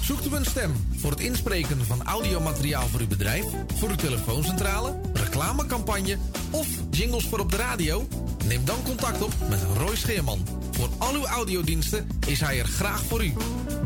[0.00, 3.44] Zoekt u een stem voor het inspreken van audiomateriaal voor uw bedrijf,
[3.74, 6.18] voor uw telefooncentrale, reclamecampagne
[6.50, 8.08] of jingles voor op de radio?
[8.44, 10.46] Neem dan contact op met Roy Scheerman.
[10.70, 13.32] Voor al uw audiodiensten is hij er graag voor u.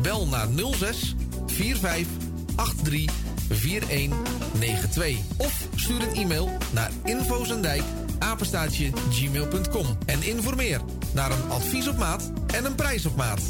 [0.01, 1.15] Bel naar 06
[1.45, 2.07] 45
[2.83, 7.83] 83 4192 of stuur een e-mail naar infozendijk
[8.19, 10.81] apenstaatje gmail.com en informeer
[11.13, 13.41] naar een advies op maat en een prijs op maat.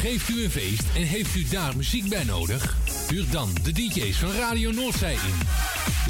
[0.00, 2.76] Geeft u een feest en heeft u daar muziek bij nodig?
[3.08, 5.48] Huur dan de DJ's van Radio Noordzij in.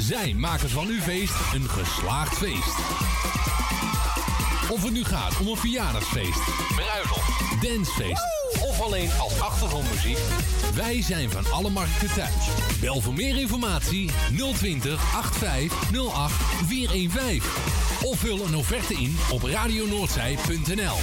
[0.03, 2.75] Zij maken van uw feest een geslaagd feest.
[4.71, 6.39] Of het nu gaat om een verjaardagsfeest,
[6.75, 8.25] bruiloft, dancefeest
[8.61, 10.17] of alleen als achtergrondmuziek.
[10.75, 12.47] Wij zijn van alle markten thuis.
[12.79, 14.09] Bel voor meer informatie
[14.57, 16.33] 020 8508
[16.65, 17.41] 415.
[18.03, 20.97] Of vul een offerte in op radionoordzij.nl.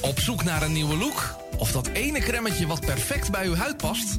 [0.00, 1.36] Op zoek naar een nieuwe look?
[1.58, 4.18] Of dat ene cremmetje wat perfect bij uw huid past?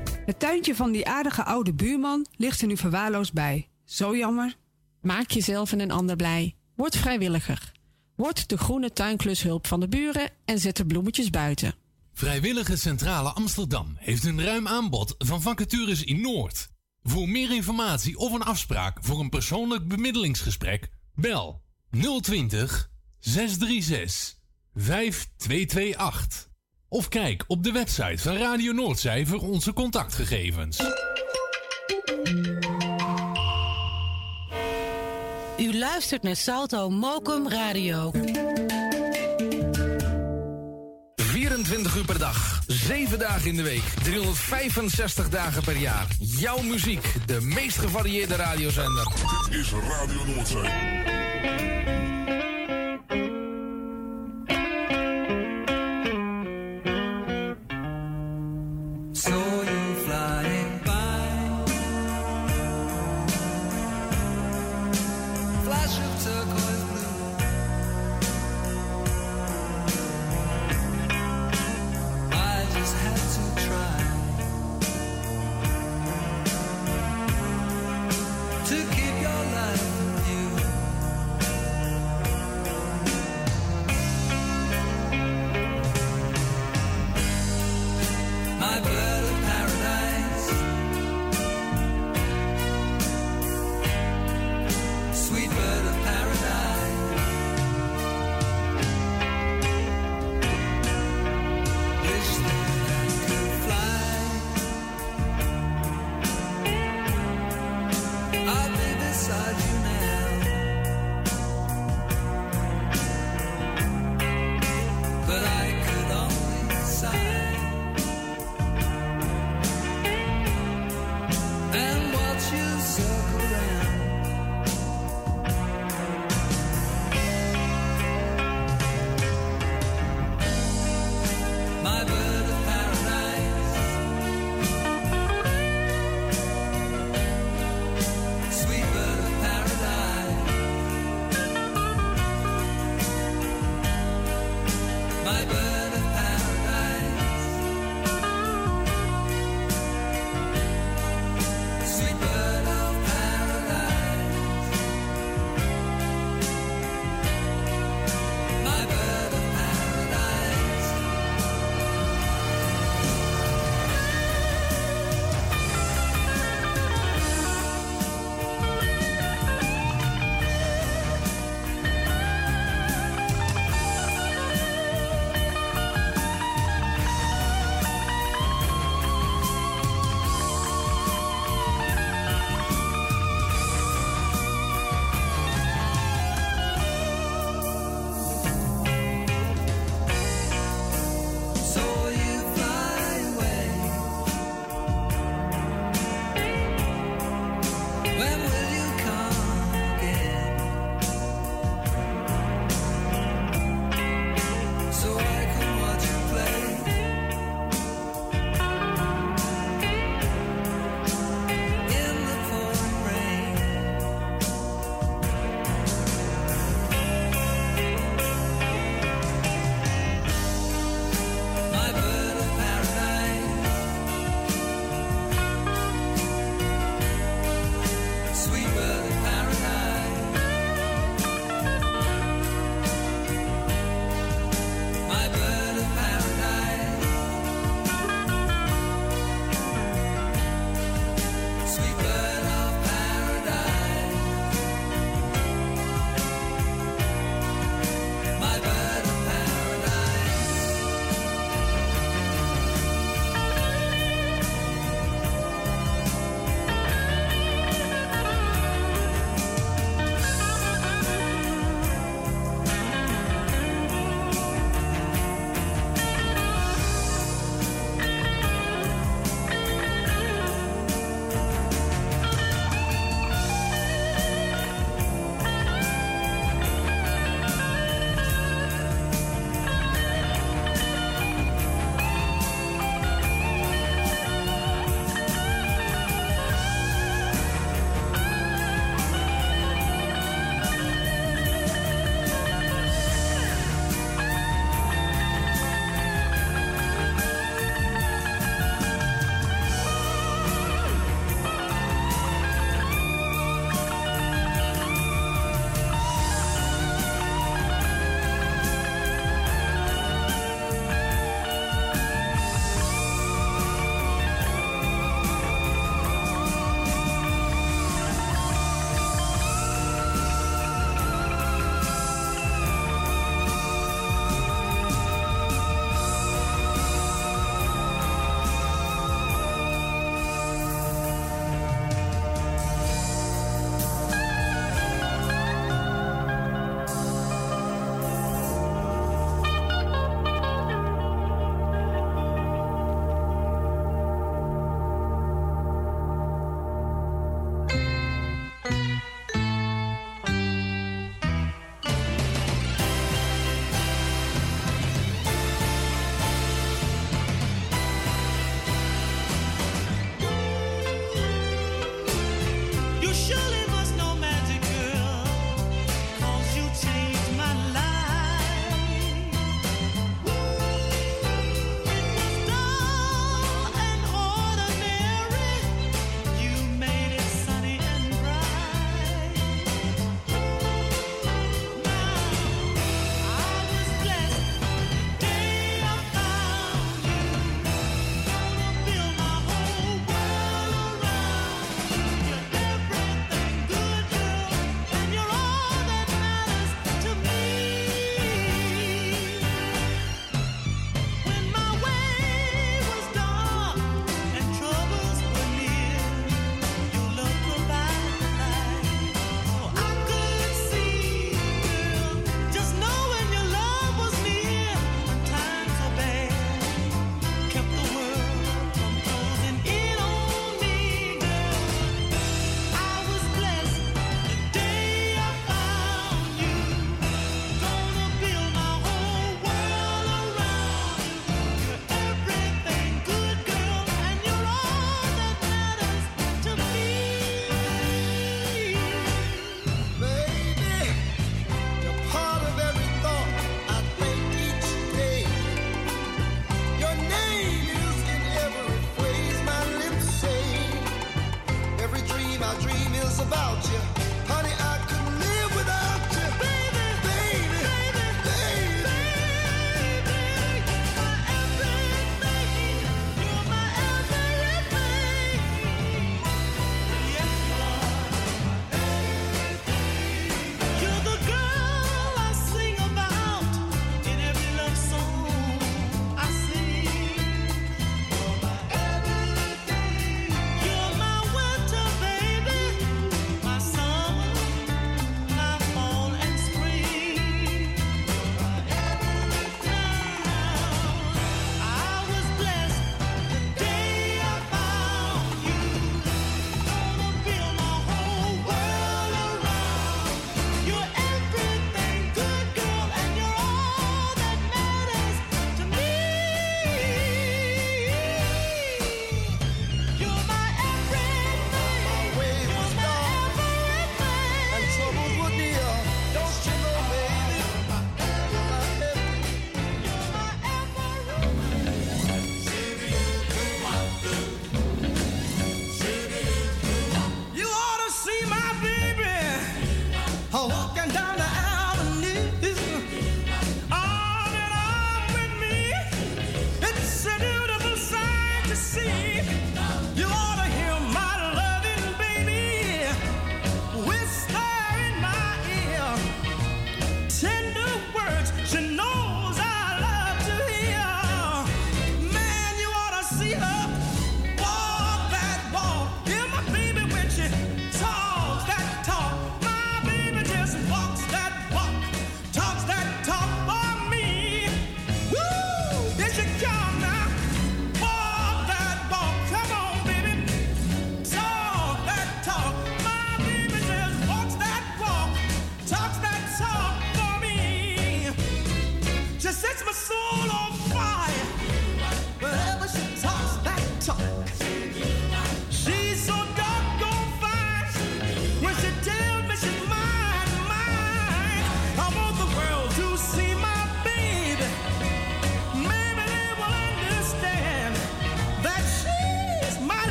[0.25, 3.69] Het tuintje van die aardige oude buurman ligt er nu verwaarloosd bij.
[3.85, 4.57] Zo jammer.
[5.01, 6.55] Maak jezelf en een ander blij.
[6.75, 7.71] Word vrijwilliger.
[8.15, 11.75] Word de groene tuinklushulp van de buren en zet de bloemetjes buiten.
[12.13, 16.69] Vrijwillige Centrale Amsterdam heeft een ruim aanbod van vacatures in Noord.
[17.03, 21.61] Voor meer informatie of een afspraak voor een persoonlijk bemiddelingsgesprek, bel
[22.21, 22.89] 020
[23.19, 24.35] 636
[24.73, 26.50] 5228.
[26.93, 30.79] Of kijk op de website van Radio Noordzij voor onze contactgegevens.
[35.59, 38.11] U luistert naar Salto Mokum Radio.
[41.15, 46.07] 24 uur per dag, 7 dagen in de week, 365 dagen per jaar.
[46.19, 49.13] Jouw muziek, de meest gevarieerde radiozender.
[49.49, 51.70] Dit is Radio Noordzee.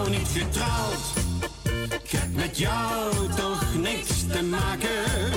[0.00, 1.12] jou niet getrouwd.
[2.02, 5.32] Ik heb met jou toch niks te maken.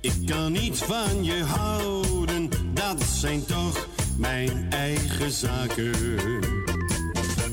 [0.00, 5.92] Ik kan niet van je houden, dat zijn toch mijn eigen zaken.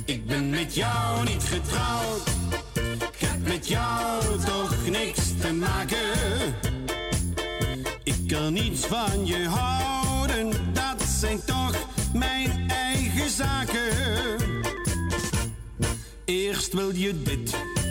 [0.06, 2.01] Ik ben met jou niet getrouwd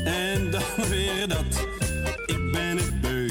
[0.04, 1.66] en dan weer dat.
[2.26, 3.28] Ik ben het beu,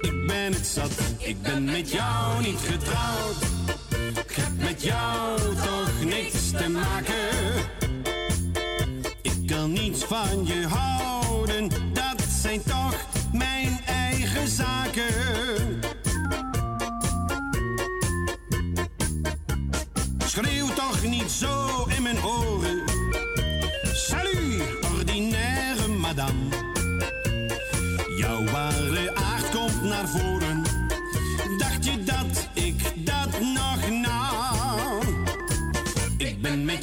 [0.00, 0.90] ik ben het zat.
[1.18, 3.47] Ik ben met jou niet getrouwd.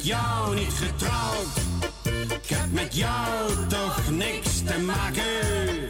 [0.06, 1.46] jou niet getrouwd.
[2.42, 5.88] Ik heb met jou toch niks te maken.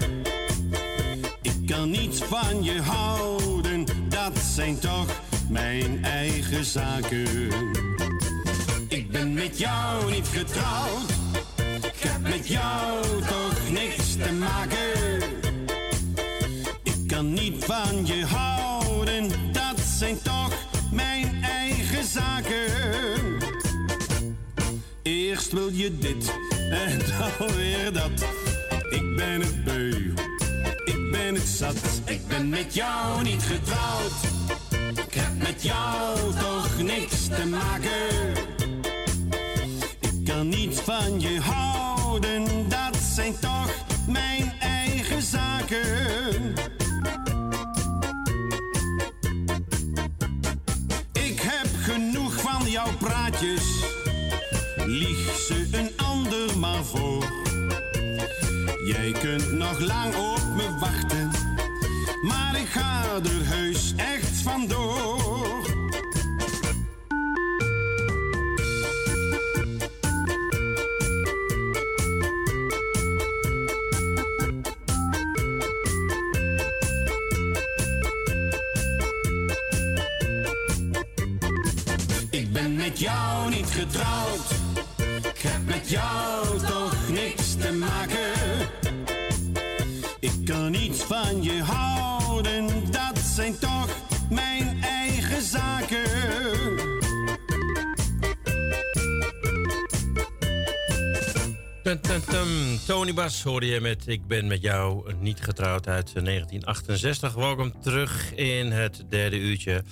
[1.43, 5.07] Ik kan niet van je houden, dat zijn toch
[5.49, 7.49] mijn eigen zaken.
[8.89, 11.11] Ik ben met jou niet getrouwd.
[11.83, 15.23] Ik heb met jou toch niks te maken.
[16.83, 20.53] Ik kan niet van je houden, dat zijn toch
[20.91, 22.66] mijn eigen zaken.
[25.47, 26.33] Eerst wil je dit
[26.71, 26.99] en
[27.39, 28.11] dan weer dat.
[28.91, 30.13] Ik ben het beu,
[30.85, 31.77] ik ben het zat.
[32.05, 34.13] Ik ben met jou niet getrouwd.
[35.07, 38.33] Ik heb met jou toch niks te maken.
[40.01, 43.71] Ik kan niet van je houden, dat zijn toch
[44.09, 46.55] mijn eigen zaken.
[51.13, 53.76] Ik heb genoeg van jouw praatjes.
[54.99, 57.25] Lieg ze een ander maar voor.
[58.85, 61.31] Jij kunt nog lang op me wachten,
[62.23, 65.65] maar ik ga er heus echt vandoor.
[82.31, 84.56] Ik ben met jou niet getrouwd.
[85.87, 88.33] Met jou toch niks te maken.
[90.21, 93.89] Ik kan niet van je houden, dat zijn toch
[94.31, 96.05] mijn eigen zaken.
[101.83, 102.79] Tum, tum.
[102.87, 107.35] Tony Bas hoorde je met Ik ben met jou niet getrouwd uit eh, 1968.
[107.35, 109.83] Welkom terug in het derde uurtje.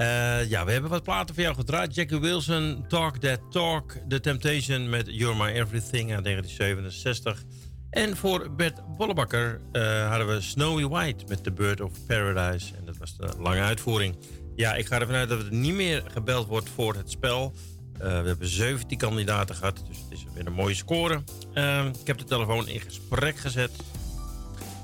[0.00, 1.94] Eh, ja, we hebben wat platen voor jou gedraaid.
[1.94, 3.96] Jackie Wilson, Talk That Talk.
[4.08, 7.44] The Temptation met You're My Everything uit 1967.
[7.90, 12.76] En voor Bert Bollebakker eh, hadden we Snowy White met The Bird of Paradise.
[12.76, 14.16] En dat was de lange uitvoering.
[14.56, 17.54] Ja, ik ga ervan uit dat er niet meer gebeld wordt voor het spel.
[17.98, 21.22] Eh, we hebben 17 kandidaten gehad, dus het is weer een mooie score.
[21.54, 23.70] Eh, ik heb de telefoon in gesprek gezet.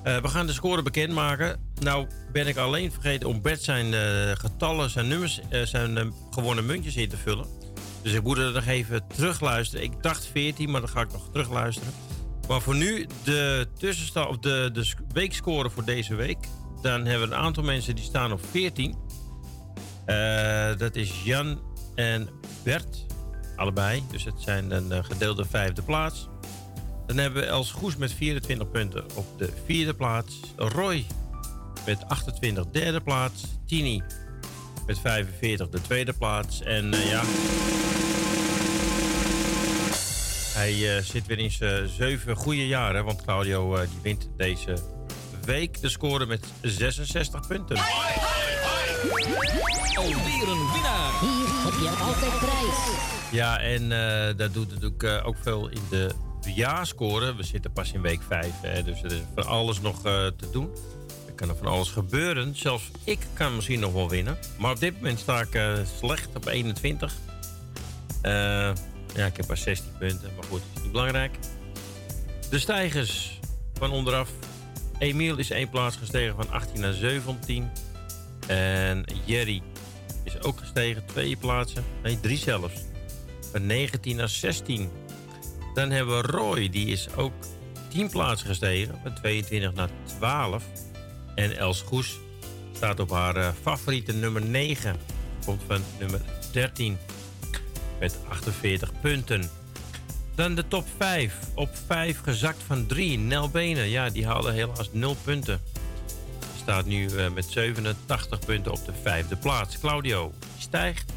[0.06, 1.60] Eh, we gaan de score bekendmaken.
[1.80, 6.66] Nou ben ik alleen vergeten om Bert zijn eh, getallen, zijn nummers, eh, zijn gewonnen
[6.66, 7.46] muntjes in te vullen.
[8.02, 9.84] Dus ik moet er nog even terugluisteren.
[9.84, 11.92] Ik dacht 14, maar dan ga ik nog terugluisteren.
[12.48, 16.38] Maar voor nu de tussenstand, of de, de sc- weekscore voor deze week.
[16.82, 18.96] Dan hebben we een aantal mensen die staan op 14.
[20.04, 21.60] Eh, dat is Jan
[21.94, 22.28] en
[22.62, 23.06] Bert,
[23.56, 24.02] allebei.
[24.10, 26.28] Dus het zijn een gedeelde vijfde plaats.
[27.06, 30.40] Dan hebben we Els Goes met 24 punten op de vierde plaats.
[30.56, 31.06] Roy
[31.86, 33.42] met 28 derde plaats.
[33.66, 34.02] Tini
[34.86, 36.62] met 45 de tweede plaats.
[36.62, 37.22] En eh, ja...
[40.54, 43.04] Hij eh, zit weer in zijn zeven goede jaren.
[43.04, 44.76] Want Claudio eh, die wint deze
[45.44, 47.76] week de score met 66 punten.
[49.94, 51.20] Alweer een winnaar.
[51.20, 53.14] Hier heb je altijd prijs.
[53.30, 56.10] Ja, en eh, dat doet natuurlijk eh, ook veel in de
[56.54, 57.34] jaarscore.
[57.34, 60.50] We zitten pas in week 5, hè, dus er is van alles nog eh, te
[60.52, 60.70] doen.
[61.26, 62.56] Er kan van alles gebeuren.
[62.56, 64.38] Zelfs ik kan misschien nog wel winnen.
[64.58, 67.14] Maar op dit moment sta ik eh, slecht op 21.
[68.22, 68.32] Eh,
[69.14, 71.38] ja, ik heb maar 16 punten, maar goed, is niet belangrijk.
[72.50, 73.40] De stijgers
[73.74, 74.30] van onderaf.
[74.98, 77.70] Emiel is één plaats gestegen van 18 naar 17.
[78.46, 79.62] En Jerry
[80.24, 81.84] is ook gestegen, twee plaatsen.
[82.02, 82.74] Nee, drie zelfs.
[83.52, 84.90] Van 19 naar 16.
[85.76, 87.32] Dan hebben we Roy, die is ook
[87.88, 88.98] 10 plaatsen gestegen.
[89.02, 89.88] Van 22 naar
[90.18, 90.64] 12.
[91.34, 92.18] En Els Goes
[92.72, 94.96] staat op haar eh, favoriete nummer 9.
[95.44, 96.20] Komt van nummer
[96.52, 96.98] 13.
[98.00, 99.50] Met 48 punten.
[100.34, 101.38] Dan de top 5.
[101.54, 103.18] Op 5 gezakt van 3.
[103.18, 105.60] Nel Benen, ja, die haalde helaas 0 punten.
[106.58, 109.78] Staat nu eh, met 87 punten op de vijfde plaats.
[109.78, 111.12] Claudio stijgt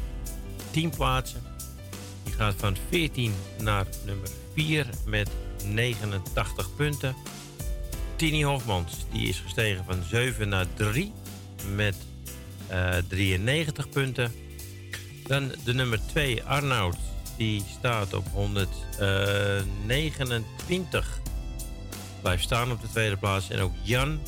[0.70, 1.42] 10 plaatsen.
[2.24, 4.28] Die gaat van 14 naar nummer
[4.60, 5.30] 4 met
[5.64, 7.16] 89 punten.
[8.16, 11.12] Tini Hofmans die is gestegen van 7 naar 3
[11.74, 11.96] met
[12.66, 14.32] eh, 93 punten.
[15.26, 16.96] Dan de nummer 2 Arnoud.
[17.36, 21.20] Die staat op 129.
[22.22, 23.50] Blijft staan op de tweede plaats.
[23.50, 24.20] En ook Jan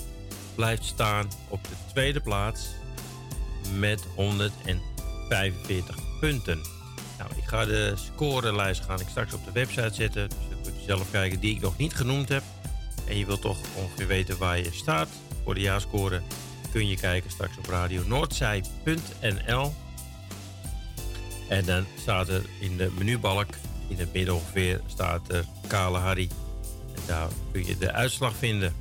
[0.54, 2.66] blijft staan op de tweede plaats
[3.78, 6.81] met 145 punten.
[7.52, 10.28] Ga de scorelijst gaan ik straks op de website zetten.
[10.28, 12.42] Dus dan kunt u zelf kijken die ik nog niet genoemd heb.
[13.08, 15.08] En je wilt toch ongeveer weten waar je staat
[15.44, 16.20] voor de jaarscore.
[16.70, 19.74] Kun je kijken straks op radionoordzij.nl.
[21.48, 23.48] En dan staat er in de menubalk,
[23.88, 26.28] in het midden ongeveer, staat er Kale Harry.
[26.94, 28.74] En daar kun je de uitslag vinden.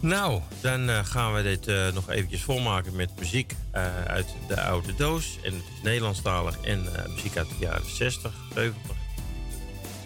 [0.00, 4.60] Nou, dan eh, gaan we dit eh, nog eventjes volmaken met muziek eh, uit de
[4.60, 5.38] oude doos.
[5.42, 8.80] En het is Nederlandstalig en muziek uit de jaren 60, 70.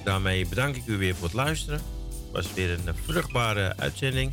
[0.04, 1.80] Daarmee bedank ik u weer voor het luisteren.
[2.08, 4.32] Het was weer een vruchtbare uitzending.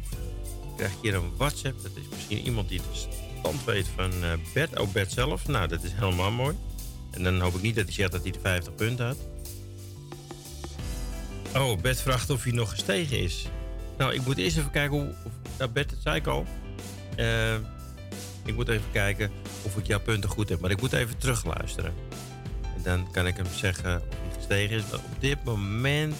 [0.75, 1.83] krijg ik hier een WhatsApp.
[1.83, 3.09] Dat is misschien iemand die de
[3.39, 4.11] stand weet van
[4.53, 4.79] Bert.
[4.79, 5.47] Oh, Bert zelf.
[5.47, 6.55] Nou, dat is helemaal mooi.
[7.11, 9.17] En dan hoop ik niet dat hij zegt dat hij de 50 punten had.
[11.55, 13.47] Oh, Bert vraagt of hij nog gestegen is.
[13.97, 15.13] Nou, ik moet eerst even kijken hoe...
[15.59, 16.45] Ja, Bert, dat zei ik al.
[17.15, 17.55] Eh,
[18.45, 19.31] ik moet even kijken
[19.63, 20.59] of ik jouw punten goed heb.
[20.59, 21.93] Maar ik moet even terugluisteren.
[22.75, 24.83] En dan kan ik hem zeggen of hij gestegen is.
[24.91, 26.15] Maar op dit moment...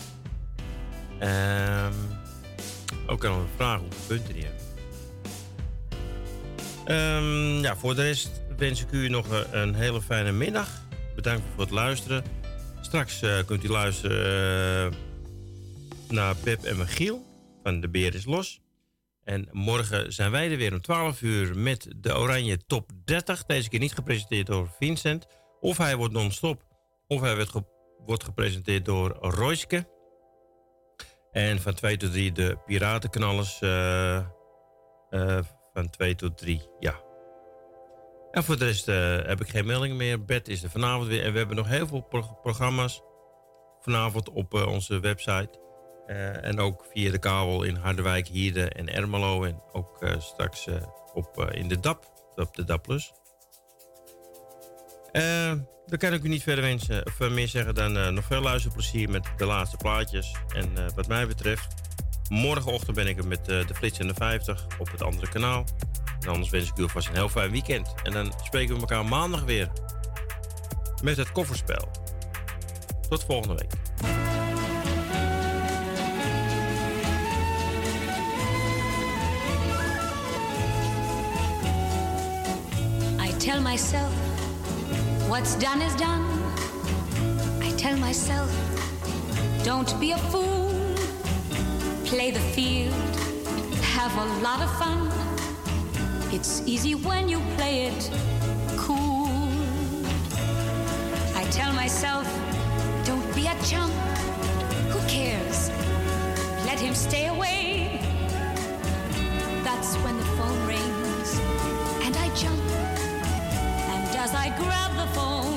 [1.20, 1.94] ehm
[3.08, 4.66] ook kan we vragen hoeveel punten die hebben.
[6.86, 10.70] Ehm, ja, voor de rest wens ik u nog een, een hele fijne middag.
[11.16, 12.24] Bedankt voor het luisteren.
[12.82, 14.98] Straks eh, kunt u luisteren eh,
[16.10, 17.26] naar Pep en Michiel
[17.64, 18.62] van De Beer is Los.
[19.28, 23.46] En morgen zijn wij er weer om 12 uur met de Oranje Top 30.
[23.46, 25.26] Deze keer niet gepresenteerd door Vincent.
[25.60, 26.64] Of hij wordt non-stop.
[27.08, 27.64] Of hij ge-
[28.06, 29.88] wordt gepresenteerd door Royske.
[31.32, 33.60] En van 2 tot 3 de Piratenknallers.
[33.62, 34.18] eh,
[35.10, 35.40] eh,
[35.74, 37.02] van 2 tot 3, ja.
[38.32, 40.26] En voor de rest eh, heb ik geen meldingen meer.
[40.26, 41.24] Bed is er vanavond weer.
[41.24, 43.02] En we hebben nog heel veel pro- programma's
[43.80, 45.60] vanavond op onze website.
[46.08, 49.44] Eh, en ook via de kabel in Harderwijk, Hierde en Ermelo.
[49.44, 50.76] En ook eh, straks eh,
[51.14, 52.06] op, in de DAP,
[52.36, 52.84] op de DAP+.
[52.84, 53.14] Plus.
[55.86, 59.28] Dan kan ik u niet verder wensen, of meer zeggen dan nog veel luisterplezier met
[59.38, 60.36] de laatste plaatjes.
[60.54, 61.74] En wat mij betreft,
[62.30, 65.66] morgenochtend ben ik er met de Flits en de 50 op het andere kanaal.
[66.20, 67.94] En anders wens ik u alvast een heel fijn weekend.
[68.04, 69.70] En dan spreken we elkaar maandag weer
[71.04, 71.92] met het kofferspel.
[73.10, 73.87] Tot volgende week.
[83.78, 84.12] Myself,
[85.30, 86.26] what's done is done.
[87.62, 88.50] I tell myself,
[89.64, 90.74] don't be a fool.
[92.06, 92.96] Play the field,
[93.84, 95.12] have a lot of fun.
[96.34, 98.10] It's easy when you play it
[98.78, 99.30] cool.
[101.36, 102.26] I tell myself,
[103.06, 103.94] don't be a chump.
[104.90, 105.70] Who cares?
[106.66, 108.02] Let him stay away.
[109.64, 110.67] That's when the phone
[114.28, 115.57] as I grab the phone,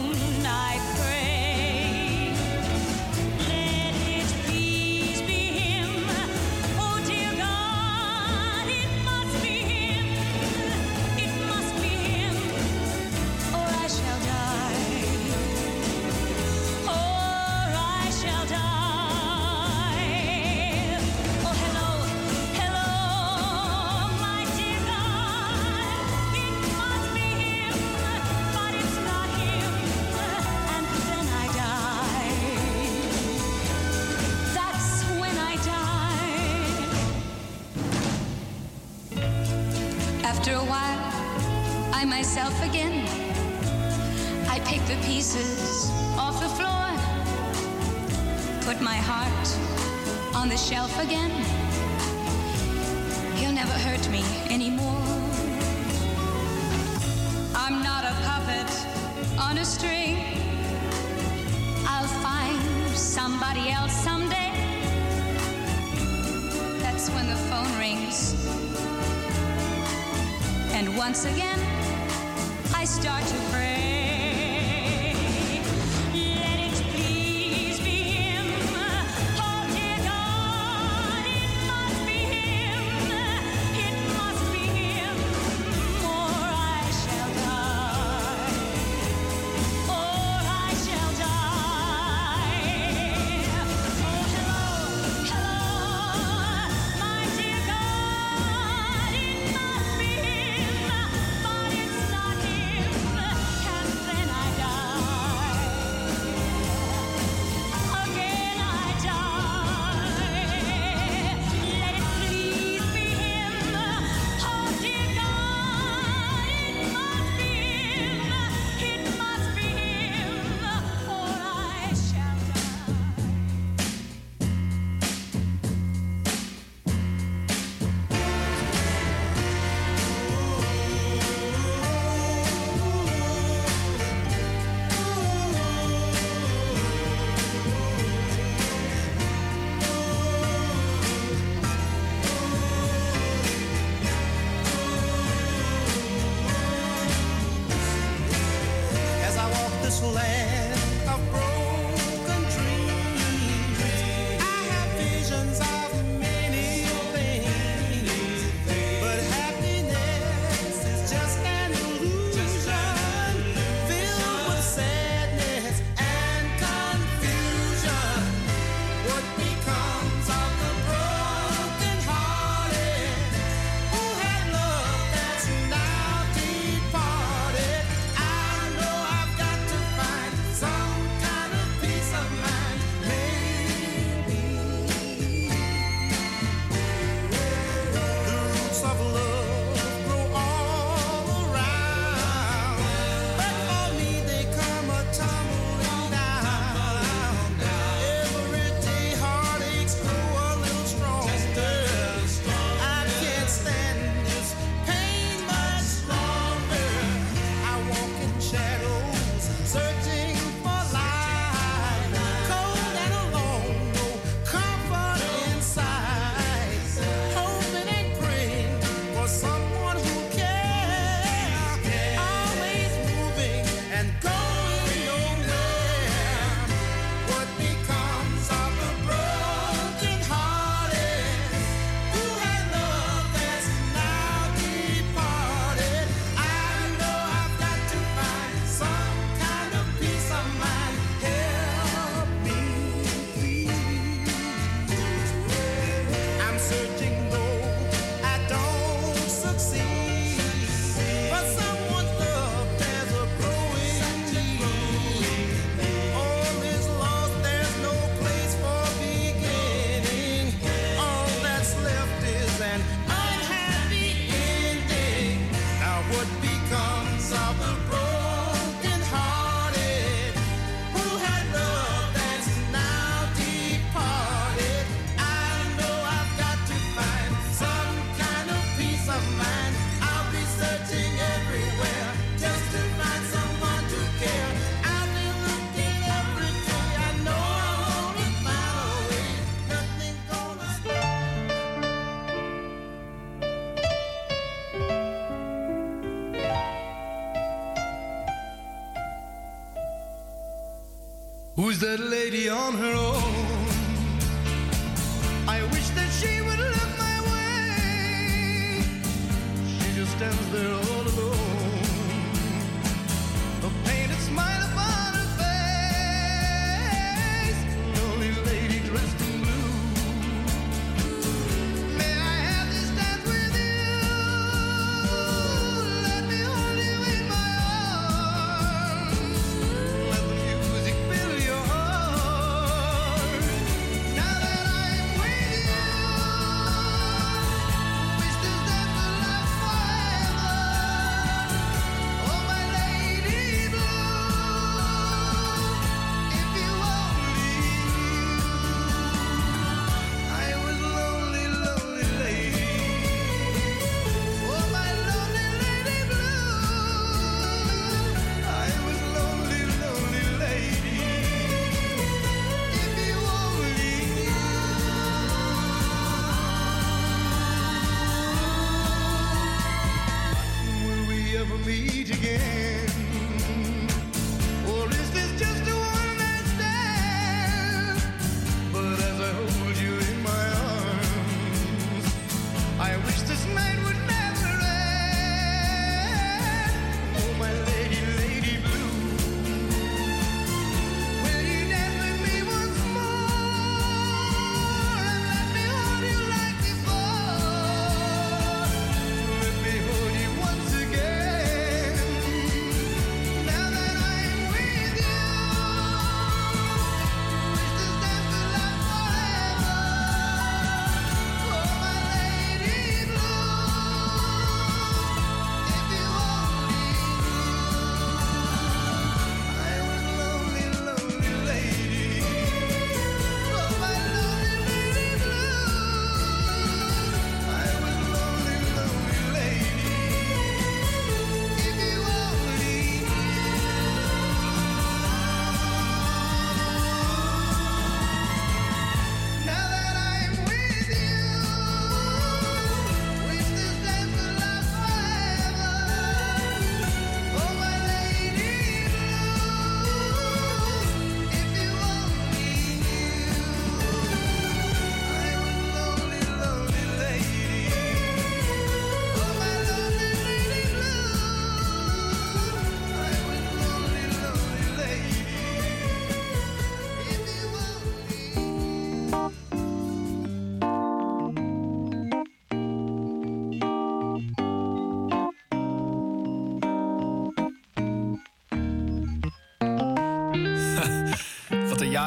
[301.81, 303.30] that lady on her own?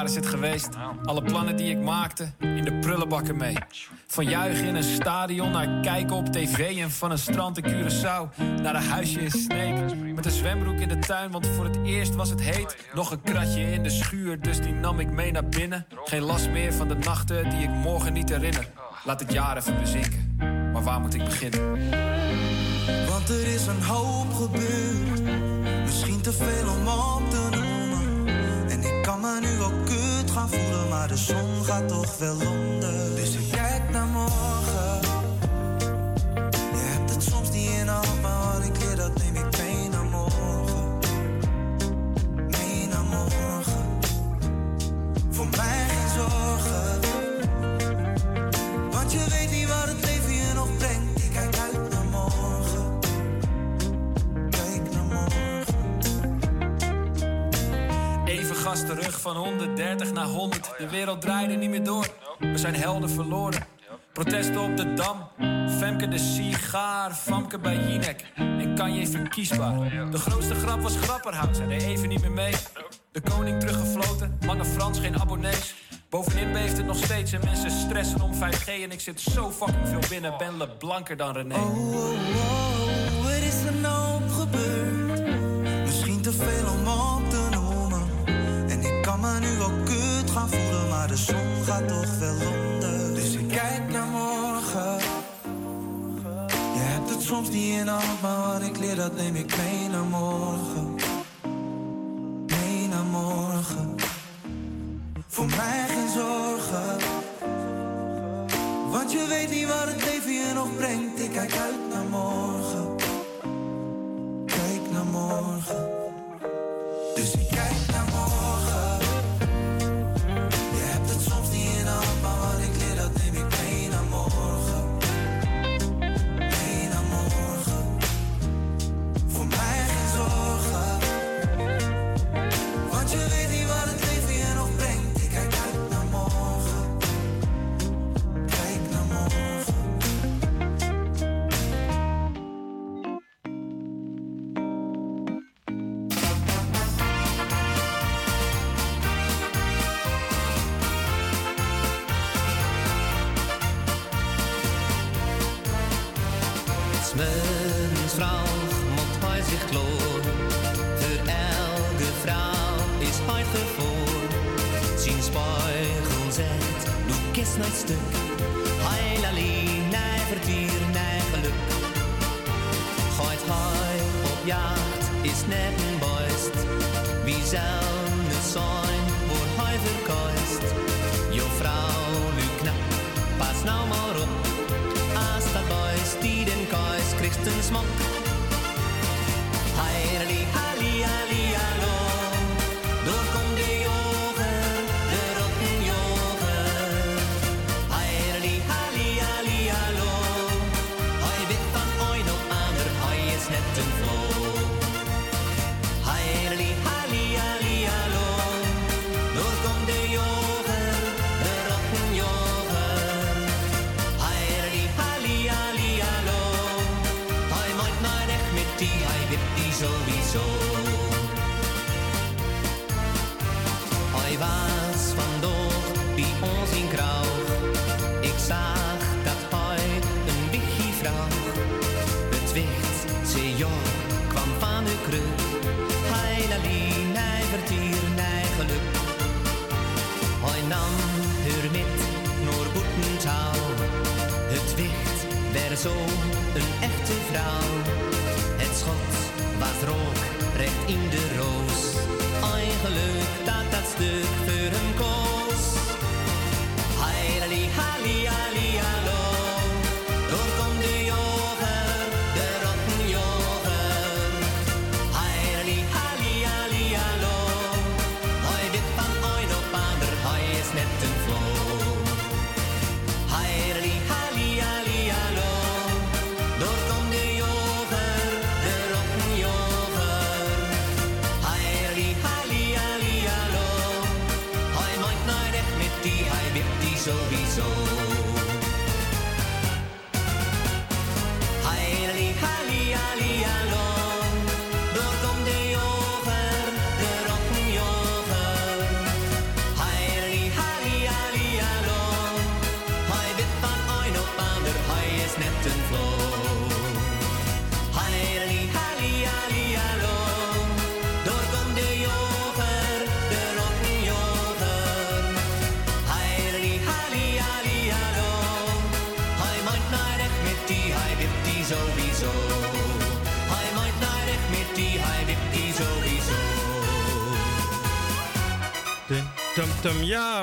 [0.05, 0.69] Is het geweest.
[1.03, 3.55] Alle plannen die ik maakte, in de prullenbakken mee.
[4.07, 6.77] Van juichen in een stadion naar kijken op tv...
[6.77, 9.95] en van een strand in Curaçao naar een huisje in Sneek.
[10.15, 12.77] Met een zwembroek in de tuin, want voor het eerst was het heet.
[12.93, 15.85] Nog een kratje in de schuur, dus die nam ik mee naar binnen.
[16.03, 18.67] Geen last meer van de nachten die ik morgen niet herinner.
[19.05, 20.35] Laat het jaar even bezinken,
[20.73, 21.89] maar waar moet ik beginnen?
[23.09, 25.21] Want er is een hoop gebeurd,
[25.83, 27.62] misschien te veel om op te noemen.
[29.41, 33.15] Nu wel kut gaan voelen, maar de zon gaat toch wel onder.
[33.15, 34.92] Dus ik kijk naar morgen.
[58.81, 60.71] Terug van 130 naar 100.
[60.77, 62.07] De wereld draaide niet meer door.
[62.39, 63.65] We zijn helden verloren.
[64.13, 65.27] Protesten op de Dam.
[65.69, 67.11] Femke de sigaar.
[67.11, 68.25] Famke bij Jinek.
[68.35, 70.09] En kan je even kiesbaar.
[70.11, 71.57] De grootste grap was Grapperhaus.
[71.57, 72.53] Hij deed even niet meer mee.
[73.11, 74.37] De koning teruggefloten.
[74.45, 75.75] Lange Frans, geen abonnees.
[76.09, 78.67] Bovenin beeft het nog steeds en mensen stressen om 5G.
[78.67, 80.37] En ik zit zo fucking veel binnen.
[80.37, 81.55] Ben le blanker dan René.
[81.55, 85.23] Oh, er is een hoop gebeurd.
[85.83, 86.82] Misschien te veel om
[89.67, 93.13] wel kut gaan voelen, maar de zon gaat toch wel onder.
[93.13, 94.97] Dus ik kijk naar morgen.
[96.73, 100.03] Je hebt het soms niet in maar wat ik leer, dat neem ik mee naar
[100.03, 100.95] morgen.
[102.47, 103.95] Mee naar morgen.
[105.27, 106.97] Voor mij geen zorgen.
[108.91, 111.19] Want je weet niet wat het leven je nog brengt.
[111.19, 112.95] Ik kijk uit naar morgen.
[114.45, 115.89] Kijk naar morgen.
[117.15, 117.72] Dus ik kijk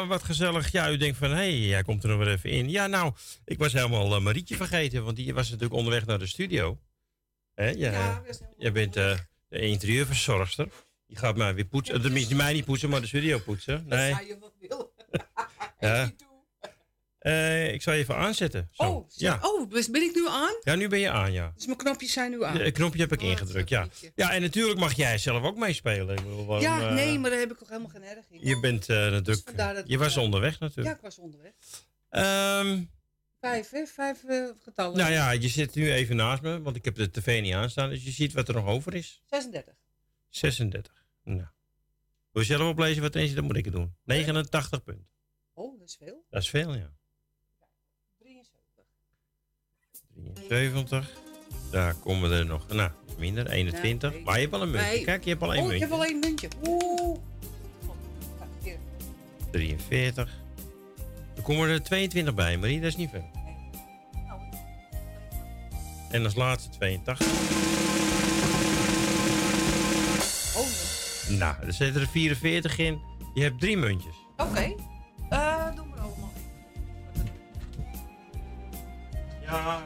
[0.01, 0.73] ja, wat gezellig.
[0.73, 2.71] Ja, u denkt van, hé, hey, jij komt er nog even in.
[2.71, 3.13] Ja, nou,
[3.45, 6.79] ik was helemaal eh, Marietje vergeten, want die was natuurlijk onderweg naar de studio.
[7.55, 8.23] Hè, ja,
[8.57, 10.69] jij bent eh, de interieurverzorgster.
[11.07, 11.97] Die gaat mij weer poetsen.
[11.97, 13.85] Uh, tenminste, mij niet poetsen, maar de studio poetsen.
[13.87, 14.15] Nee.
[14.15, 14.93] Als je wat wil.
[15.81, 16.11] Ja.
[17.21, 18.69] Eh, ik zal je even aanzetten.
[18.73, 18.83] Zo.
[18.83, 19.39] Oh, zo- ja.
[19.43, 20.57] oh, dus ben ik nu aan?
[20.63, 21.53] ja, nu ben je aan, ja.
[21.55, 22.57] Dus mijn knopjes zijn nu aan.
[22.59, 23.89] De knopje heb ik ingedrukt, ja.
[24.15, 26.17] Ja, en natuurlijk mag jij zelf ook meespelen.
[26.17, 28.39] Ik bedoel, waarom, ja, eh, nee, maar daar heb ik toch helemaal geen erg in.
[28.47, 29.57] Je bent eh, natuurlijk...
[29.57, 30.97] dat je was onderweg Ja, natuurlijk.
[30.97, 31.53] ik was onderweg.
[32.09, 32.83] Ehm,
[33.41, 33.87] Vijf, hè?
[33.87, 34.25] Vijf
[34.63, 34.97] getallen.
[34.99, 37.91] nou ja, je zit nu even naast me, want ik heb de tv niet aanstaan.
[37.91, 39.23] Dus je ziet wat er nog over is.
[39.27, 39.75] 36.
[40.29, 41.05] 36.
[41.25, 41.47] Nou.
[42.33, 43.37] Wil je zelf oplezen wat erin zit?
[43.37, 43.95] Dan moet ik het doen.
[44.05, 45.09] 89 punten.
[45.53, 46.27] Oh, dat is veel.
[46.31, 46.93] Dat is veel, ja.
[48.19, 48.61] 73.
[50.49, 51.11] 73.
[51.71, 54.13] Daar komen er nog, nou, minder, 21.
[54.13, 54.23] nee.
[54.23, 54.91] Maar je hebt al een muntje.
[54.91, 55.05] Nee.
[55.05, 55.87] Kijk, je hebt al één oh, ik muntje.
[55.89, 56.49] heb al één muntje.
[56.69, 57.19] Oeh.
[59.51, 60.39] 43.
[61.37, 63.31] Er komen er 22 bij, Marie, dat is niet veel.
[66.11, 67.27] En als laatste 82.
[70.57, 73.01] Oh, Nou, er zitten er 44 in.
[73.35, 74.15] Je hebt drie muntjes.
[74.37, 74.75] Oké.
[75.31, 76.33] Eh, doe maar allemaal.
[79.43, 79.83] Ja,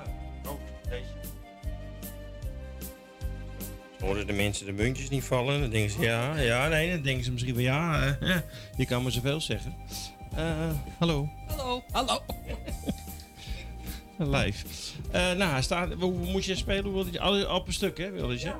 [4.04, 5.60] Horen de mensen de muntjes niet vallen?
[5.60, 8.36] Dan denken ze ja, ja, nee, dan denken ze misschien van ja, eh,
[8.76, 9.74] je kan maar zoveel zeggen.
[10.36, 11.82] Eh, hallo, Hallo.
[11.90, 12.20] Hallo.
[14.38, 14.66] live.
[15.10, 16.84] Eh, nou, staat, hoe, moet je spelen?
[16.84, 18.52] Hoe wil je, al, op een stuk, hè, wil je?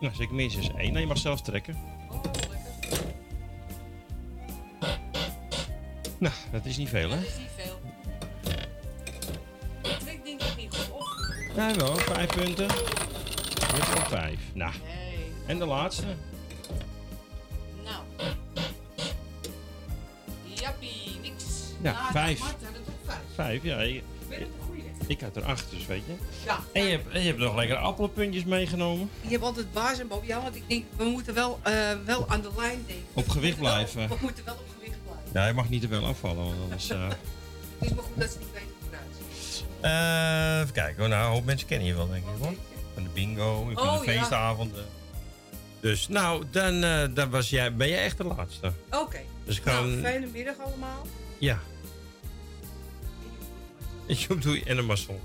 [0.00, 0.92] Nou, zeker minstens één.
[0.92, 1.76] Nee, je mag zelf trekken.
[6.18, 7.16] Nou, dat is niet veel, hè?
[7.16, 7.80] Dat is niet veel.
[9.82, 11.56] Ik trek denk ik niet goed op.
[11.56, 12.66] Nee, wel, vijf punten.
[13.70, 14.38] Al vijf.
[14.54, 15.32] Nou, Nee.
[15.46, 16.04] en de laatste.
[17.84, 18.02] Nou.
[20.54, 21.44] Jappie, niks.
[21.82, 22.38] Ja, Nou, vijf.
[22.38, 23.18] Vijf.
[23.34, 23.78] Vijf, ja.
[23.80, 24.02] Ik,
[25.06, 26.12] ik had er acht, dus weet je.
[26.44, 26.58] Ja.
[26.72, 29.10] En je hebt, je hebt nog lekker appelpuntjes meegenomen.
[29.20, 30.26] Je hebt altijd baas en boven.
[30.26, 31.72] Ja, want ik denk, we moeten wel, eh,
[32.04, 33.04] wel aan de lijn denken.
[33.12, 34.08] Op gewicht We moeten wel- blijven.
[34.08, 35.30] We moeten wel op gewicht blijven.
[35.32, 36.90] Ja, je mag niet te veel afvallen, want anders...
[36.90, 37.16] eh, Het
[37.90, 39.14] is maar goed dat ze niet weten hoe het eruit
[39.52, 39.64] ziet.
[39.80, 42.54] eh, even kijken, nou, een hoop mensen kennen je wel, denk ik hoor.
[42.94, 44.18] Van de bingo, van Oh, de ja.
[44.18, 44.84] feestavonden.
[45.80, 48.72] Dus nou, dan, eh, dan was jij, ben jij echt de laatste.
[48.90, 49.20] Oké.
[49.44, 50.00] Dus ik Nou, kan...
[50.00, 51.06] fijne middag allemaal.
[51.38, 51.58] Ja.
[54.06, 55.20] Joep doe en een maçon.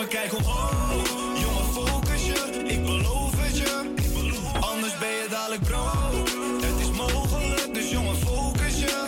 [0.00, 1.08] Jongen, kijk omhoog.
[1.40, 2.62] Jongen, focus je.
[2.64, 3.94] Ik beloof het je.
[4.60, 6.28] Anders ben je dadelijk brood.
[6.62, 9.06] Het is mogelijk, dus jongen, focus je.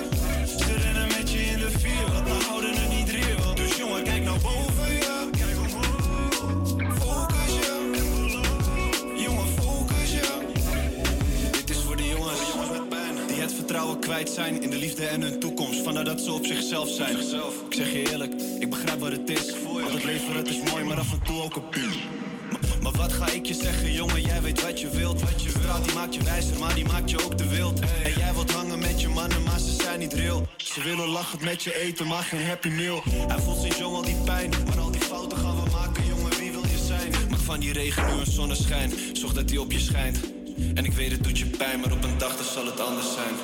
[0.59, 3.55] Ze rennen met je in de file, we houden het niet real.
[3.55, 5.29] Dus jongen, kijk naar boven je.
[5.31, 5.57] Kijk.
[6.99, 7.75] Focus je.
[9.17, 10.27] Jongen, focus je.
[11.53, 12.41] Dit is voor de jongens
[12.71, 13.15] met pijn.
[13.27, 15.83] Die het vertrouwen kwijt zijn in de liefde en hun toekomst.
[15.83, 17.17] Vandaar dat ze op zichzelf zijn.
[17.69, 19.61] Ik zeg je eerlijk, ik begrijp wat het is.
[20.03, 21.93] Het het is mooi, maar af en toe ook een.
[22.83, 24.23] Maar, wat ga ik je zeggen, jongen?
[24.23, 25.21] Jij weet wat je wilt.
[25.21, 27.81] Wat je straat die maakt je wijzer, maar die maakt je ook te wild.
[27.81, 30.47] En jij wilt hangen met je mannen, maar ze zijn niet real.
[30.57, 33.03] Ze willen lachend met je eten, maar geen happy meal.
[33.29, 36.39] Hij voelt sinds jong al die pijn, maar al die fouten gaan we maken, jongen.
[36.39, 37.11] Wie wil je zijn?
[37.31, 38.93] Maak van die regen nu een zonneschijn.
[39.13, 40.21] Zorg dat die op je schijnt.
[40.75, 43.13] En ik weet het doet je pijn, maar op een dag dan zal het anders
[43.13, 43.35] zijn.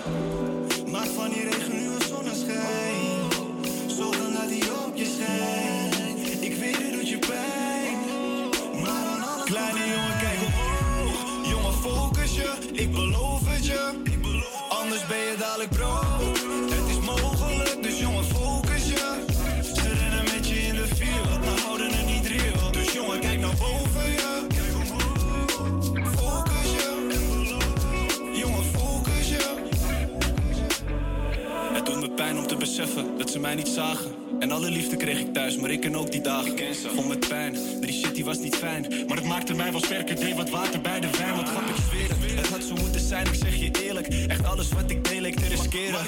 [32.78, 34.10] Beseffen dat ze mij niet zagen.
[34.38, 36.74] En alle liefde kreeg ik thuis, maar ik ken ook die dagen.
[36.94, 39.04] Vol met pijn, die shit die was niet fijn.
[39.08, 41.34] Maar het maakte mij wel sterker, deed wat water bij de wijn.
[41.34, 44.06] Wat grap ik zweer het, had zo moeten zijn, ik zeg je eerlijk.
[44.06, 46.00] Echt alles wat ik deel, ik te riskeren.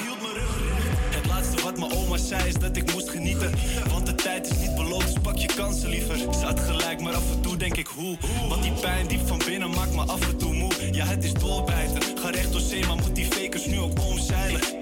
[1.10, 1.60] Het laatste
[2.30, 3.50] zei is dat ik moest genieten.
[3.88, 6.16] Want de tijd is niet beloofd, dus pak je kansen liever.
[6.16, 8.16] Ze had gelijk, maar af en toe denk ik hoe.
[8.48, 10.72] Want die pijn diep van binnen maakt me af en toe moe.
[10.92, 12.18] Ja, het is doorbijten.
[12.18, 14.79] Ga recht door zee, maar moet die fakers nu ook omzeilen.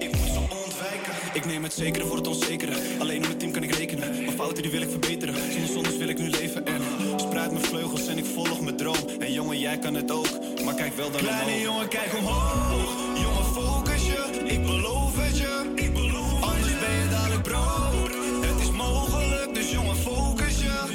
[1.39, 2.73] Ik neem het zekere voor het onzekere.
[2.99, 4.09] Alleen in mijn team kan ik rekenen.
[4.09, 5.35] Mijn fouten die wil ik verbeteren.
[5.51, 6.81] Zonder zondes wil ik nu leven en
[7.15, 8.95] spreid mijn vleugels en ik volg mijn droom.
[9.19, 10.27] En jongen, jij kan het ook.
[10.65, 11.61] Maar kijk wel dan Kleine omhoog.
[11.63, 12.95] jongen, kijk omhoog.
[13.21, 14.41] Jongen, focus je.
[14.43, 15.71] Ik beloof het je.
[15.75, 18.11] Ik beloof Anders ben je dadelijk brood.
[18.45, 20.87] Het is mogelijk, dus jongen, focus je.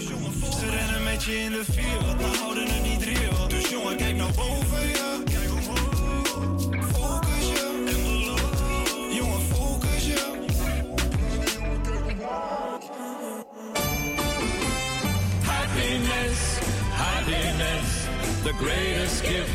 [0.61, 3.49] Ze rennen met je in de field, maar houden het niet real.
[3.49, 4.64] Dus jongen, kijk naar boven
[18.45, 19.51] the greatest gift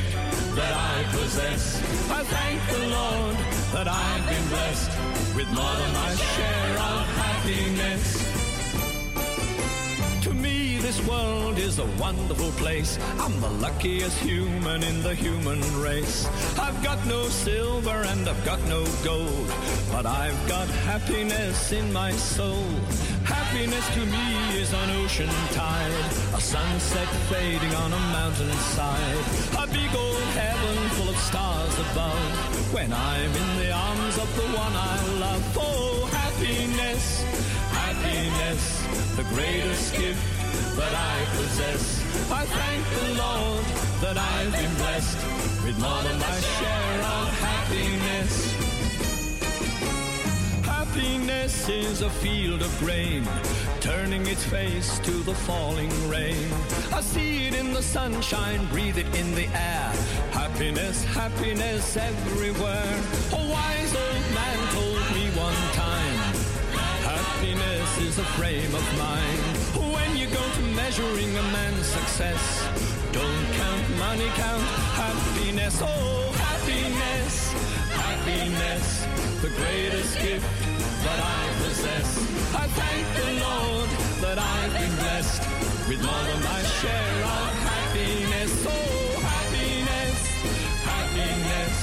[0.55, 1.79] that I possess.
[2.09, 3.35] I thank the Lord
[3.71, 4.89] that I've been blessed
[5.35, 8.38] with more than my share of happiness.
[10.99, 12.99] This world is a wonderful place.
[13.19, 16.27] I'm the luckiest human in the human race.
[16.59, 19.47] I've got no silver and I've got no gold,
[19.93, 22.65] but I've got happiness in my soul.
[23.23, 26.05] Happiness to me is an ocean tide,
[26.35, 29.23] a sunset fading on a mountainside,
[29.57, 32.73] a big old heaven full of stars above.
[32.73, 37.23] When I'm in the arms of the one I love, oh happiness,
[37.71, 40.38] happiness, the greatest gift
[40.79, 41.83] that I possess.
[42.31, 43.65] I thank the Lord
[44.03, 45.19] that I've been blessed
[45.65, 48.33] with more than my share of happiness.
[50.63, 53.27] Happiness is a field of grain,
[53.81, 56.47] turning its face to the falling rain.
[56.93, 59.91] I see it in the sunshine, breathe it in the air.
[60.31, 62.93] Happiness, happiness everywhere.
[63.33, 66.19] A wise old man told me one time,
[67.11, 69.58] happiness is a frame of mind.
[70.09, 72.41] When you go to measuring a man's success,
[73.11, 74.63] don't count money, count
[74.97, 75.79] happiness.
[75.83, 77.53] Oh, happiness,
[77.93, 79.05] happiness,
[79.43, 80.49] the greatest gift
[81.05, 82.09] that I possess.
[82.55, 83.89] I thank the Lord
[84.25, 85.43] that I've been blessed
[85.87, 88.65] with more than my share of happiness.
[88.65, 90.17] Oh, happiness,
[90.89, 91.75] happiness,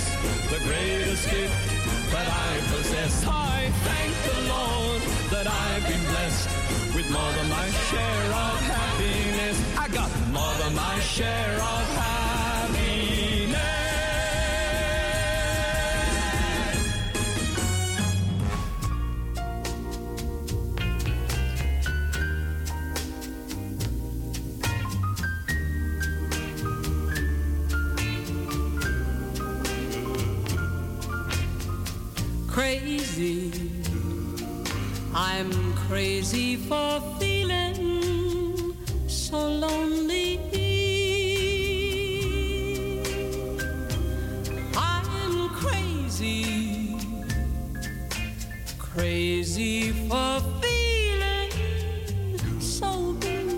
[0.51, 3.25] the greatest gift that I possess.
[3.25, 9.77] I thank the Lord that I've been blessed with more than my share of happiness.
[9.77, 12.17] I got more than my share of happiness.
[32.49, 33.53] crazy.
[35.15, 38.75] I'm crazy for feeling
[39.07, 40.41] so lonely.
[44.77, 46.97] I'm crazy,
[48.79, 51.53] crazy for feeling
[52.61, 53.57] so blue.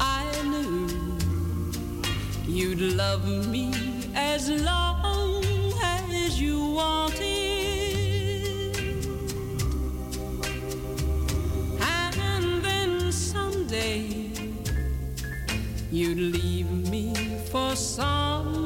[0.00, 0.88] I knew
[2.46, 3.72] You'd love me
[4.14, 4.93] as long
[16.14, 17.12] leave me
[17.50, 18.63] for somebody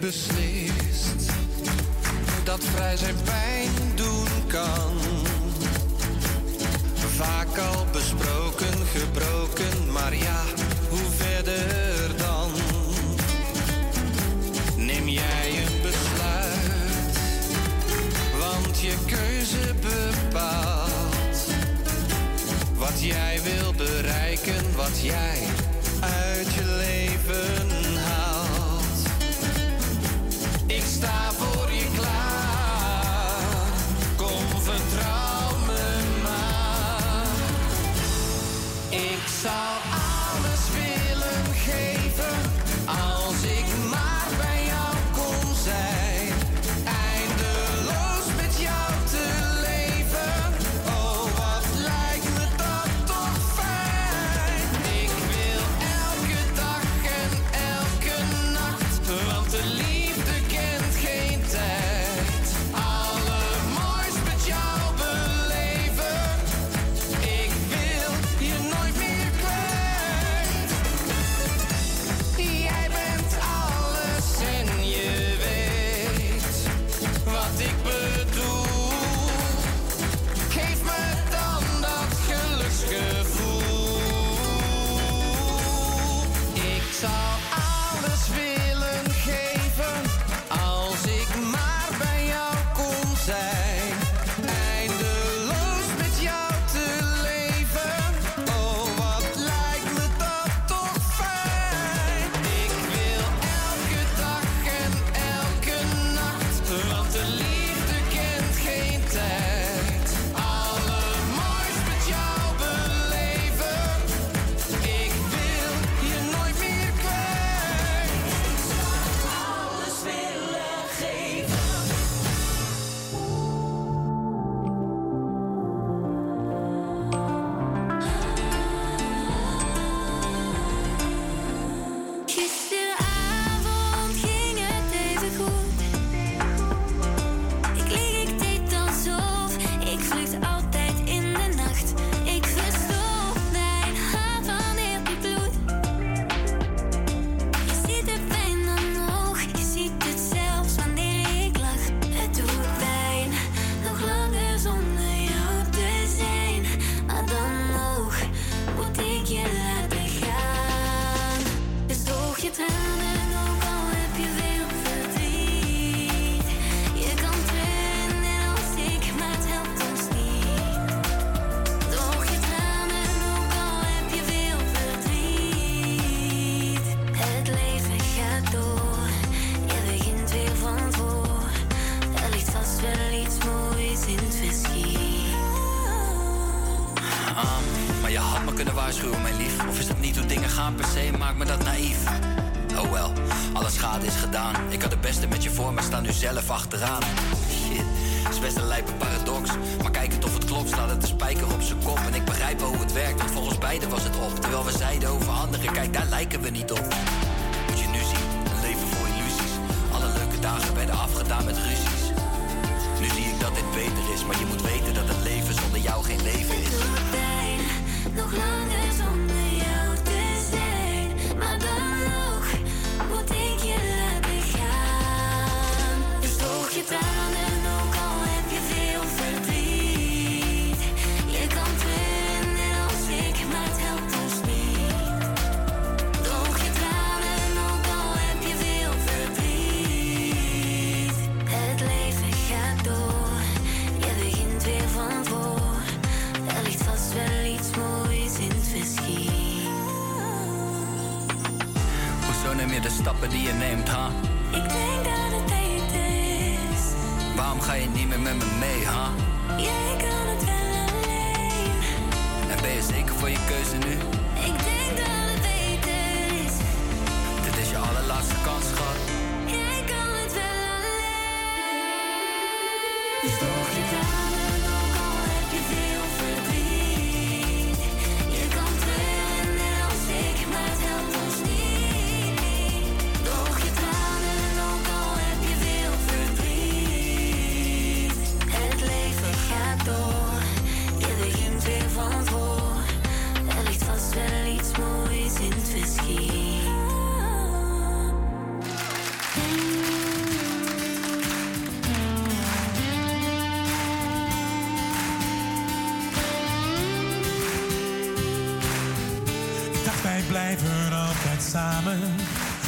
[0.00, 0.37] Je weet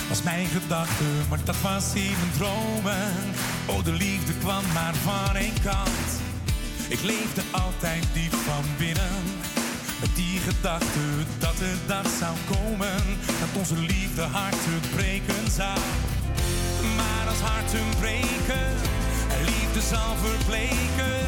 [0.08, 3.12] was mijn gedachte, maar dat was in mijn dromen.
[3.66, 6.08] Oh, de liefde kwam maar van één kant.
[6.88, 9.16] Ik leefde altijd diep van binnen.
[10.00, 11.04] Met die gedachte
[11.38, 12.96] dat de dag zou komen.
[13.26, 15.78] Dat onze liefde harten breken zou.
[16.96, 18.66] Maar als harten breken,
[19.44, 21.19] liefde zal verbleken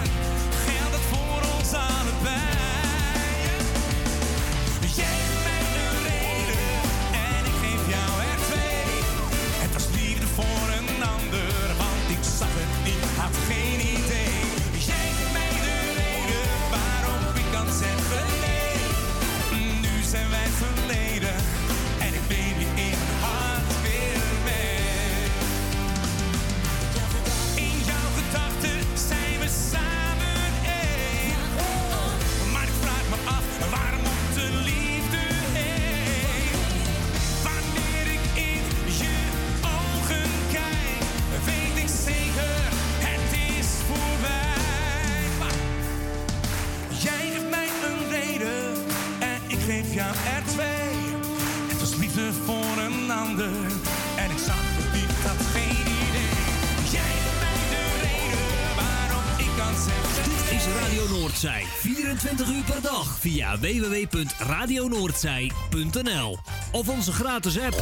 [63.63, 66.39] www.radionoordzij.nl
[66.73, 67.77] of onze gratis app.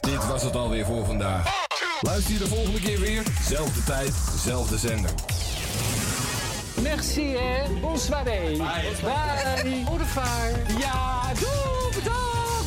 [0.00, 1.66] Dit was het alweer voor vandaag.
[2.00, 5.10] Luister je de volgende keer weer, zelfde tijd, zelfde zender.
[6.82, 7.62] Merci, hè.
[7.80, 8.24] Bonsoir.
[8.24, 8.56] Bye.
[8.56, 8.92] Bye.
[9.90, 10.50] Odevaar.
[10.78, 11.86] Ja, doe.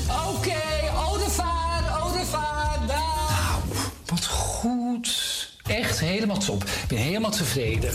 [0.07, 3.61] Oké, okay, Odevaar, Odevaar, Nou,
[4.05, 5.49] wat goed.
[5.63, 6.63] Echt helemaal top.
[6.63, 7.93] Ik ben helemaal tevreden.